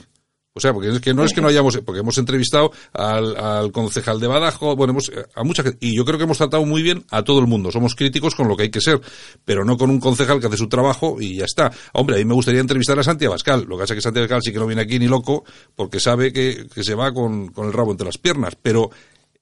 O 0.54 0.60
sea, 0.60 0.72
porque 0.72 0.90
es 0.90 1.00
que 1.00 1.12
no 1.12 1.24
es 1.24 1.32
que 1.32 1.40
no 1.40 1.48
hayamos, 1.48 1.76
porque 1.84 2.00
hemos 2.00 2.16
entrevistado 2.18 2.70
al, 2.92 3.72
concejal 3.72 4.20
de 4.20 4.28
Badajo, 4.28 4.76
bueno, 4.76 4.92
hemos, 4.92 5.10
a 5.34 5.42
mucha 5.42 5.64
gente, 5.64 5.76
y 5.80 5.96
yo 5.96 6.04
creo 6.04 6.18
que 6.18 6.24
hemos 6.24 6.38
tratado 6.38 6.64
muy 6.64 6.82
bien 6.82 7.04
a 7.10 7.24
todo 7.24 7.40
el 7.40 7.48
mundo. 7.48 7.72
Somos 7.72 7.96
críticos 7.96 8.36
con 8.36 8.46
lo 8.46 8.56
que 8.56 8.62
hay 8.62 8.70
que 8.70 8.80
ser, 8.80 9.00
pero 9.44 9.64
no 9.64 9.76
con 9.76 9.90
un 9.90 9.98
concejal 9.98 10.38
que 10.38 10.46
hace 10.46 10.56
su 10.56 10.68
trabajo 10.68 11.16
y 11.20 11.38
ya 11.38 11.46
está. 11.46 11.72
Hombre, 11.94 12.14
a 12.14 12.18
mí 12.20 12.24
me 12.24 12.34
gustaría 12.34 12.60
entrevistar 12.60 12.96
a 12.96 13.02
Santi 13.02 13.24
Abascal. 13.24 13.64
Lo 13.68 13.76
que 13.76 13.82
pasa 13.82 13.94
es 13.94 13.98
que 13.98 14.02
Santi 14.02 14.20
Abascal 14.20 14.42
sí 14.42 14.52
que 14.52 14.60
no 14.60 14.68
viene 14.68 14.82
aquí 14.82 15.00
ni 15.00 15.08
loco, 15.08 15.44
porque 15.74 15.98
sabe 15.98 16.32
que, 16.32 16.68
se 16.80 16.94
va 16.94 17.12
con, 17.12 17.52
el 17.56 17.72
rabo 17.72 17.90
entre 17.90 18.06
las 18.06 18.18
piernas. 18.18 18.56
Pero 18.62 18.88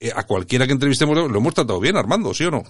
eh, 0.00 0.10
a 0.12 0.26
cualquiera 0.26 0.66
que 0.66 0.72
entrevistemos 0.72 1.14
lo 1.30 1.38
hemos 1.38 1.52
tratado 1.52 1.78
bien, 1.80 1.98
Armando, 1.98 2.32
¿sí 2.32 2.44
o 2.44 2.50
no? 2.50 2.64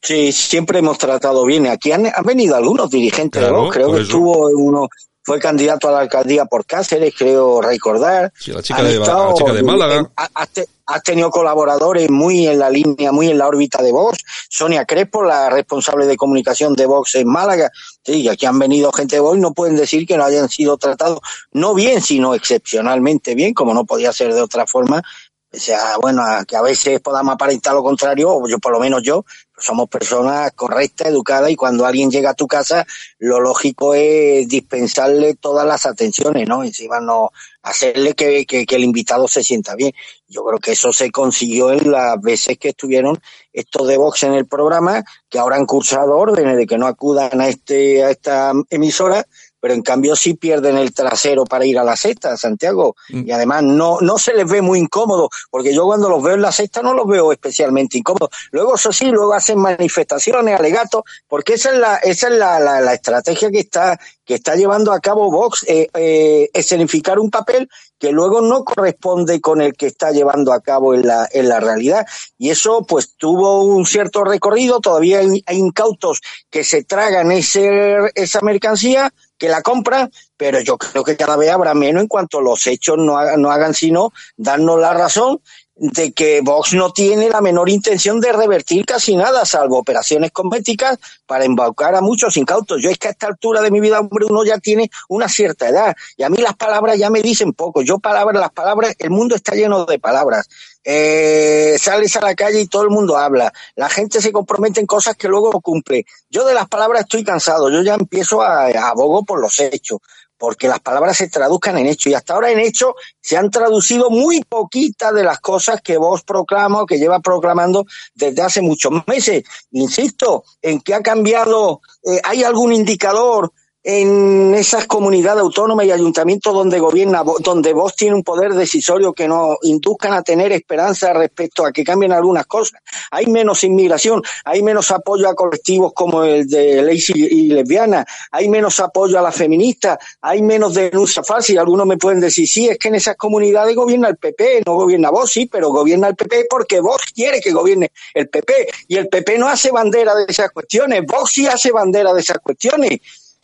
Sí, 0.00 0.32
siempre 0.32 0.78
hemos 0.78 0.98
tratado 0.98 1.44
bien. 1.44 1.66
Aquí 1.66 1.92
han, 1.92 2.10
venido 2.24 2.56
algunos 2.56 2.90
dirigentes 2.90 3.42
de 3.42 3.50
Vox. 3.50 3.74
Creo 3.74 3.92
que 3.92 4.02
estuvo 4.02 4.48
uno, 4.48 4.88
fue 5.28 5.38
candidato 5.38 5.90
a 5.90 5.92
la 5.92 5.98
alcaldía 6.00 6.46
por 6.46 6.64
Cáceres, 6.64 7.12
creo 7.14 7.60
recordar. 7.60 8.32
Sí, 8.34 8.50
la 8.50 8.62
chica, 8.62 8.82
de, 8.82 8.98
la 8.98 9.34
chica 9.34 9.52
de 9.52 9.62
Málaga. 9.62 10.10
Has, 10.16 11.02
tenido 11.02 11.28
colaboradores 11.28 12.08
muy 12.08 12.46
en 12.46 12.58
la 12.58 12.70
línea, 12.70 13.12
muy 13.12 13.28
en 13.28 13.36
la 13.36 13.46
órbita 13.46 13.82
de 13.82 13.92
Vox. 13.92 14.16
Sonia 14.48 14.86
Crespo, 14.86 15.22
la 15.22 15.50
responsable 15.50 16.06
de 16.06 16.16
comunicación 16.16 16.72
de 16.72 16.86
Vox 16.86 17.16
en 17.16 17.28
Málaga. 17.28 17.70
Sí, 18.02 18.26
aquí 18.26 18.46
han 18.46 18.58
venido 18.58 18.90
gente 18.90 19.16
de 19.16 19.20
Vox, 19.20 19.38
no 19.38 19.52
pueden 19.52 19.76
decir 19.76 20.06
que 20.06 20.16
no 20.16 20.24
hayan 20.24 20.48
sido 20.48 20.78
tratados, 20.78 21.20
no 21.52 21.74
bien, 21.74 22.00
sino 22.00 22.34
excepcionalmente 22.34 23.34
bien, 23.34 23.52
como 23.52 23.74
no 23.74 23.84
podía 23.84 24.14
ser 24.14 24.32
de 24.32 24.40
otra 24.40 24.66
forma, 24.66 25.02
o 25.50 25.56
sea, 25.56 25.96
bueno, 26.00 26.22
que 26.46 26.56
a 26.56 26.62
veces 26.62 27.00
podamos 27.00 27.34
aparentar 27.34 27.74
lo 27.74 27.82
contrario, 27.82 28.30
o 28.30 28.48
yo 28.48 28.58
por 28.58 28.72
lo 28.72 28.80
menos 28.80 29.02
yo, 29.02 29.24
somos 29.58 29.88
personas 29.88 30.52
correctas, 30.52 31.08
educadas, 31.08 31.50
y 31.50 31.56
cuando 31.56 31.86
alguien 31.86 32.10
llega 32.10 32.30
a 32.30 32.34
tu 32.34 32.46
casa, 32.46 32.86
lo 33.18 33.40
lógico 33.40 33.94
es 33.94 34.48
dispensarle 34.48 35.34
todas 35.34 35.66
las 35.66 35.86
atenciones, 35.86 36.48
¿no? 36.48 36.64
Encima 36.64 37.00
no 37.00 37.30
hacerle 37.62 38.14
que, 38.14 38.46
que, 38.46 38.66
el 38.70 38.84
invitado 38.84 39.28
se 39.28 39.42
sienta 39.42 39.74
bien. 39.74 39.92
Yo 40.26 40.44
creo 40.44 40.58
que 40.58 40.72
eso 40.72 40.92
se 40.92 41.10
consiguió 41.10 41.72
en 41.72 41.90
las 41.90 42.20
veces 42.20 42.58
que 42.58 42.70
estuvieron 42.70 43.20
estos 43.52 43.86
de 43.88 43.96
Vox 43.96 44.22
en 44.22 44.34
el 44.34 44.46
programa, 44.46 45.02
que 45.28 45.38
ahora 45.38 45.56
han 45.56 45.66
cursado 45.66 46.16
órdenes 46.16 46.56
de 46.56 46.66
que 46.66 46.78
no 46.78 46.86
acudan 46.86 47.40
a 47.40 47.48
este, 47.48 48.04
a 48.04 48.10
esta 48.10 48.52
emisora, 48.70 49.26
pero 49.60 49.74
en 49.74 49.82
cambio 49.82 50.16
sí 50.16 50.34
pierden 50.34 50.76
el 50.76 50.92
trasero 50.92 51.44
para 51.44 51.66
ir 51.66 51.78
a 51.78 51.84
la 51.84 51.96
sexta, 51.96 52.36
Santiago, 52.36 52.96
mm. 53.10 53.28
y 53.28 53.32
además 53.32 53.62
no, 53.62 53.98
no 54.00 54.18
se 54.18 54.34
les 54.34 54.48
ve 54.48 54.62
muy 54.62 54.78
incómodo, 54.78 55.28
porque 55.50 55.74
yo 55.74 55.84
cuando 55.84 56.08
los 56.08 56.22
veo 56.22 56.34
en 56.34 56.42
la 56.42 56.52
sexta 56.52 56.82
no 56.82 56.94
los 56.94 57.06
veo 57.06 57.32
especialmente 57.32 57.98
incómodos. 57.98 58.30
Luego, 58.50 58.76
eso 58.76 58.92
sí, 58.92 59.06
luego 59.06 59.34
hacen 59.34 59.58
manifestaciones, 59.58 60.58
alegatos, 60.58 61.02
porque 61.26 61.54
esa 61.54 61.70
es 61.70 61.78
la, 61.78 61.96
esa 61.96 62.28
es 62.28 62.34
la, 62.34 62.60
la, 62.60 62.94
estrategia 62.94 63.50
que 63.50 63.60
está, 63.60 63.98
que 64.24 64.34
está 64.34 64.54
llevando 64.54 64.92
a 64.92 65.00
cabo 65.00 65.30
Vox, 65.30 65.64
eh, 65.68 65.88
eh, 65.94 66.50
escenificar 66.52 67.18
un 67.18 67.30
papel 67.30 67.68
que 67.98 68.12
luego 68.12 68.40
no 68.40 68.64
corresponde 68.64 69.40
con 69.40 69.60
el 69.60 69.74
que 69.74 69.86
está 69.86 70.12
llevando 70.12 70.52
a 70.52 70.60
cabo 70.60 70.94
en 70.94 71.06
la, 71.06 71.28
en 71.32 71.48
la 71.48 71.60
realidad. 71.60 72.06
Y 72.38 72.50
eso 72.50 72.84
pues 72.86 73.14
tuvo 73.16 73.64
un 73.64 73.86
cierto 73.86 74.24
recorrido, 74.24 74.80
todavía 74.80 75.18
hay, 75.18 75.42
hay 75.46 75.56
incautos 75.56 76.20
que 76.50 76.64
se 76.64 76.84
tragan 76.84 77.32
ese, 77.32 77.98
esa 78.14 78.40
mercancía, 78.40 79.12
que 79.38 79.48
la 79.48 79.62
compra, 79.62 80.10
pero 80.36 80.60
yo 80.60 80.76
creo 80.76 81.04
que 81.04 81.16
cada 81.16 81.36
vez 81.36 81.50
habrá 81.50 81.74
menos 81.74 82.02
en 82.02 82.08
cuanto 82.08 82.40
los 82.40 82.66
hechos 82.66 82.96
no 82.98 83.16
hagan, 83.16 83.40
no 83.40 83.50
hagan 83.50 83.72
sino 83.72 84.12
darnos 84.36 84.80
la 84.80 84.92
razón 84.92 85.40
de 85.78 86.12
que 86.12 86.40
Vox 86.40 86.74
no 86.74 86.90
tiene 86.92 87.28
la 87.28 87.40
menor 87.40 87.68
intención 87.68 88.20
de 88.20 88.32
revertir 88.32 88.84
casi 88.84 89.16
nada, 89.16 89.44
salvo 89.44 89.78
operaciones 89.78 90.32
cosméticas 90.32 90.98
para 91.24 91.44
embaucar 91.44 91.94
a 91.94 92.00
muchos 92.00 92.36
incautos. 92.36 92.82
Yo 92.82 92.90
es 92.90 92.98
que 92.98 93.08
a 93.08 93.10
esta 93.12 93.28
altura 93.28 93.62
de 93.62 93.70
mi 93.70 93.80
vida, 93.80 94.00
hombre, 94.00 94.26
uno 94.28 94.44
ya 94.44 94.58
tiene 94.58 94.90
una 95.08 95.28
cierta 95.28 95.68
edad 95.68 95.96
y 96.16 96.24
a 96.24 96.28
mí 96.28 96.38
las 96.38 96.56
palabras 96.56 96.98
ya 96.98 97.10
me 97.10 97.22
dicen 97.22 97.52
poco. 97.52 97.82
Yo 97.82 97.98
palabras, 98.00 98.40
las 98.40 98.50
palabras, 98.50 98.94
el 98.98 99.10
mundo 99.10 99.36
está 99.36 99.54
lleno 99.54 99.84
de 99.84 99.98
palabras. 100.00 100.48
Eh, 100.82 101.76
sales 101.78 102.16
a 102.16 102.22
la 102.22 102.34
calle 102.34 102.60
y 102.60 102.66
todo 102.66 102.82
el 102.82 102.90
mundo 102.90 103.16
habla. 103.16 103.52
La 103.76 103.88
gente 103.88 104.20
se 104.20 104.32
compromete 104.32 104.80
en 104.80 104.86
cosas 104.86 105.16
que 105.16 105.28
luego 105.28 105.60
cumple. 105.60 106.06
Yo 106.30 106.44
de 106.44 106.54
las 106.54 106.66
palabras 106.68 107.02
estoy 107.02 107.22
cansado. 107.22 107.70
Yo 107.70 107.82
ya 107.82 107.94
empiezo 107.94 108.42
a, 108.42 108.66
a 108.66 108.88
abogo 108.88 109.24
por 109.24 109.40
los 109.40 109.60
hechos 109.60 110.00
porque 110.38 110.68
las 110.68 110.80
palabras 110.80 111.16
se 111.16 111.28
traduzcan 111.28 111.76
en 111.78 111.86
hechos. 111.86 112.12
Y 112.12 112.14
hasta 112.14 112.34
ahora 112.34 112.50
en 112.50 112.60
hecho 112.60 112.94
se 113.20 113.36
han 113.36 113.50
traducido 113.50 114.08
muy 114.08 114.42
poquitas 114.44 115.12
de 115.12 115.24
las 115.24 115.40
cosas 115.40 115.80
que 115.82 115.98
vos 115.98 116.22
proclama 116.22 116.82
o 116.82 116.86
que 116.86 116.98
lleva 116.98 117.20
proclamando 117.20 117.84
desde 118.14 118.42
hace 118.42 118.62
muchos 118.62 118.92
meses. 119.06 119.42
Insisto, 119.72 120.44
en 120.62 120.80
que 120.80 120.94
ha 120.94 121.02
cambiado, 121.02 121.80
eh, 122.04 122.20
¿hay 122.24 122.44
algún 122.44 122.72
indicador 122.72 123.52
en 123.90 124.54
esas 124.54 124.86
comunidades 124.86 125.40
autónomas 125.40 125.86
y 125.86 125.92
ayuntamientos 125.92 126.52
donde 126.52 126.78
gobierna, 126.78 127.24
donde 127.40 127.72
vos 127.72 127.96
tiene 127.96 128.16
un 128.16 128.22
poder 128.22 128.52
decisorio 128.52 129.14
que 129.14 129.26
nos 129.26 129.56
induzcan 129.62 130.12
a 130.12 130.20
tener 130.20 130.52
esperanza 130.52 131.14
respecto 131.14 131.64
a 131.64 131.72
que 131.72 131.84
cambien 131.84 132.12
algunas 132.12 132.44
cosas. 132.44 132.82
Hay 133.10 133.28
menos 133.28 133.64
inmigración, 133.64 134.22
hay 134.44 134.62
menos 134.62 134.90
apoyo 134.90 135.26
a 135.26 135.34
colectivos 135.34 135.94
como 135.94 136.22
el 136.22 136.46
de 136.46 136.82
ley 136.82 137.02
y 137.14 137.48
lesbiana, 137.48 138.04
hay 138.30 138.50
menos 138.50 138.78
apoyo 138.78 139.18
a 139.18 139.22
las 139.22 139.34
feministas, 139.34 139.96
hay 140.20 140.42
menos 140.42 140.74
denuncia 140.74 141.22
fácil. 141.22 141.58
Algunos 141.58 141.86
me 141.86 141.96
pueden 141.96 142.20
decir, 142.20 142.46
sí, 142.46 142.68
es 142.68 142.76
que 142.76 142.88
en 142.88 142.96
esas 142.96 143.16
comunidades 143.16 143.74
gobierna 143.74 144.08
el 144.08 144.18
PP, 144.18 144.64
no 144.66 144.74
gobierna 144.74 145.08
vos, 145.08 145.30
sí, 145.30 145.46
pero 145.46 145.70
gobierna 145.70 146.08
el 146.08 146.14
PP 146.14 146.46
porque 146.50 146.80
vos 146.80 147.00
quiere 147.14 147.40
que 147.40 147.52
gobierne 147.52 147.90
el 148.12 148.28
PP. 148.28 148.68
Y 148.88 148.96
el 148.96 149.08
PP 149.08 149.38
no 149.38 149.48
hace 149.48 149.70
bandera 149.70 150.14
de 150.14 150.26
esas 150.28 150.50
cuestiones, 150.50 151.06
vos 151.06 151.30
sí 151.30 151.46
hace 151.46 151.72
bandera 151.72 152.12
de 152.12 152.20
esas 152.20 152.36
cuestiones. 152.40 153.00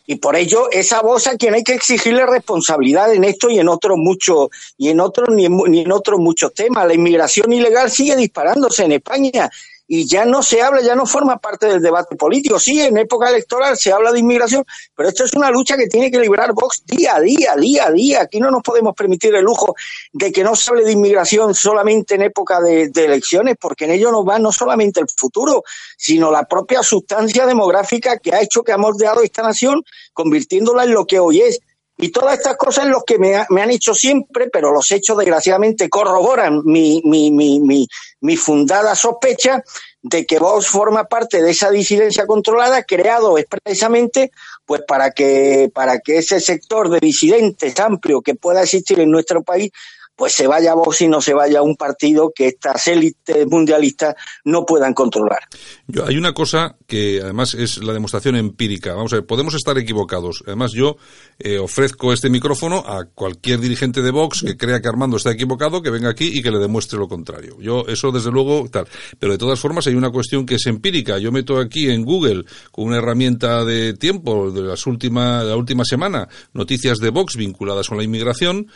Y 0.07 0.15
por 0.15 0.35
ello, 0.35 0.69
esa 0.71 1.01
voz 1.01 1.27
a 1.27 1.35
quien 1.35 1.55
hay 1.55 1.63
que 1.63 1.73
exigirle 1.73 2.25
responsabilidad 2.25 3.13
en 3.13 3.23
esto 3.23 3.49
y 3.49 3.59
en 3.59 3.69
otros 3.69 3.97
muchos, 3.97 4.49
y 4.77 4.89
en 4.89 4.99
otros, 4.99 5.29
ni 5.29 5.47
ni 5.49 5.81
en 5.81 5.91
otros 5.91 6.19
muchos 6.19 6.53
temas. 6.53 6.87
La 6.87 6.93
inmigración 6.93 7.51
ilegal 7.51 7.89
sigue 7.89 8.15
disparándose 8.15 8.85
en 8.85 8.93
España 8.93 9.49
y 9.87 10.07
ya 10.07 10.25
no 10.25 10.41
se 10.41 10.61
habla, 10.61 10.81
ya 10.81 10.95
no 10.95 11.05
forma 11.05 11.37
parte 11.37 11.67
del 11.67 11.81
debate 11.81 12.15
político. 12.15 12.59
Sí, 12.59 12.81
en 12.81 12.97
época 12.97 13.29
electoral 13.29 13.77
se 13.77 13.91
habla 13.91 14.11
de 14.11 14.19
inmigración, 14.19 14.65
pero 14.95 15.09
esto 15.09 15.25
es 15.25 15.33
una 15.33 15.51
lucha 15.51 15.77
que 15.77 15.87
tiene 15.87 16.09
que 16.09 16.19
librar 16.19 16.53
Vox 16.53 16.83
día 16.85 17.15
a 17.15 17.19
día, 17.19 17.55
día 17.55 17.87
a 17.87 17.91
día. 17.91 18.21
Aquí 18.21 18.39
no 18.39 18.49
nos 18.49 18.63
podemos 18.63 18.95
permitir 18.95 19.35
el 19.35 19.43
lujo 19.43 19.75
de 20.11 20.31
que 20.31 20.43
no 20.43 20.55
se 20.55 20.71
hable 20.71 20.85
de 20.85 20.91
inmigración 20.91 21.53
solamente 21.53 22.15
en 22.15 22.23
época 22.23 22.59
de, 22.61 22.91
elecciones, 22.95 23.55
porque 23.59 23.85
en 23.85 23.91
ello 23.91 24.11
nos 24.11 24.27
va 24.27 24.39
no 24.39 24.51
solamente 24.51 24.99
el 24.99 25.07
futuro, 25.15 25.63
sino 25.97 26.31
la 26.31 26.45
propia 26.45 26.81
sustancia 26.81 27.45
demográfica 27.45 28.17
que 28.17 28.33
ha 28.33 28.41
hecho 28.41 28.63
que 28.63 28.71
ha 28.71 28.77
moldeado 28.77 29.21
esta 29.21 29.43
nación, 29.43 29.83
convirtiéndola 30.13 30.85
en 30.85 30.93
lo 30.93 31.05
que 31.05 31.19
hoy 31.19 31.41
es. 31.41 31.59
Y 31.97 32.09
todas 32.09 32.37
estas 32.37 32.57
cosas 32.57 32.87
los 32.87 33.03
que 33.05 33.17
me, 33.17 33.35
han 33.35 33.71
hecho 33.71 33.93
siempre, 33.93 34.49
pero 34.49 34.71
los 34.71 34.91
hechos 34.91 35.17
desgraciadamente 35.17 35.89
corroboran 35.89 36.61
mi, 36.65 37.01
mi, 37.05 37.31
mi, 37.31 37.87
mi, 38.19 38.37
fundada 38.37 38.95
sospecha 38.95 39.63
de 40.01 40.25
que 40.25 40.37
Vox 40.37 40.67
forma 40.67 41.05
parte 41.05 41.41
de 41.41 41.51
esa 41.51 41.71
disidencia 41.71 42.27
controlada 42.27 42.83
creado 42.83 43.37
expresamente 43.37 44.31
pues 44.65 44.81
para 44.85 45.11
que 45.11 45.71
para 45.73 45.99
que 45.99 46.17
ese 46.17 46.39
sector 46.41 46.89
de 46.89 46.99
disidentes 46.99 47.79
amplio 47.79 48.21
que 48.21 48.35
pueda 48.35 48.63
existir 48.63 48.99
en 48.99 49.09
nuestro 49.09 49.41
país 49.41 49.71
pues 50.15 50.33
se 50.33 50.47
vaya 50.47 50.71
a 50.71 50.75
Vox 50.75 51.01
y 51.01 51.07
no 51.07 51.21
se 51.21 51.33
vaya 51.33 51.59
a 51.59 51.61
un 51.61 51.75
partido 51.75 52.31
que 52.33 52.47
estas 52.47 52.87
élites 52.87 53.47
mundialistas 53.47 54.15
no 54.43 54.65
puedan 54.65 54.93
controlar. 54.93 55.39
Yo, 55.87 56.05
hay 56.05 56.17
una 56.17 56.33
cosa 56.33 56.77
que 56.87 57.21
además 57.21 57.53
es 57.53 57.83
la 57.83 57.93
demostración 57.93 58.35
empírica. 58.35 58.93
Vamos 58.93 59.13
a 59.13 59.17
ver, 59.17 59.25
podemos 59.25 59.53
estar 59.55 59.77
equivocados. 59.77 60.43
Además, 60.45 60.71
yo 60.73 60.97
eh, 61.39 61.57
ofrezco 61.57 62.13
este 62.13 62.29
micrófono 62.29 62.83
a 62.85 63.05
cualquier 63.05 63.59
dirigente 63.59 64.01
de 64.01 64.11
Vox 64.11 64.43
que 64.43 64.57
crea 64.57 64.81
que 64.81 64.87
Armando 64.87 65.17
está 65.17 65.31
equivocado, 65.31 65.81
que 65.81 65.89
venga 65.89 66.09
aquí 66.09 66.31
y 66.33 66.41
que 66.41 66.51
le 66.51 66.59
demuestre 66.59 66.97
lo 66.97 67.07
contrario. 67.07 67.57
Yo, 67.59 67.85
eso 67.87 68.11
desde 68.11 68.31
luego, 68.31 68.67
tal. 68.69 68.87
Pero 69.19 69.33
de 69.33 69.37
todas 69.37 69.59
formas, 69.59 69.87
hay 69.87 69.95
una 69.95 70.11
cuestión 70.11 70.45
que 70.45 70.55
es 70.55 70.65
empírica. 70.65 71.17
Yo 71.17 71.31
meto 71.31 71.59
aquí 71.59 71.89
en 71.89 72.03
Google 72.03 72.45
con 72.71 72.85
una 72.85 72.97
herramienta 72.97 73.65
de 73.65 73.93
tiempo 73.93 74.51
de 74.51 74.61
las 74.61 74.87
últimas, 74.87 75.43
la 75.45 75.55
última 75.55 75.83
semana, 75.83 76.27
noticias 76.53 76.99
de 76.99 77.09
Vox 77.09 77.35
vinculadas 77.35 77.89
con 77.89 77.97
la 77.97 78.03
inmigración 78.03 78.67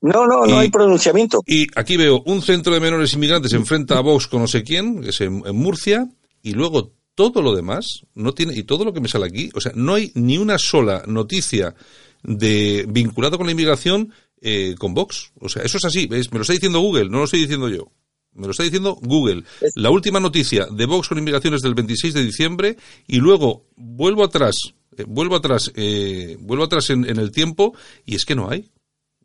no, 0.00 0.26
no, 0.26 0.46
no 0.46 0.58
hay 0.58 0.70
pronunciamiento. 0.70 1.42
Y 1.46 1.66
aquí 1.76 1.96
veo 1.96 2.22
un 2.24 2.40
centro 2.42 2.72
de 2.72 2.80
menores 2.80 3.12
inmigrantes 3.12 3.52
enfrenta 3.52 3.98
a 3.98 4.00
Vox 4.00 4.26
con 4.26 4.40
no 4.40 4.48
sé 4.48 4.62
quién, 4.62 5.02
que 5.02 5.10
es 5.10 5.20
en, 5.20 5.42
Murcia, 5.54 6.08
y 6.42 6.52
luego 6.52 6.94
todo 7.14 7.42
lo 7.42 7.54
demás 7.54 8.06
no 8.14 8.32
tiene 8.32 8.54
y 8.54 8.62
todo 8.62 8.84
lo 8.84 8.94
que 8.94 9.00
me 9.00 9.08
sale 9.08 9.26
aquí, 9.26 9.50
o 9.54 9.60
sea, 9.60 9.72
no 9.74 9.94
hay 9.94 10.10
ni 10.14 10.38
una 10.38 10.58
sola 10.58 11.02
noticia 11.06 11.74
de 12.22 12.86
vinculado 12.88 13.36
con 13.36 13.46
la 13.46 13.52
inmigración 13.52 14.12
eh, 14.40 14.74
con 14.78 14.94
Vox. 14.94 15.32
O 15.38 15.48
sea, 15.50 15.62
eso 15.62 15.76
es 15.76 15.84
así, 15.84 16.06
¿ves? 16.06 16.32
me 16.32 16.38
lo 16.38 16.42
está 16.42 16.54
diciendo 16.54 16.80
Google, 16.80 17.10
no 17.10 17.18
lo 17.18 17.24
estoy 17.24 17.40
diciendo 17.40 17.68
yo. 17.68 17.92
Me 18.32 18.46
lo 18.46 18.52
está 18.52 18.62
diciendo 18.62 18.96
Google. 19.02 19.42
La 19.74 19.90
última 19.90 20.20
noticia 20.20 20.66
de 20.66 20.86
Vox 20.86 21.08
con 21.08 21.18
inmigración 21.18 21.52
es 21.54 21.62
del 21.62 21.74
26 21.74 22.14
de 22.14 22.24
diciembre 22.24 22.76
y 23.06 23.16
luego 23.16 23.66
vuelvo 23.76 24.24
atrás, 24.24 24.54
eh, 24.96 25.04
vuelvo 25.06 25.36
atrás, 25.36 25.70
eh, 25.74 26.38
vuelvo 26.40 26.64
atrás 26.64 26.88
en, 26.90 27.10
en 27.10 27.18
el 27.18 27.32
tiempo 27.32 27.74
y 28.06 28.14
es 28.14 28.24
que 28.24 28.36
no 28.36 28.48
hay. 28.48 28.70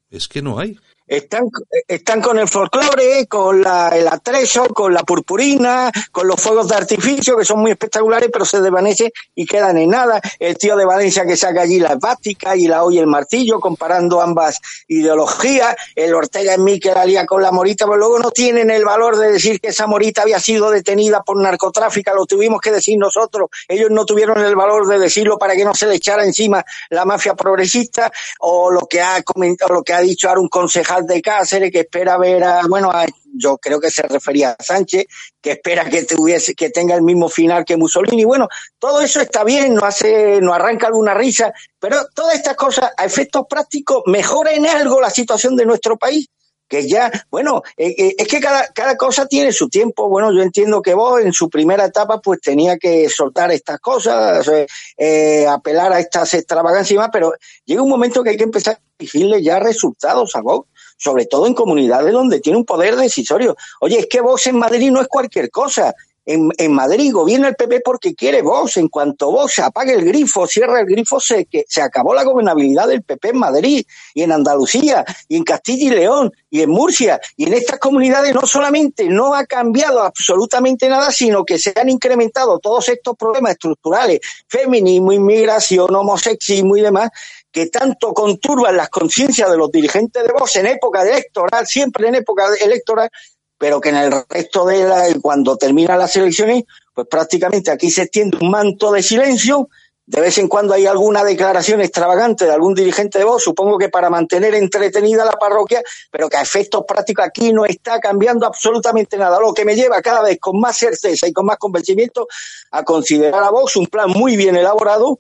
Es 0.10 0.28
que 0.28 0.42
no 0.42 0.60
hay. 0.60 0.78
Están, 1.08 1.50
están 1.88 2.20
con 2.20 2.40
el 2.40 2.48
folclore, 2.48 3.28
con 3.28 3.62
la, 3.62 3.90
el 3.90 4.08
atrezo, 4.08 4.66
con 4.70 4.92
la 4.92 5.04
purpurina, 5.04 5.92
con 6.12 6.28
los 6.28 6.42
fuegos 6.42 6.68
de 6.68 6.76
artificio 6.76 7.38
que 7.38 7.46
son 7.46 7.60
muy 7.60 7.72
espectaculares, 7.72 8.30
pero 8.34 8.44
se 8.44 8.60
desvanecen 8.60 9.12
y 9.36 9.46
quedan 9.46 9.78
en 9.78 9.90
nada. 9.90 10.20
El 10.40 10.58
tío 10.58 10.76
de 10.76 10.84
Valencia 10.84 11.24
que 11.24 11.38
saca 11.38 11.62
allí 11.62 11.80
la 11.80 11.94
esvástica 11.94 12.56
y 12.56 12.68
la 12.68 12.84
hoy 12.84 12.98
el 12.98 13.06
martillo, 13.06 13.60
comparando 13.60 14.20
ambas 14.20 14.60
ideologías. 14.88 15.76
El 15.96 16.16
Ortega 16.16 16.56
en 16.56 16.64
mí 16.64 16.80
que 16.80 16.92
la 16.92 17.06
lía 17.06 17.26
con 17.26 17.42
la 17.44 17.52
morita, 17.52 17.86
pero 17.86 17.98
luego 17.98 18.18
no 18.18 18.32
tienen 18.32 18.72
el 18.72 18.84
valor 18.84 19.18
de 19.18 19.32
decir 19.32 19.60
que 19.60 19.68
esa 19.68 19.86
morita 19.86 20.24
había 20.24 20.40
sido 20.40 20.72
detenida 20.72 21.22
por 21.22 21.40
narcotráfico, 21.40 22.16
lo 22.16 22.26
tuvimos 22.26 22.60
que 22.60 22.72
decir 22.72 22.98
nosotros. 22.98 23.50
Ellos 23.68 23.92
no 23.92 24.06
tuvieron 24.06 24.44
el 24.44 24.56
valor 24.56 24.88
de 24.88 24.98
decirlo 24.98 25.38
para 25.38 25.56
que 25.56 25.66
no 25.66 25.76
se 25.76 25.86
le 25.86 25.96
echara 25.96 26.24
encima 26.24 26.66
la 26.90 27.06
mafia 27.06 27.36
progresista 27.36 28.12
o 28.40 28.72
lo 28.72 28.88
que 28.88 29.02
ha 29.02 29.22
comentado, 29.22 29.74
lo 29.74 29.84
que 29.84 29.94
ha 29.94 30.02
dicho 30.02 30.28
ahora 30.28 30.42
un 30.42 30.50
concejal 30.50 30.95
de 31.02 31.22
Cáceres 31.22 31.72
que 31.72 31.82
espera 31.82 32.18
ver 32.18 32.44
a, 32.44 32.62
bueno, 32.68 32.92
yo 33.34 33.58
creo 33.58 33.80
que 33.80 33.90
se 33.90 34.04
refería 34.04 34.56
a 34.58 34.64
Sánchez, 34.64 35.06
que 35.42 35.52
espera 35.52 35.90
que 35.90 36.04
tuviese, 36.04 36.56
que 36.56 36.70
tenga 36.70 36.96
el 36.96 37.02
mismo 37.02 37.30
final 37.30 37.66
que 37.66 37.78
Mussolini. 37.78 38.24
Bueno, 38.24 38.48
todo 38.80 39.02
eso 39.02 39.22
está 39.22 39.44
bien, 39.44 39.74
no 39.74 39.86
hace, 39.86 40.40
no 40.42 40.54
arranca 40.54 40.88
alguna 40.88 41.14
risa, 41.14 41.54
pero 41.80 41.98
todas 42.14 42.36
estas 42.36 42.56
cosas 42.56 42.92
a 42.98 43.06
efectos 43.06 43.46
prácticos 43.50 44.04
mejoran 44.06 44.56
en 44.56 44.68
algo 44.68 45.02
la 45.02 45.10
situación 45.10 45.56
de 45.56 45.66
nuestro 45.66 45.98
país 45.98 46.28
que 46.68 46.88
ya, 46.88 47.12
bueno, 47.30 47.62
eh, 47.78 47.94
eh, 47.98 48.16
es 48.18 48.28
que 48.28 48.40
cada, 48.40 48.68
cada 48.74 48.98
cosa 48.98 49.26
tiene 49.26 49.52
su 49.52 49.70
tiempo. 49.70 50.10
Bueno, 50.10 50.32
yo 50.34 50.42
entiendo 50.42 50.82
que 50.82 50.94
vos 50.94 51.22
en 51.22 51.34
su 51.34 51.50
primera 51.50 51.86
etapa 51.86 52.20
pues 52.22 52.42
tenía 52.42 52.78
que 52.78 53.10
soltar 53.10 53.52
estas 53.52 53.80
cosas, 53.80 54.50
eh, 54.98 55.48
apelar 55.48 55.94
a 55.94 56.00
estas 56.00 56.34
extravagancias 56.34 56.92
y 56.92 56.98
más, 56.98 57.10
pero 57.12 57.34
llega 57.66 57.82
un 57.82 57.90
momento 57.90 58.24
que 58.24 58.32
hay 58.32 58.38
que 58.38 58.44
empezar 58.44 58.76
a 58.76 58.80
exigirle 58.98 59.44
ya 59.44 59.60
resultados 59.60 60.36
a 60.36 60.42
vos 60.42 60.66
sobre 60.98 61.26
todo 61.26 61.46
en 61.46 61.54
comunidades 61.54 62.14
donde 62.14 62.40
tiene 62.40 62.58
un 62.58 62.66
poder 62.66 62.96
decisorio. 62.96 63.58
Oye, 63.82 64.00
es 64.00 64.08
que 64.08 64.22
Vox 64.22 64.48
en 64.48 64.58
Madrid 64.58 64.92
no 64.92 65.02
es 65.02 65.08
cualquier 65.08 65.52
cosa. 65.52 65.94
En, 66.26 66.50
en, 66.58 66.74
Madrid 66.74 67.14
gobierna 67.14 67.50
el 67.50 67.56
PP 67.56 67.82
porque 67.82 68.16
quiere 68.16 68.42
Vox. 68.42 68.78
En 68.78 68.88
cuanto 68.88 69.32
Vox 69.32 69.60
apague 69.60 69.94
el 69.94 70.06
grifo, 70.06 70.48
cierra 70.48 70.80
el 70.80 70.86
grifo, 70.86 71.20
se, 71.20 71.46
que, 71.46 71.66
se 71.68 71.82
acabó 71.82 72.14
la 72.14 72.24
gobernabilidad 72.24 72.88
del 72.88 73.04
PP 73.04 73.30
en 73.30 73.38
Madrid 73.38 73.86
y 74.14 74.24
en 74.24 74.32
Andalucía 74.32 75.06
y 75.28 75.38
en 75.38 75.44
Castilla 75.44 75.86
y 75.86 75.90
León 75.96 76.32
y 76.50 76.62
en 76.62 76.70
Murcia. 76.70 77.20
Y 77.38 77.46
en 77.46 77.54
estas 77.54 77.80
comunidades 77.80 78.34
no 78.34 78.46
solamente 78.46 79.08
no 79.08 79.36
ha 79.36 79.46
cambiado 79.46 80.02
absolutamente 80.02 80.90
nada, 80.90 81.12
sino 81.12 81.44
que 81.44 81.60
se 81.60 81.74
han 81.76 81.90
incrementado 81.90 82.60
todos 82.60 82.90
estos 82.90 83.16
problemas 83.16 83.52
estructurales, 83.52 84.20
feminismo, 84.48 85.12
inmigración, 85.12 85.94
homosexismo 85.94 86.78
y 86.78 86.82
demás, 86.82 87.10
que 87.52 87.68
tanto 87.68 88.14
conturban 88.14 88.76
las 88.76 88.90
conciencias 88.90 89.50
de 89.50 89.58
los 89.58 89.72
dirigentes 89.72 90.24
de 90.24 90.34
Vox 90.34 90.58
en 90.58 90.68
época 90.68 91.04
electoral, 91.04 91.66
siempre 91.66 92.10
en 92.10 92.16
época 92.16 92.48
electoral, 92.62 93.10
pero 93.58 93.80
que 93.80 93.90
en 93.90 93.98
el 93.98 94.12
resto 94.30 94.66
de 94.66 94.84
la, 94.84 95.06
cuando 95.22 95.58
terminan 95.58 96.00
las 96.00 96.16
elecciones, 96.16 96.64
pues 96.94 97.08
prácticamente 97.08 97.72
aquí 97.72 97.90
se 97.90 98.04
extiende 98.04 98.38
un 98.42 98.52
manto 98.52 98.92
de 98.92 99.02
silencio. 99.02 99.70
De 100.08 100.22
vez 100.22 100.38
en 100.38 100.48
cuando 100.48 100.76
hay 100.76 100.86
alguna 100.86 101.24
declaración 101.24 101.82
extravagante 101.82 102.46
de 102.46 102.52
algún 102.52 102.76
dirigente 102.76 103.18
de 103.18 103.26
Vox, 103.26 103.44
supongo 103.44 103.80
que 103.80 103.90
para 103.90 104.12
mantener 104.12 104.54
entretenida 104.54 105.26
la 105.26 105.32
parroquia, 105.32 105.82
pero 106.12 106.30
que 106.30 106.38
a 106.38 106.44
efectos 106.44 106.84
prácticos 106.88 107.26
aquí 107.26 107.52
no 107.52 107.66
está 107.66 108.00
cambiando 108.00 108.46
absolutamente 108.46 109.18
nada, 109.18 109.40
lo 109.40 109.52
que 109.52 109.66
me 109.66 109.76
lleva 109.76 110.00
cada 110.04 110.22
vez 110.22 110.38
con 110.40 110.60
más 110.60 110.78
certeza 110.78 111.28
y 111.28 111.34
con 111.34 111.48
más 111.48 111.58
convencimiento 111.58 112.28
a 112.70 112.84
considerar 112.84 113.44
a 113.44 113.50
Vox 113.50 113.78
un 113.78 113.88
plan 113.88 114.12
muy 114.12 114.36
bien 114.38 114.56
elaborado 114.56 115.18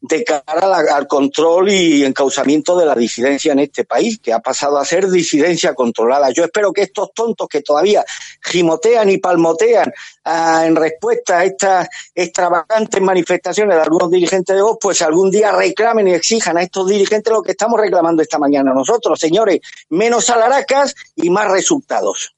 de 0.00 0.22
cara 0.24 0.76
al 0.94 1.06
control 1.08 1.70
y 1.70 2.04
encauzamiento 2.04 2.78
de 2.78 2.86
la 2.86 2.94
disidencia 2.94 3.52
en 3.52 3.60
este 3.60 3.84
país, 3.84 4.18
que 4.20 4.32
ha 4.32 4.38
pasado 4.38 4.78
a 4.78 4.84
ser 4.84 5.10
disidencia 5.10 5.74
controlada. 5.74 6.30
Yo 6.30 6.44
espero 6.44 6.72
que 6.72 6.82
estos 6.82 7.12
tontos 7.12 7.48
que 7.48 7.62
todavía 7.62 8.04
gimotean 8.42 9.10
y 9.10 9.18
palmotean 9.18 9.92
ah, 10.24 10.64
en 10.66 10.76
respuesta 10.76 11.38
a 11.38 11.44
estas 11.44 11.88
extravagantes 12.14 13.00
manifestaciones 13.00 13.76
de 13.76 13.82
algunos 13.82 14.10
dirigentes 14.10 14.54
de 14.54 14.62
Vox, 14.62 14.78
pues 14.80 15.02
algún 15.02 15.30
día 15.30 15.52
reclamen 15.52 16.08
y 16.08 16.14
exijan 16.14 16.56
a 16.58 16.62
estos 16.62 16.86
dirigentes 16.88 17.32
lo 17.32 17.42
que 17.42 17.52
estamos 17.52 17.80
reclamando 17.80 18.22
esta 18.22 18.38
mañana 18.38 18.72
nosotros, 18.72 19.18
señores, 19.18 19.60
menos 19.90 20.30
alaracas 20.30 20.94
y 21.16 21.30
más 21.30 21.50
resultados. 21.50 22.34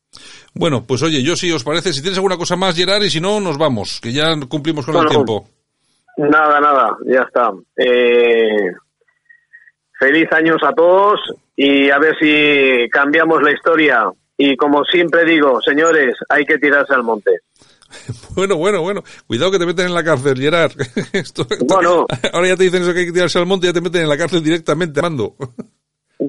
Bueno, 0.55 0.85
pues 0.87 1.03
oye, 1.03 1.23
yo 1.23 1.37
si 1.37 1.53
os 1.53 1.63
parece, 1.63 1.93
si 1.93 2.01
tienes 2.01 2.19
alguna 2.19 2.37
cosa 2.37 2.57
más, 2.57 2.75
Gerard, 2.75 3.03
y 3.03 3.11
si 3.11 3.21
no, 3.21 3.39
nos 3.39 3.59
vamos, 3.59 4.01
que 4.01 4.13
ya 4.13 4.35
cumplimos 4.49 4.85
con 4.85 4.97
el 4.97 5.09
tiempo. 5.09 5.47
Nada, 6.29 6.61
nada, 6.61 6.97
ya 7.07 7.21
está. 7.23 7.51
Eh, 7.77 8.73
feliz 9.99 10.29
años 10.33 10.59
a 10.63 10.73
todos 10.73 11.21
y 11.57 11.91
a 11.91 11.99
ver 11.99 12.15
si 12.21 12.89
cambiamos 12.91 13.43
la 13.43 13.53
historia. 13.53 14.05
Y 14.37 14.57
como 14.57 14.85
siempre 14.85 15.25
digo, 15.25 15.61
señores, 15.63 16.15
hay 16.29 16.45
que 16.45 16.59
tirarse 16.59 16.95
al 16.95 17.03
monte. 17.03 17.31
Bueno, 18.37 18.57
bueno, 18.57 18.81
bueno. 18.83 19.03
Cuidado 19.27 19.51
que 19.51 19.59
te 19.59 19.67
meten 19.67 19.87
en 19.87 19.95
la 19.95 20.05
cárcel, 20.05 20.39
Gerard. 20.41 20.71
Esto- 21.13 21.45
Bueno. 21.67 22.07
Ahora 22.33 22.47
ya 22.49 22.57
te 22.57 22.63
dicen 22.63 22.83
eso 22.83 22.93
que 22.95 23.01
hay 23.01 23.07
que 23.07 23.13
tirarse 23.13 23.39
al 23.41 23.47
monte 23.47 23.67
y 23.67 23.71
ya 23.71 23.75
te 23.75 23.81
meten 23.81 24.03
en 24.03 24.09
la 24.09 24.17
cárcel 24.17 24.43
directamente, 24.43 25.01
Armando. 25.01 25.35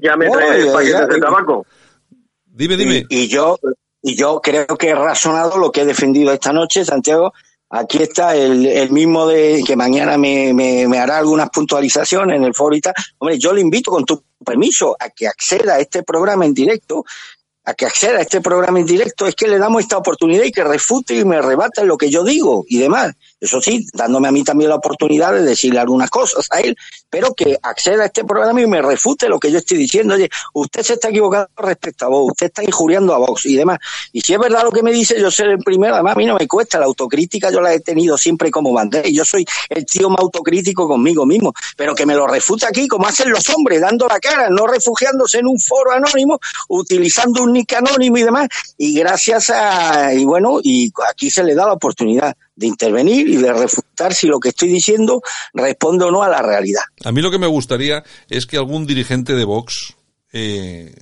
Ya 0.02 0.16
me 0.16 0.28
Oye, 0.30 0.38
trae 0.38 0.64
oye, 0.64 0.72
paquetes 0.72 1.08
de 1.10 1.20
tabaco. 1.20 1.66
Dime, 2.46 2.78
dime. 2.78 3.06
Y, 3.10 3.24
y 3.24 3.28
yo, 3.28 3.60
y 4.02 4.16
yo 4.16 4.40
creo 4.42 4.66
que 4.66 4.90
he 4.90 4.96
razonado 4.96 5.58
lo 5.60 5.70
que 5.70 5.82
he 5.82 5.86
defendido 5.86 6.32
esta 6.32 6.54
noche, 6.54 6.86
Santiago. 6.86 7.34
Aquí 7.74 8.04
está 8.04 8.36
el, 8.36 8.66
el 8.66 8.92
mismo 8.92 9.26
de 9.28 9.64
que 9.66 9.78
mañana 9.78 10.18
me, 10.18 10.54
me, 10.54 10.88
me 10.90 11.00
hará 11.00 11.18
algunas 11.18 11.50
puntualizaciones 11.50 12.36
en 12.36 12.44
el 12.44 12.54
foro 12.54 12.76
y 12.76 12.82
tal. 12.82 12.94
Hombre, 13.18 13.40
yo 13.40 13.54
le 13.54 13.62
invito 13.62 13.92
con 13.92 14.04
tu 14.04 14.22
permiso 14.46 14.98
a 15.00 15.10
que 15.10 15.26
acceda 15.26 15.76
a 15.76 15.80
este 15.80 16.04
programa 16.04 16.46
en 16.46 16.54
directo, 16.54 17.06
a 17.64 17.74
que 17.74 17.86
acceda 17.86 18.18
a 18.18 18.22
este 18.22 18.42
programa 18.42 18.80
en 18.80 18.86
directo, 18.86 19.26
es 19.26 19.36
que 19.36 19.48
le 19.48 19.58
damos 19.58 19.84
esta 19.84 19.98
oportunidad 19.98 20.44
y 20.44 20.52
que 20.52 20.66
refute 20.66 21.16
y 21.16 21.24
me 21.24 21.42
rebata 21.42 21.84
lo 21.86 21.98
que 21.98 22.10
yo 22.10 22.26
digo 22.26 22.66
y 22.68 22.78
demás. 22.78 23.14
Eso 23.42 23.60
sí, 23.60 23.88
dándome 23.92 24.28
a 24.28 24.32
mí 24.32 24.44
también 24.44 24.70
la 24.70 24.76
oportunidad 24.76 25.34
de 25.34 25.42
decirle 25.42 25.80
algunas 25.80 26.12
cosas 26.12 26.46
a 26.52 26.60
él, 26.60 26.78
pero 27.10 27.34
que 27.34 27.58
acceda 27.64 28.04
a 28.04 28.06
este 28.06 28.24
programa 28.24 28.62
y 28.62 28.68
me 28.68 28.84
refute 28.84 29.28
lo 29.28 29.40
que 29.40 29.52
yo 29.52 29.58
estoy 29.58 29.80
diciendo. 29.80 30.14
Oye, 30.14 30.30
usted 30.54 30.84
se 30.84 30.94
está 30.94 31.10
equivocando 31.10 31.50
respecto 31.58 32.06
a 32.06 32.10
Vox, 32.10 32.34
usted 32.34 32.46
está 32.46 32.64
injuriando 32.64 33.16
a 33.16 33.18
Vox 33.18 33.48
y 33.48 33.56
demás. 33.56 33.80
Y 34.14 34.22
si 34.22 34.34
es 34.34 34.40
verdad 34.40 34.64
lo 34.64 34.72
que 34.72 34.84
me 34.84 34.92
dice, 34.92 35.20
yo 35.20 35.32
seré 35.32 35.54
el 35.54 35.58
primero. 35.58 35.96
Además, 35.96 36.14
a 36.16 36.20
mí 36.20 36.28
no 36.28 36.36
me 36.36 36.48
cuesta 36.48 36.78
la 36.78 36.86
autocrítica, 36.86 37.50
yo 37.50 37.62
la 37.62 37.74
he 37.74 37.80
tenido 37.80 38.16
siempre 38.16 38.52
como 38.52 38.72
bandera. 38.74 39.10
Yo 39.10 39.26
soy 39.26 39.44
el 39.70 39.88
tío 39.88 40.08
más 40.12 40.20
autocrítico 40.20 40.88
conmigo 40.88 41.26
mismo. 41.26 41.52
Pero 41.76 41.96
que 41.96 42.06
me 42.06 42.14
lo 42.14 42.28
refute 42.28 42.68
aquí, 42.68 42.88
como 42.88 43.08
hacen 43.08 43.32
los 43.32 43.50
hombres, 43.50 43.82
dando 43.82 44.08
la 44.08 44.20
cara, 44.20 44.50
no 44.52 44.68
refugiándose 44.68 45.40
en 45.40 45.48
un 45.48 45.60
foro 45.60 45.94
anónimo, 45.94 46.40
utilizando 46.70 47.42
un 47.42 47.54
nick 47.54 47.74
anónimo 47.74 48.18
y 48.18 48.24
demás. 48.24 48.50
Y 48.78 48.94
gracias 48.94 49.50
a. 49.50 50.14
Y 50.14 50.26
bueno, 50.26 50.60
y 50.62 50.92
aquí 51.10 51.32
se 51.32 51.44
le 51.44 51.56
da 51.56 51.66
la 51.66 51.74
oportunidad 51.74 52.36
de 52.62 52.68
intervenir 52.68 53.28
y 53.28 53.36
de 53.38 53.52
refutar 53.52 54.14
si 54.14 54.28
lo 54.28 54.40
que 54.40 54.50
estoy 54.50 54.70
diciendo 54.70 55.22
responde 55.54 56.06
o 56.06 56.12
no 56.12 56.24
a 56.24 56.30
la 56.30 56.42
realidad. 56.42 56.84
A 57.04 57.12
mí 57.12 57.22
lo 57.22 57.30
que 57.32 57.40
me 57.40 57.48
gustaría 57.48 58.04
es 58.30 58.46
que 58.46 58.56
algún 58.58 58.86
dirigente 58.86 59.34
de 59.36 59.44
Vox 59.44 59.96
eh, 60.32 60.94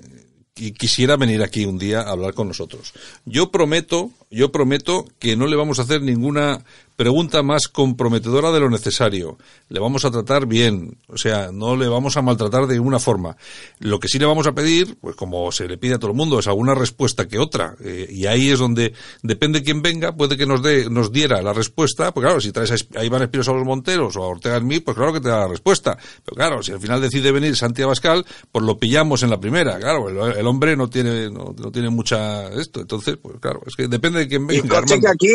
qui- 0.55 0.73
quisiera 0.73 1.15
venir 1.17 1.43
aquí 1.43 1.65
un 1.65 1.77
día 1.77 1.99
a 2.01 2.09
hablar 2.11 2.33
con 2.33 2.47
nosotros. 2.47 2.93
Yo 3.25 3.51
prometo, 3.51 4.09
yo 4.31 4.51
prometo 4.51 5.05
que 5.19 5.35
no 5.35 5.45
le 5.45 5.55
vamos 5.55 5.77
a 5.79 5.83
hacer 5.83 6.01
ninguna 6.01 6.63
pregunta 6.99 7.43
más 7.43 7.69
comprometedora 7.69 8.51
de 8.51 8.59
lo 8.59 8.69
necesario. 8.69 9.37
Le 9.69 9.79
vamos 9.79 10.03
a 10.03 10.11
tratar 10.11 10.47
bien, 10.47 10.97
o 11.07 11.17
sea, 11.17 11.49
no 11.53 11.77
le 11.77 11.87
vamos 11.87 12.17
a 12.17 12.21
maltratar 12.21 12.67
de 12.67 12.73
ninguna 12.73 12.99
forma. 12.99 13.37
Lo 13.79 14.01
que 14.01 14.09
sí 14.09 14.19
le 14.19 14.25
vamos 14.25 14.47
a 14.47 14.51
pedir, 14.51 14.97
pues 14.99 15.15
como 15.15 15.49
se 15.53 15.65
le 15.65 15.77
pide 15.77 15.93
a 15.93 15.97
todo 15.97 16.11
el 16.11 16.17
mundo, 16.17 16.39
es 16.39 16.47
alguna 16.47 16.75
respuesta 16.75 17.25
que 17.25 17.39
otra. 17.39 17.77
Eh, 17.81 18.05
y 18.09 18.25
ahí 18.25 18.49
es 18.49 18.59
donde, 18.59 18.91
depende 19.23 19.63
quién 19.63 19.81
venga, 19.81 20.13
puede 20.13 20.35
que 20.35 20.45
nos 20.45 20.61
dé, 20.61 20.89
nos 20.89 21.13
diera 21.13 21.41
la 21.41 21.53
respuesta, 21.53 22.13
pues 22.13 22.25
claro, 22.25 22.41
si 22.41 22.51
traes 22.51 22.71
a 22.71 22.99
a 22.99 23.05
Iván 23.05 23.21
Espinosa 23.21 23.53
los 23.53 23.65
Monteros 23.65 24.17
o 24.17 24.23
a 24.23 24.27
Ortega 24.27 24.57
en 24.57 24.67
mí, 24.67 24.81
pues 24.81 24.97
claro 24.97 25.13
que 25.13 25.21
te 25.21 25.29
da 25.29 25.39
la 25.39 25.47
respuesta. 25.47 25.97
Pero 26.25 26.35
claro, 26.35 26.61
si 26.61 26.73
al 26.73 26.81
final 26.81 26.99
decide 26.99 27.31
venir 27.31 27.55
Santiago 27.55 27.91
Abascal, 27.91 28.25
pues 28.51 28.65
lo 28.65 28.77
pillamos 28.77 29.23
en 29.23 29.29
la 29.29 29.39
primera. 29.39 29.79
Claro, 29.79 30.09
el, 30.09 30.37
el 30.37 30.47
hombre 30.47 30.75
no 30.75 30.89
tiene, 30.89 31.29
no, 31.29 31.55
no 31.57 31.71
tiene 31.71 31.89
mucha 31.89 32.49
esto. 32.49 32.81
Entonces, 32.81 33.15
pues 33.21 33.37
claro, 33.39 33.61
es 33.65 33.75
que 33.77 33.87
depende 33.87 34.19
de 34.19 34.27
quién 34.27 34.43
Y 34.49 34.59
venga. 34.59 34.81
que 34.83 35.07
aquí, 35.07 35.33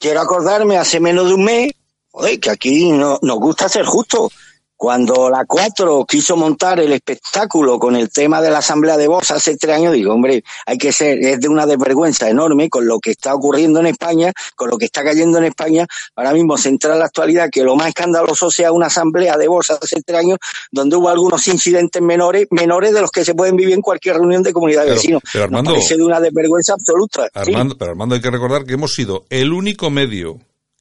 quiero 0.00 0.20
acordarme, 0.20 0.78
hace 0.78 0.98
menos 0.98 1.28
de 1.28 1.34
un 1.34 1.44
mes, 1.44 1.72
joder, 2.10 2.40
que 2.40 2.50
aquí 2.50 2.90
no, 2.90 3.20
nos 3.22 3.38
gusta 3.38 3.68
ser 3.68 3.84
justos. 3.84 4.32
Cuando 4.80 5.28
la 5.28 5.44
4 5.44 6.06
quiso 6.08 6.38
montar 6.38 6.80
el 6.80 6.90
espectáculo 6.94 7.78
con 7.78 7.96
el 7.96 8.08
tema 8.10 8.40
de 8.40 8.50
la 8.50 8.60
Asamblea 8.60 8.96
de 8.96 9.08
Voz 9.08 9.30
hace 9.30 9.58
tres 9.58 9.76
años, 9.76 9.92
digo, 9.92 10.14
hombre, 10.14 10.42
hay 10.64 10.78
que 10.78 10.90
ser, 10.90 11.18
es 11.22 11.38
de 11.38 11.48
una 11.48 11.66
desvergüenza 11.66 12.30
enorme 12.30 12.70
con 12.70 12.86
lo 12.86 12.98
que 12.98 13.10
está 13.10 13.34
ocurriendo 13.34 13.80
en 13.80 13.88
España, 13.88 14.32
con 14.56 14.70
lo 14.70 14.78
que 14.78 14.86
está 14.86 15.04
cayendo 15.04 15.36
en 15.36 15.44
España. 15.44 15.86
Ahora 16.16 16.32
mismo 16.32 16.56
centrar 16.56 16.96
la 16.96 17.04
actualidad, 17.04 17.50
que 17.52 17.62
lo 17.62 17.76
más 17.76 17.88
escandaloso 17.88 18.50
sea 18.50 18.72
una 18.72 18.86
Asamblea 18.86 19.36
de 19.36 19.48
Voz 19.48 19.68
hace 19.70 20.00
tres 20.00 20.18
años, 20.18 20.38
donde 20.72 20.96
hubo 20.96 21.10
algunos 21.10 21.46
incidentes 21.48 22.00
menores, 22.00 22.46
menores 22.50 22.94
de 22.94 23.02
los 23.02 23.10
que 23.10 23.22
se 23.22 23.34
pueden 23.34 23.56
vivir 23.56 23.74
en 23.74 23.82
cualquier 23.82 24.14
reunión 24.16 24.42
de 24.42 24.54
comunidad 24.54 24.80
de 24.84 24.86
Pero- 24.86 24.96
vecinos. 24.96 25.22
pero 25.30 25.44
Nos 25.44 25.48
Armando- 25.58 25.70
parece 25.72 25.96
de 25.98 26.04
una 26.04 26.20
desvergüenza 26.20 26.72
absoluta. 26.72 27.24
Sí. 27.44 27.52
Armando, 27.52 27.76
pero 27.76 27.90
Armando 27.90 28.14
hay 28.14 28.22
que 28.22 28.30
recordar 28.30 28.64
que 28.64 28.72
hemos 28.72 28.94
sido 28.94 29.26
el 29.28 29.52
único 29.52 29.90
medio, 29.90 30.38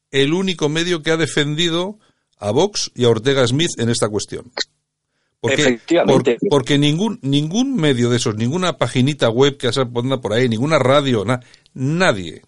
el 0.10 0.34
único 0.34 0.70
medio 0.70 1.04
que 1.04 1.12
ha 1.12 1.18
defendido 1.18 1.98
a 2.40 2.52
Vox 2.52 2.92
y 2.96 3.06
a 3.06 3.10
Ortega 3.10 3.46
Smith 3.48 3.72
en 3.78 3.90
esta 3.90 4.10
cuestión. 4.10 4.52
Porque, 5.42 5.62
Efectivamente. 5.62 6.38
por- 6.42 6.50
porque 6.50 6.78
ningún, 6.78 7.20
ningún 7.22 7.76
medio 7.76 8.10
de 8.10 8.18
esos, 8.18 8.36
ninguna 8.36 8.78
paginita 8.78 9.30
web 9.30 9.58
que 9.58 9.72
se 9.72 9.86
ponga 9.86 10.20
por 10.20 10.34
ahí, 10.34 10.50
ninguna 10.50 10.80
radio, 10.80 11.24
na- 11.24 11.40
nadie, 11.74 12.42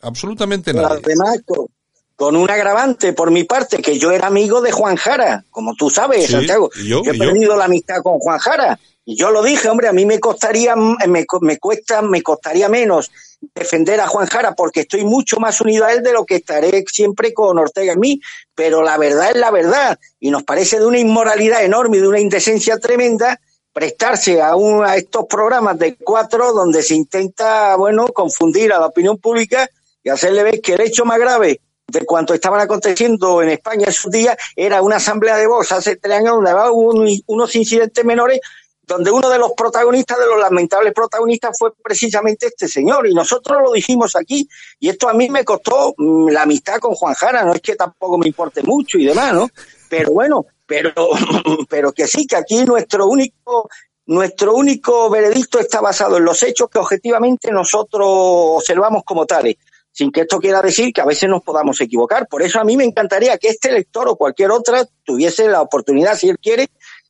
absolutamente 0.00 0.72
nadie. 0.72 1.02
con, 1.44 1.66
con 2.14 2.36
un 2.36 2.48
agravante 2.48 3.12
por 3.12 3.30
mi 3.32 3.42
parte, 3.44 3.78
que 3.82 3.98
yo 3.98 4.12
era 4.12 4.28
amigo 4.28 4.60
de 4.60 4.70
Juan 4.70 4.94
Jara, 4.96 5.44
como 5.50 5.74
tú 5.74 5.90
sabes, 5.90 6.26
Sí, 6.26 6.32
Santiago. 6.32 6.70
yo, 6.86 7.00
he 7.04 7.16
yo. 7.16 7.18
perdido 7.18 7.56
la 7.56 7.64
amistad 7.64 8.00
con 8.02 8.18
Juan 8.20 8.38
Jara. 8.38 8.78
Y 9.08 9.16
yo 9.16 9.30
lo 9.30 9.40
dije, 9.42 9.68
hombre, 9.68 9.86
a 9.86 9.92
mí 9.92 10.04
me 10.04 10.18
costaría, 10.18 10.74
me, 10.74 11.24
co- 11.26 11.38
me 11.40 11.58
cuesta, 11.58 12.02
me 12.02 12.22
costaría 12.22 12.68
menos 12.68 13.08
defender 13.54 14.00
a 14.00 14.08
Juan 14.08 14.26
Jara 14.26 14.52
porque 14.56 14.80
estoy 14.80 15.04
mucho 15.04 15.38
más 15.38 15.60
unido 15.60 15.84
a 15.84 15.92
él 15.92 16.02
de 16.02 16.12
lo 16.12 16.26
que 16.26 16.34
estaré 16.36 16.84
siempre 16.90 17.32
con 17.32 17.56
Ortega 17.56 17.92
en 17.92 18.00
mí. 18.00 18.20
Pero 18.52 18.82
la 18.82 18.98
verdad 18.98 19.30
es 19.30 19.36
la 19.36 19.52
verdad. 19.52 19.96
Y 20.18 20.30
nos 20.30 20.42
parece 20.42 20.80
de 20.80 20.86
una 20.86 20.98
inmoralidad 20.98 21.64
enorme 21.64 21.98
y 21.98 22.00
de 22.00 22.08
una 22.08 22.18
indecencia 22.18 22.78
tremenda 22.78 23.38
prestarse 23.72 24.42
a, 24.42 24.56
un, 24.56 24.84
a 24.84 24.96
estos 24.96 25.26
programas 25.26 25.78
de 25.78 25.94
cuatro 25.96 26.52
donde 26.52 26.82
se 26.82 26.94
intenta, 26.96 27.76
bueno, 27.76 28.08
confundir 28.08 28.72
a 28.72 28.80
la 28.80 28.86
opinión 28.86 29.18
pública 29.18 29.68
y 30.02 30.08
hacerle 30.08 30.42
ver 30.42 30.60
que 30.60 30.72
el 30.74 30.80
hecho 30.80 31.04
más 31.04 31.18
grave 31.20 31.60
de 31.86 32.04
cuanto 32.04 32.34
estaban 32.34 32.60
aconteciendo 32.60 33.40
en 33.42 33.50
España 33.50 33.86
esos 33.86 34.10
días 34.10 34.36
era 34.56 34.82
una 34.82 34.96
asamblea 34.96 35.36
de 35.36 35.46
voz 35.46 35.70
hace 35.70 35.94
tres 35.96 36.14
años 36.18 36.34
donde 36.36 36.50
había 36.50 36.72
un- 36.72 37.20
unos 37.26 37.54
incidentes 37.54 38.04
menores 38.04 38.40
donde 38.86 39.10
uno 39.10 39.28
de 39.28 39.38
los 39.38 39.52
protagonistas, 39.52 40.18
de 40.18 40.26
los 40.26 40.38
lamentables 40.38 40.92
protagonistas, 40.92 41.56
fue 41.58 41.72
precisamente 41.82 42.46
este 42.46 42.68
señor. 42.68 43.06
Y 43.08 43.14
nosotros 43.14 43.60
lo 43.62 43.72
dijimos 43.72 44.14
aquí. 44.14 44.48
Y 44.78 44.88
esto 44.88 45.08
a 45.08 45.14
mí 45.14 45.28
me 45.28 45.44
costó 45.44 45.94
mm, 45.96 46.28
la 46.28 46.42
amistad 46.42 46.78
con 46.78 46.94
Juan 46.94 47.14
Jara. 47.14 47.44
No 47.44 47.52
es 47.52 47.60
que 47.60 47.74
tampoco 47.74 48.16
me 48.16 48.28
importe 48.28 48.62
mucho 48.62 48.98
y 48.98 49.06
demás, 49.06 49.34
¿no? 49.34 49.48
Pero 49.88 50.12
bueno, 50.12 50.46
pero, 50.64 50.92
pero 51.68 51.92
que 51.92 52.06
sí, 52.06 52.26
que 52.26 52.36
aquí 52.36 52.64
nuestro 52.64 53.06
único, 53.06 53.68
nuestro 54.06 54.54
único 54.54 55.10
veredicto 55.10 55.58
está 55.58 55.80
basado 55.80 56.18
en 56.18 56.24
los 56.24 56.42
hechos 56.44 56.68
que 56.70 56.78
objetivamente 56.78 57.50
nosotros 57.50 58.06
observamos 58.08 59.02
como 59.04 59.26
tales 59.26 59.56
sin 59.96 60.12
que 60.12 60.20
esto 60.20 60.38
quiera 60.38 60.60
decir 60.60 60.92
que 60.92 61.00
a 61.00 61.06
veces 61.06 61.26
nos 61.26 61.42
podamos 61.42 61.80
equivocar. 61.80 62.28
Por 62.28 62.42
eso 62.42 62.60
a 62.60 62.64
mí 62.64 62.76
me 62.76 62.84
encantaría 62.84 63.38
que 63.38 63.48
este 63.48 63.72
lector 63.72 64.06
o 64.10 64.16
cualquier 64.16 64.50
otra 64.50 64.86
tuviese 65.02 65.48
la 65.48 65.62
oportunidad, 65.62 66.18
si 66.18 66.28
él 66.28 66.38
quiere, 66.38 66.68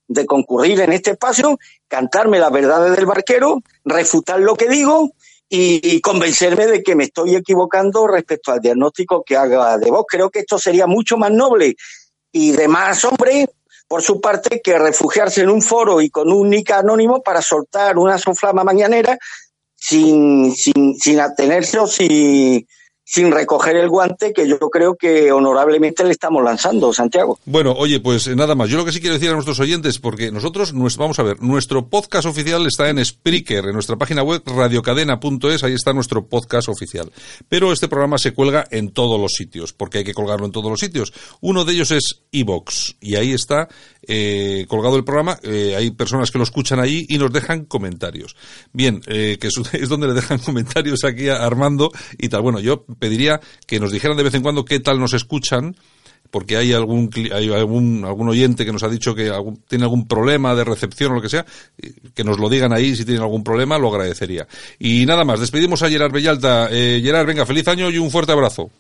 de 0.09 0.27
concurrir 0.27 0.81
en 0.81 0.93
este 0.93 1.13
espacio, 1.13 1.59
cantarme 1.89 2.39
las 2.39 2.53
verdades 2.53 2.95
del 2.97 3.07
barquero, 3.07 3.63
refutar 3.85 4.41
lo 4.41 4.55
que 4.55 4.69
digo 4.69 5.11
y, 5.49 6.01
convencerme 6.01 6.67
de 6.67 6.83
que 6.83 6.97
me 6.97 7.05
estoy 7.05 7.37
equivocando 7.37 8.07
respecto 8.07 8.53
al 8.53 8.61
diagnóstico 8.61 9.23
que 9.25 9.37
haga 9.37 9.79
de 9.79 9.91
vos. 9.91 10.05
Creo 10.09 10.31
que 10.31 10.41
esto 10.41 10.59
sería 10.59 10.87
mucho 10.87 11.17
más 11.17 11.31
noble 11.31 11.77
y 12.33 12.53
de 12.53 12.69
más 12.69 13.05
hombre 13.05 13.49
por 13.89 14.03
su 14.03 14.21
parte 14.21 14.61
que 14.63 14.79
refugiarse 14.79 15.43
en 15.43 15.51
un 15.51 15.63
foro 15.63 16.01
y 16.01 16.11
con 16.11 16.33
un 16.33 16.51
nick 16.51 16.73
anónimo 16.73 17.23
para 17.23 17.41
soltar 17.41 17.97
una 17.99 18.19
soflama 18.19 18.65
mañanera 18.65 19.17
sin, 19.77 20.55
sin, 20.55 20.99
sin 20.99 21.21
atenerse 21.21 21.79
o 21.79 21.87
sin, 21.87 22.67
sin 23.09 23.31
recoger 23.31 23.77
el 23.77 23.89
guante 23.89 24.33
que 24.33 24.49
yo 24.49 24.59
creo 24.59 24.97
que 24.97 25.31
honorablemente 25.31 26.03
le 26.03 26.11
estamos 26.11 26.43
lanzando, 26.43 26.93
Santiago. 26.93 27.39
Bueno, 27.45 27.73
oye, 27.73 28.01
pues 28.01 28.27
eh, 28.27 28.35
nada 28.35 28.57
más. 28.57 28.69
Yo 28.69 28.77
lo 28.77 28.85
que 28.85 28.91
sí 28.91 29.01
quiero 29.01 29.15
decir 29.15 29.31
a 29.31 29.35
nuestros 29.35 29.61
oyentes, 29.61 30.01
porque 30.01 30.33
nosotros, 30.33 30.73
vamos 30.99 31.19
a 31.21 31.23
ver, 31.23 31.41
nuestro 31.41 31.89
podcast 31.89 32.27
oficial 32.27 32.67
está 32.67 32.89
en 32.89 33.03
Spreaker, 33.03 33.67
en 33.67 33.75
nuestra 33.75 33.95
página 33.95 34.25
web 34.25 34.43
radiocadena.es, 34.45 35.63
ahí 35.63 35.75
está 35.75 35.93
nuestro 35.93 36.27
podcast 36.27 36.69
oficial. 36.69 37.13
Pero 37.49 37.73
este 37.73 37.87
programa 37.87 38.19
se 38.19 38.35
cuelga 38.35 38.67
en 38.73 38.91
todos 38.91 39.21
los 39.21 39.33
sitios, 39.33 39.73
porque 39.73 39.99
hay 39.99 40.05
que 40.05 40.13
colgarlo 40.13 40.45
en 40.45 40.53
todos 40.53 40.69
los 40.69 40.81
sitios. 40.81 41.13
Uno 41.41 41.65
de 41.65 41.75
ellos 41.75 41.93
es 41.93 42.23
iVox, 42.33 42.97
y 43.01 43.15
ahí 43.15 43.33
está 43.33 43.69
eh, 44.03 44.67
colgado 44.69 44.97
el 44.97 45.05
programa. 45.05 45.39
eh, 45.43 45.75
hay 45.77 45.91
personas 45.93 46.33
que 46.33 46.39
lo 46.39 46.45
escuchan 46.45 46.81
ahí 46.81 47.07
y 47.09 47.19
nos 47.19 47.33
dejan 47.33 47.67
comentarios. 47.67 48.37
Bien, 48.73 49.01
eh, 49.07 49.39
que 49.41 49.49
es 49.73 49.89
donde 49.89 50.09
le 50.09 50.15
dejan 50.15 50.39
comentarios 50.45 51.05
aquí 51.05 51.29
a 51.29 51.45
Armando 51.45 51.91
y 52.19 52.29
tal. 52.29 52.43
Bueno, 52.43 52.59
yo 52.61 52.85
pediría 52.99 53.41
que 53.67 53.81
nos 53.81 53.93
dijeran 53.93 54.17
de 54.17 54.23
vez 54.25 54.35
en 54.35 54.43
cuando 54.43 54.65
qué 54.65 54.81
tal 54.81 54.99
nos 55.01 55.13
escuchan 55.15 55.77
porque 56.31 56.57
hay 56.57 56.73
algún 56.73 57.09
hay 57.33 57.53
algún 57.53 58.05
algún 58.05 58.29
oyente 58.29 58.65
que 58.67 58.73
nos 58.73 58.83
ha 58.83 58.89
dicho 58.89 59.15
que 59.15 59.31
algún- 59.31 59.63
tiene 59.69 59.85
algún 59.85 60.09
problema 60.09 60.55
de 60.57 60.65
recepción 60.65 61.13
o 61.13 61.15
lo 61.15 61.23
que 61.23 61.29
sea, 61.29 61.47
que 62.15 62.25
nos 62.25 62.39
lo 62.41 62.49
digan 62.49 62.73
ahí 62.73 62.97
si 62.97 63.05
tienen 63.05 63.23
algún 63.23 63.45
problema, 63.45 63.79
lo 63.79 63.89
agradecería. 63.95 64.47
Y 64.81 65.07
nada 65.07 65.25
más, 65.25 65.39
despedimos 65.39 65.83
a 65.83 65.89
Gerard 65.89 66.13
Bellalta. 66.13 66.69
Eh, 66.73 67.01
Gerard, 67.03 67.27
venga, 67.29 67.47
feliz 67.47 67.69
año 67.69 67.89
y 67.91 67.99
un 67.99 68.11
fuerte 68.11 68.33
abrazo. 68.33 68.71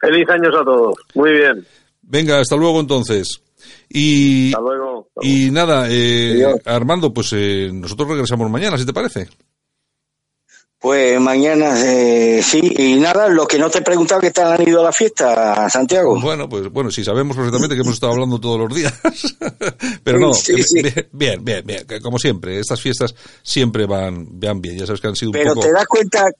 Feliz 0.00 0.28
años 0.28 0.52
a 0.60 0.64
todos. 0.64 0.94
Muy 1.14 1.30
bien. 1.30 1.64
Venga, 2.02 2.40
hasta 2.40 2.56
luego 2.56 2.80
entonces. 2.80 3.40
Y, 3.88 4.48
Hasta 4.48 4.60
luego. 4.60 5.08
y 5.22 5.50
nada, 5.52 5.86
eh. 5.88 6.44
Armando, 6.66 7.14
pues 7.14 7.32
eh, 7.34 7.70
nosotros 7.72 8.08
regresamos 8.08 8.50
mañana, 8.50 8.76
si 8.76 8.84
te 8.84 8.92
parece. 8.92 9.28
Pues 10.84 11.18
mañana 11.18 11.82
eh, 11.82 12.42
sí, 12.42 12.60
y 12.60 12.96
nada, 12.96 13.26
lo 13.30 13.46
que 13.46 13.58
no 13.58 13.70
te 13.70 13.78
he 13.78 13.80
preguntado 13.80 14.20
que 14.20 14.30
te 14.30 14.42
han 14.42 14.68
ido 14.68 14.80
a 14.80 14.84
la 14.84 14.92
fiesta, 14.92 15.66
Santiago. 15.70 16.20
Bueno, 16.20 16.46
pues 16.46 16.70
bueno, 16.70 16.90
sí 16.90 17.02
sabemos 17.02 17.34
perfectamente 17.34 17.74
que 17.74 17.80
hemos 17.80 17.94
estado 17.94 18.12
hablando 18.12 18.38
todos 18.38 18.58
los 18.58 18.74
días. 18.74 18.92
Pero 20.04 20.18
no, 20.18 20.32
bien, 21.10 21.42
bien, 21.42 21.64
bien, 21.64 21.86
como 22.02 22.18
siempre, 22.18 22.60
estas 22.60 22.82
fiestas 22.82 23.14
siempre 23.42 23.86
van, 23.86 24.26
van 24.38 24.60
bien, 24.60 24.76
ya 24.76 24.84
sabes 24.84 25.00
que 25.00 25.08
han 25.08 25.16
sido 25.16 25.30
un 25.30 25.32
Pero 25.32 25.54
te 25.54 25.72
das 25.72 25.86
cuenta 25.86 26.30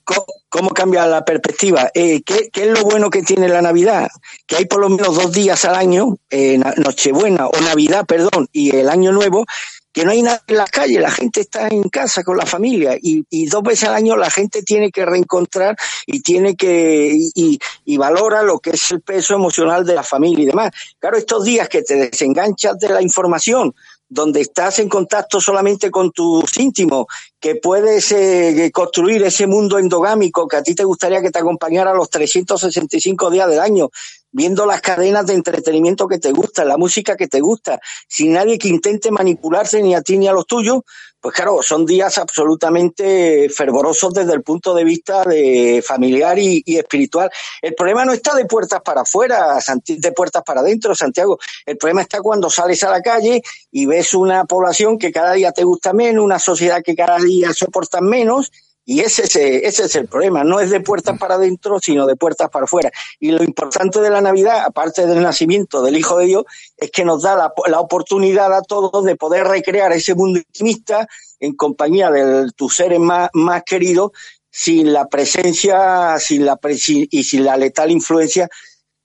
cómo, 0.51 0.69
cambia 0.75 1.07
la 1.07 1.25
perspectiva. 1.25 1.91
Eh, 1.95 2.21
¿qué, 2.23 2.51
es 2.53 2.69
lo 2.69 2.83
bueno 2.83 3.09
que 3.09 3.23
tiene 3.23 3.49
la 3.49 3.63
Navidad? 3.63 4.11
Que 4.47 4.57
hay 4.57 4.67
por 4.67 4.81
lo 4.81 4.91
menos 4.91 5.17
dos 5.17 5.33
días 5.33 5.65
al 5.65 5.75
año, 5.75 6.19
eh, 6.29 6.59
Nochebuena 6.59 7.47
o 7.47 7.61
Navidad, 7.63 8.05
perdón, 8.05 8.47
y 8.53 8.77
el 8.77 8.91
Año 8.91 9.11
Nuevo, 9.11 9.47
que 9.95 10.05
no 10.05 10.11
hay 10.11 10.23
nada 10.23 10.43
en 10.49 10.57
las 10.57 10.71
calles, 10.73 11.01
la 11.01 11.11
gente 11.11 11.43
está 11.43 11.69
en 11.69 11.85
casa 11.85 12.25
con 12.25 12.37
la 12.37 12.45
familia 12.45 12.99
y, 13.01 13.47
dos 13.47 13.63
veces 13.63 13.89
al 13.89 13.95
año 13.95 14.17
la 14.17 14.29
gente 14.29 14.65
tiene 14.65 14.91
que 14.91 15.07
reencontrar 15.07 15.77
y 16.05 16.21
tiene 16.21 16.57
que 16.57 17.13
y, 17.15 17.59
y, 17.85 17.97
valora 17.97 18.43
lo 18.43 18.59
que 18.59 18.71
es 18.71 18.91
el 18.91 19.03
peso 19.03 19.35
emocional 19.35 19.87
de 19.87 19.95
la 19.95 20.03
familia 20.03 20.43
y 20.43 20.47
demás. 20.47 20.73
Claro, 20.99 21.17
estos 21.17 21.45
días 21.45 21.69
que 21.69 21.83
te 21.83 21.95
desenganchas 21.95 22.77
de 22.81 22.89
la 22.89 23.01
información, 23.03 23.73
donde 24.09 24.41
estás 24.41 24.81
en 24.81 24.89
contacto 24.89 25.41
solamente 25.41 25.93
con 25.93 26.11
tus 26.11 26.57
íntimos, 26.57 27.07
que 27.39 27.55
puedes 27.55 28.11
eh, 28.11 28.71
construir 28.75 29.23
ese 29.23 29.47
mundo 29.47 29.79
endogámico 29.79 30.49
que 30.49 30.57
a 30.57 30.63
ti 30.63 30.75
te 30.75 30.83
gustaría 30.83 31.23
que 31.23 31.31
te 31.31 31.39
acompañara 31.39 31.95
los 31.95 32.11
365 32.11 33.31
días 33.31 33.49
del 33.49 33.61
año, 33.61 33.91
viendo 34.35 34.67
las 34.67 34.81
cadenas 34.81 35.27
de 35.27 35.35
entretenimiento 35.35 36.09
que 36.09 36.19
te 36.19 36.33
gustan, 36.33 36.67
la 36.67 36.77
música 36.77 37.17
que 37.17 37.29
te 37.29 37.41
gusta, 37.41 37.81
sin 38.09 38.33
nadie 38.33 38.59
que 38.59 38.69
intente 38.69 39.13
manipularse 39.13 39.81
ni 39.81 39.95
a 39.95 40.03
ti 40.03 40.19
ni 40.19 40.27
a 40.27 40.33
los 40.33 40.45
tuyos, 40.45 40.83
pues 41.21 41.37
claro, 41.37 41.63
son 41.63 41.87
días 41.87 42.19
absolutamente 42.19 43.49
fervorosos 43.49 44.13
desde 44.13 44.35
el 44.35 44.43
punto 44.43 44.75
de 44.75 44.85
vista 44.85 45.23
de 45.23 45.83
familiar 45.87 46.37
y, 46.39 46.63
espiritual. 46.67 47.31
El 47.63 47.75
problema 47.75 48.05
no 48.05 48.13
está 48.13 48.35
de 48.35 48.45
puertas 48.45 48.83
para 48.83 49.03
afuera, 49.03 49.57
de 49.87 50.13
puertas 50.13 50.43
para 50.45 50.61
adentro, 50.61 50.95
Santiago. 50.97 51.39
El 51.65 51.79
problema 51.79 52.03
está 52.03 52.21
cuando 52.21 52.51
sales 52.51 52.83
a 52.83 52.91
la 52.91 53.01
calle 53.01 53.41
y 53.71 53.87
ves 53.87 54.15
una 54.15 54.45
población 54.45 54.99
que 54.99 55.13
cada 55.13 55.33
día 55.33 55.53
te 55.53 55.65
gusta 55.65 55.93
menos, 55.93 56.25
una 56.25 56.41
sociedad 56.41 56.83
que 56.85 56.97
cada 56.97 57.19
día 57.19 57.55
soporta 57.55 58.01
menos 58.01 58.51
y 58.85 59.01
ese 59.01 59.23
es, 59.23 59.37
ese 59.37 59.85
es 59.85 59.97
el 59.97 60.09
problema, 60.09 60.45
no 60.45 60.61
es 60.61 60.71
de 60.71 60.81
puertas 60.81 61.19
para 61.19 61.37
adentro, 61.37 61.79
sino 61.81 62.07
de 62.07 62.17
puertas 62.17 62.51
para 62.51 62.65
afuera. 62.65 62.91
Y 63.19 63.31
lo 63.31 63.43
importante 63.43 64.01
de 64.01 64.11
la 64.11 64.21
Navidad, 64.21 64.65
aparte 64.67 65.07
del 65.07 65.23
nacimiento 65.23 65.83
del 65.83 65.97
Hijo 65.97 66.19
de 66.19 66.27
Dios, 66.27 66.45
es 66.77 66.91
que 66.91 67.05
nos 67.05 67.23
da 67.23 67.35
la, 67.35 67.53
la 67.67 67.81
oportunidad 67.81 68.53
a 68.53 68.63
todos 68.63 69.05
de 69.05 69.17
poder 69.17 69.47
recrear 69.47 69.93
ese 69.93 70.15
mundo 70.15 70.39
intimista 70.39 71.07
en 71.41 71.55
compañía 71.55 72.11
de 72.11 72.51
tus 72.55 72.77
seres 72.77 73.01
más, 73.01 73.31
más 73.33 73.63
queridos, 73.65 74.13
sin 74.51 74.93
la 74.93 75.09
presencia 75.09 76.17
sin 76.21 76.47
la 76.47 76.59
y 76.63 77.25
sin 77.25 77.45
la 77.45 77.57
letal 77.57 77.91
influencia 77.91 78.49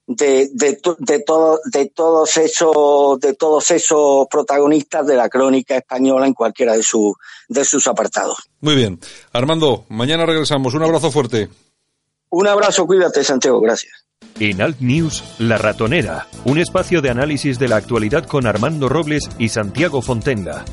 de, 0.10 0.50
de, 0.54 0.80
de, 0.98 1.20
todo, 1.20 1.60
de, 1.66 1.86
todos 1.86 2.38
esos, 2.38 3.20
de 3.20 3.36
todos 3.36 3.70
esos 3.70 4.28
protagonistas 4.28 5.06
de 5.06 5.16
la 5.16 5.30
crónica 5.30 5.78
española 5.78 6.26
en 6.26 6.34
cualquiera 6.34 6.76
de, 6.76 6.82
su, 6.82 7.16
de 7.48 7.64
sus 7.64 7.86
apartados. 7.86 8.50
Muy 8.60 8.76
bien. 8.76 9.00
Armando, 9.32 9.86
mañana 9.88 10.26
regresamos. 10.26 10.74
Un 10.74 10.82
abrazo 10.82 11.12
fuerte. 11.12 11.50
Un 12.32 12.48
abrazo, 12.48 12.88
cuídate, 12.88 13.24
Santiago. 13.24 13.62
Gracias. 13.62 13.94
En 14.40 14.62
Alt 14.62 14.80
News, 14.80 15.24
La 15.38 15.60
Ratonera, 15.60 16.28
un 16.44 16.58
espacio 16.58 17.02
de 17.02 17.12
análisis 17.12 17.60
de 17.60 17.68
la 17.68 17.76
actualidad 17.76 18.26
con 18.26 18.48
Armando 18.48 18.90
Robles 18.90 19.30
y 19.38 19.50
Santiago 19.50 20.02
Fontenga. 20.02 20.66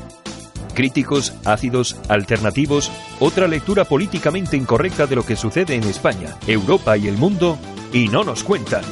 Críticos, 0.73 1.33
ácidos, 1.45 1.95
alternativos, 2.09 2.91
otra 3.19 3.47
lectura 3.47 3.85
políticamente 3.85 4.57
incorrecta 4.57 5.05
de 5.05 5.15
lo 5.15 5.25
que 5.25 5.35
sucede 5.35 5.75
en 5.75 5.83
España, 5.83 6.37
Europa 6.47 6.97
y 6.97 7.07
el 7.07 7.17
mundo, 7.17 7.57
y 7.93 8.07
no 8.07 8.23
nos 8.23 8.43
cuentan. 8.43 8.83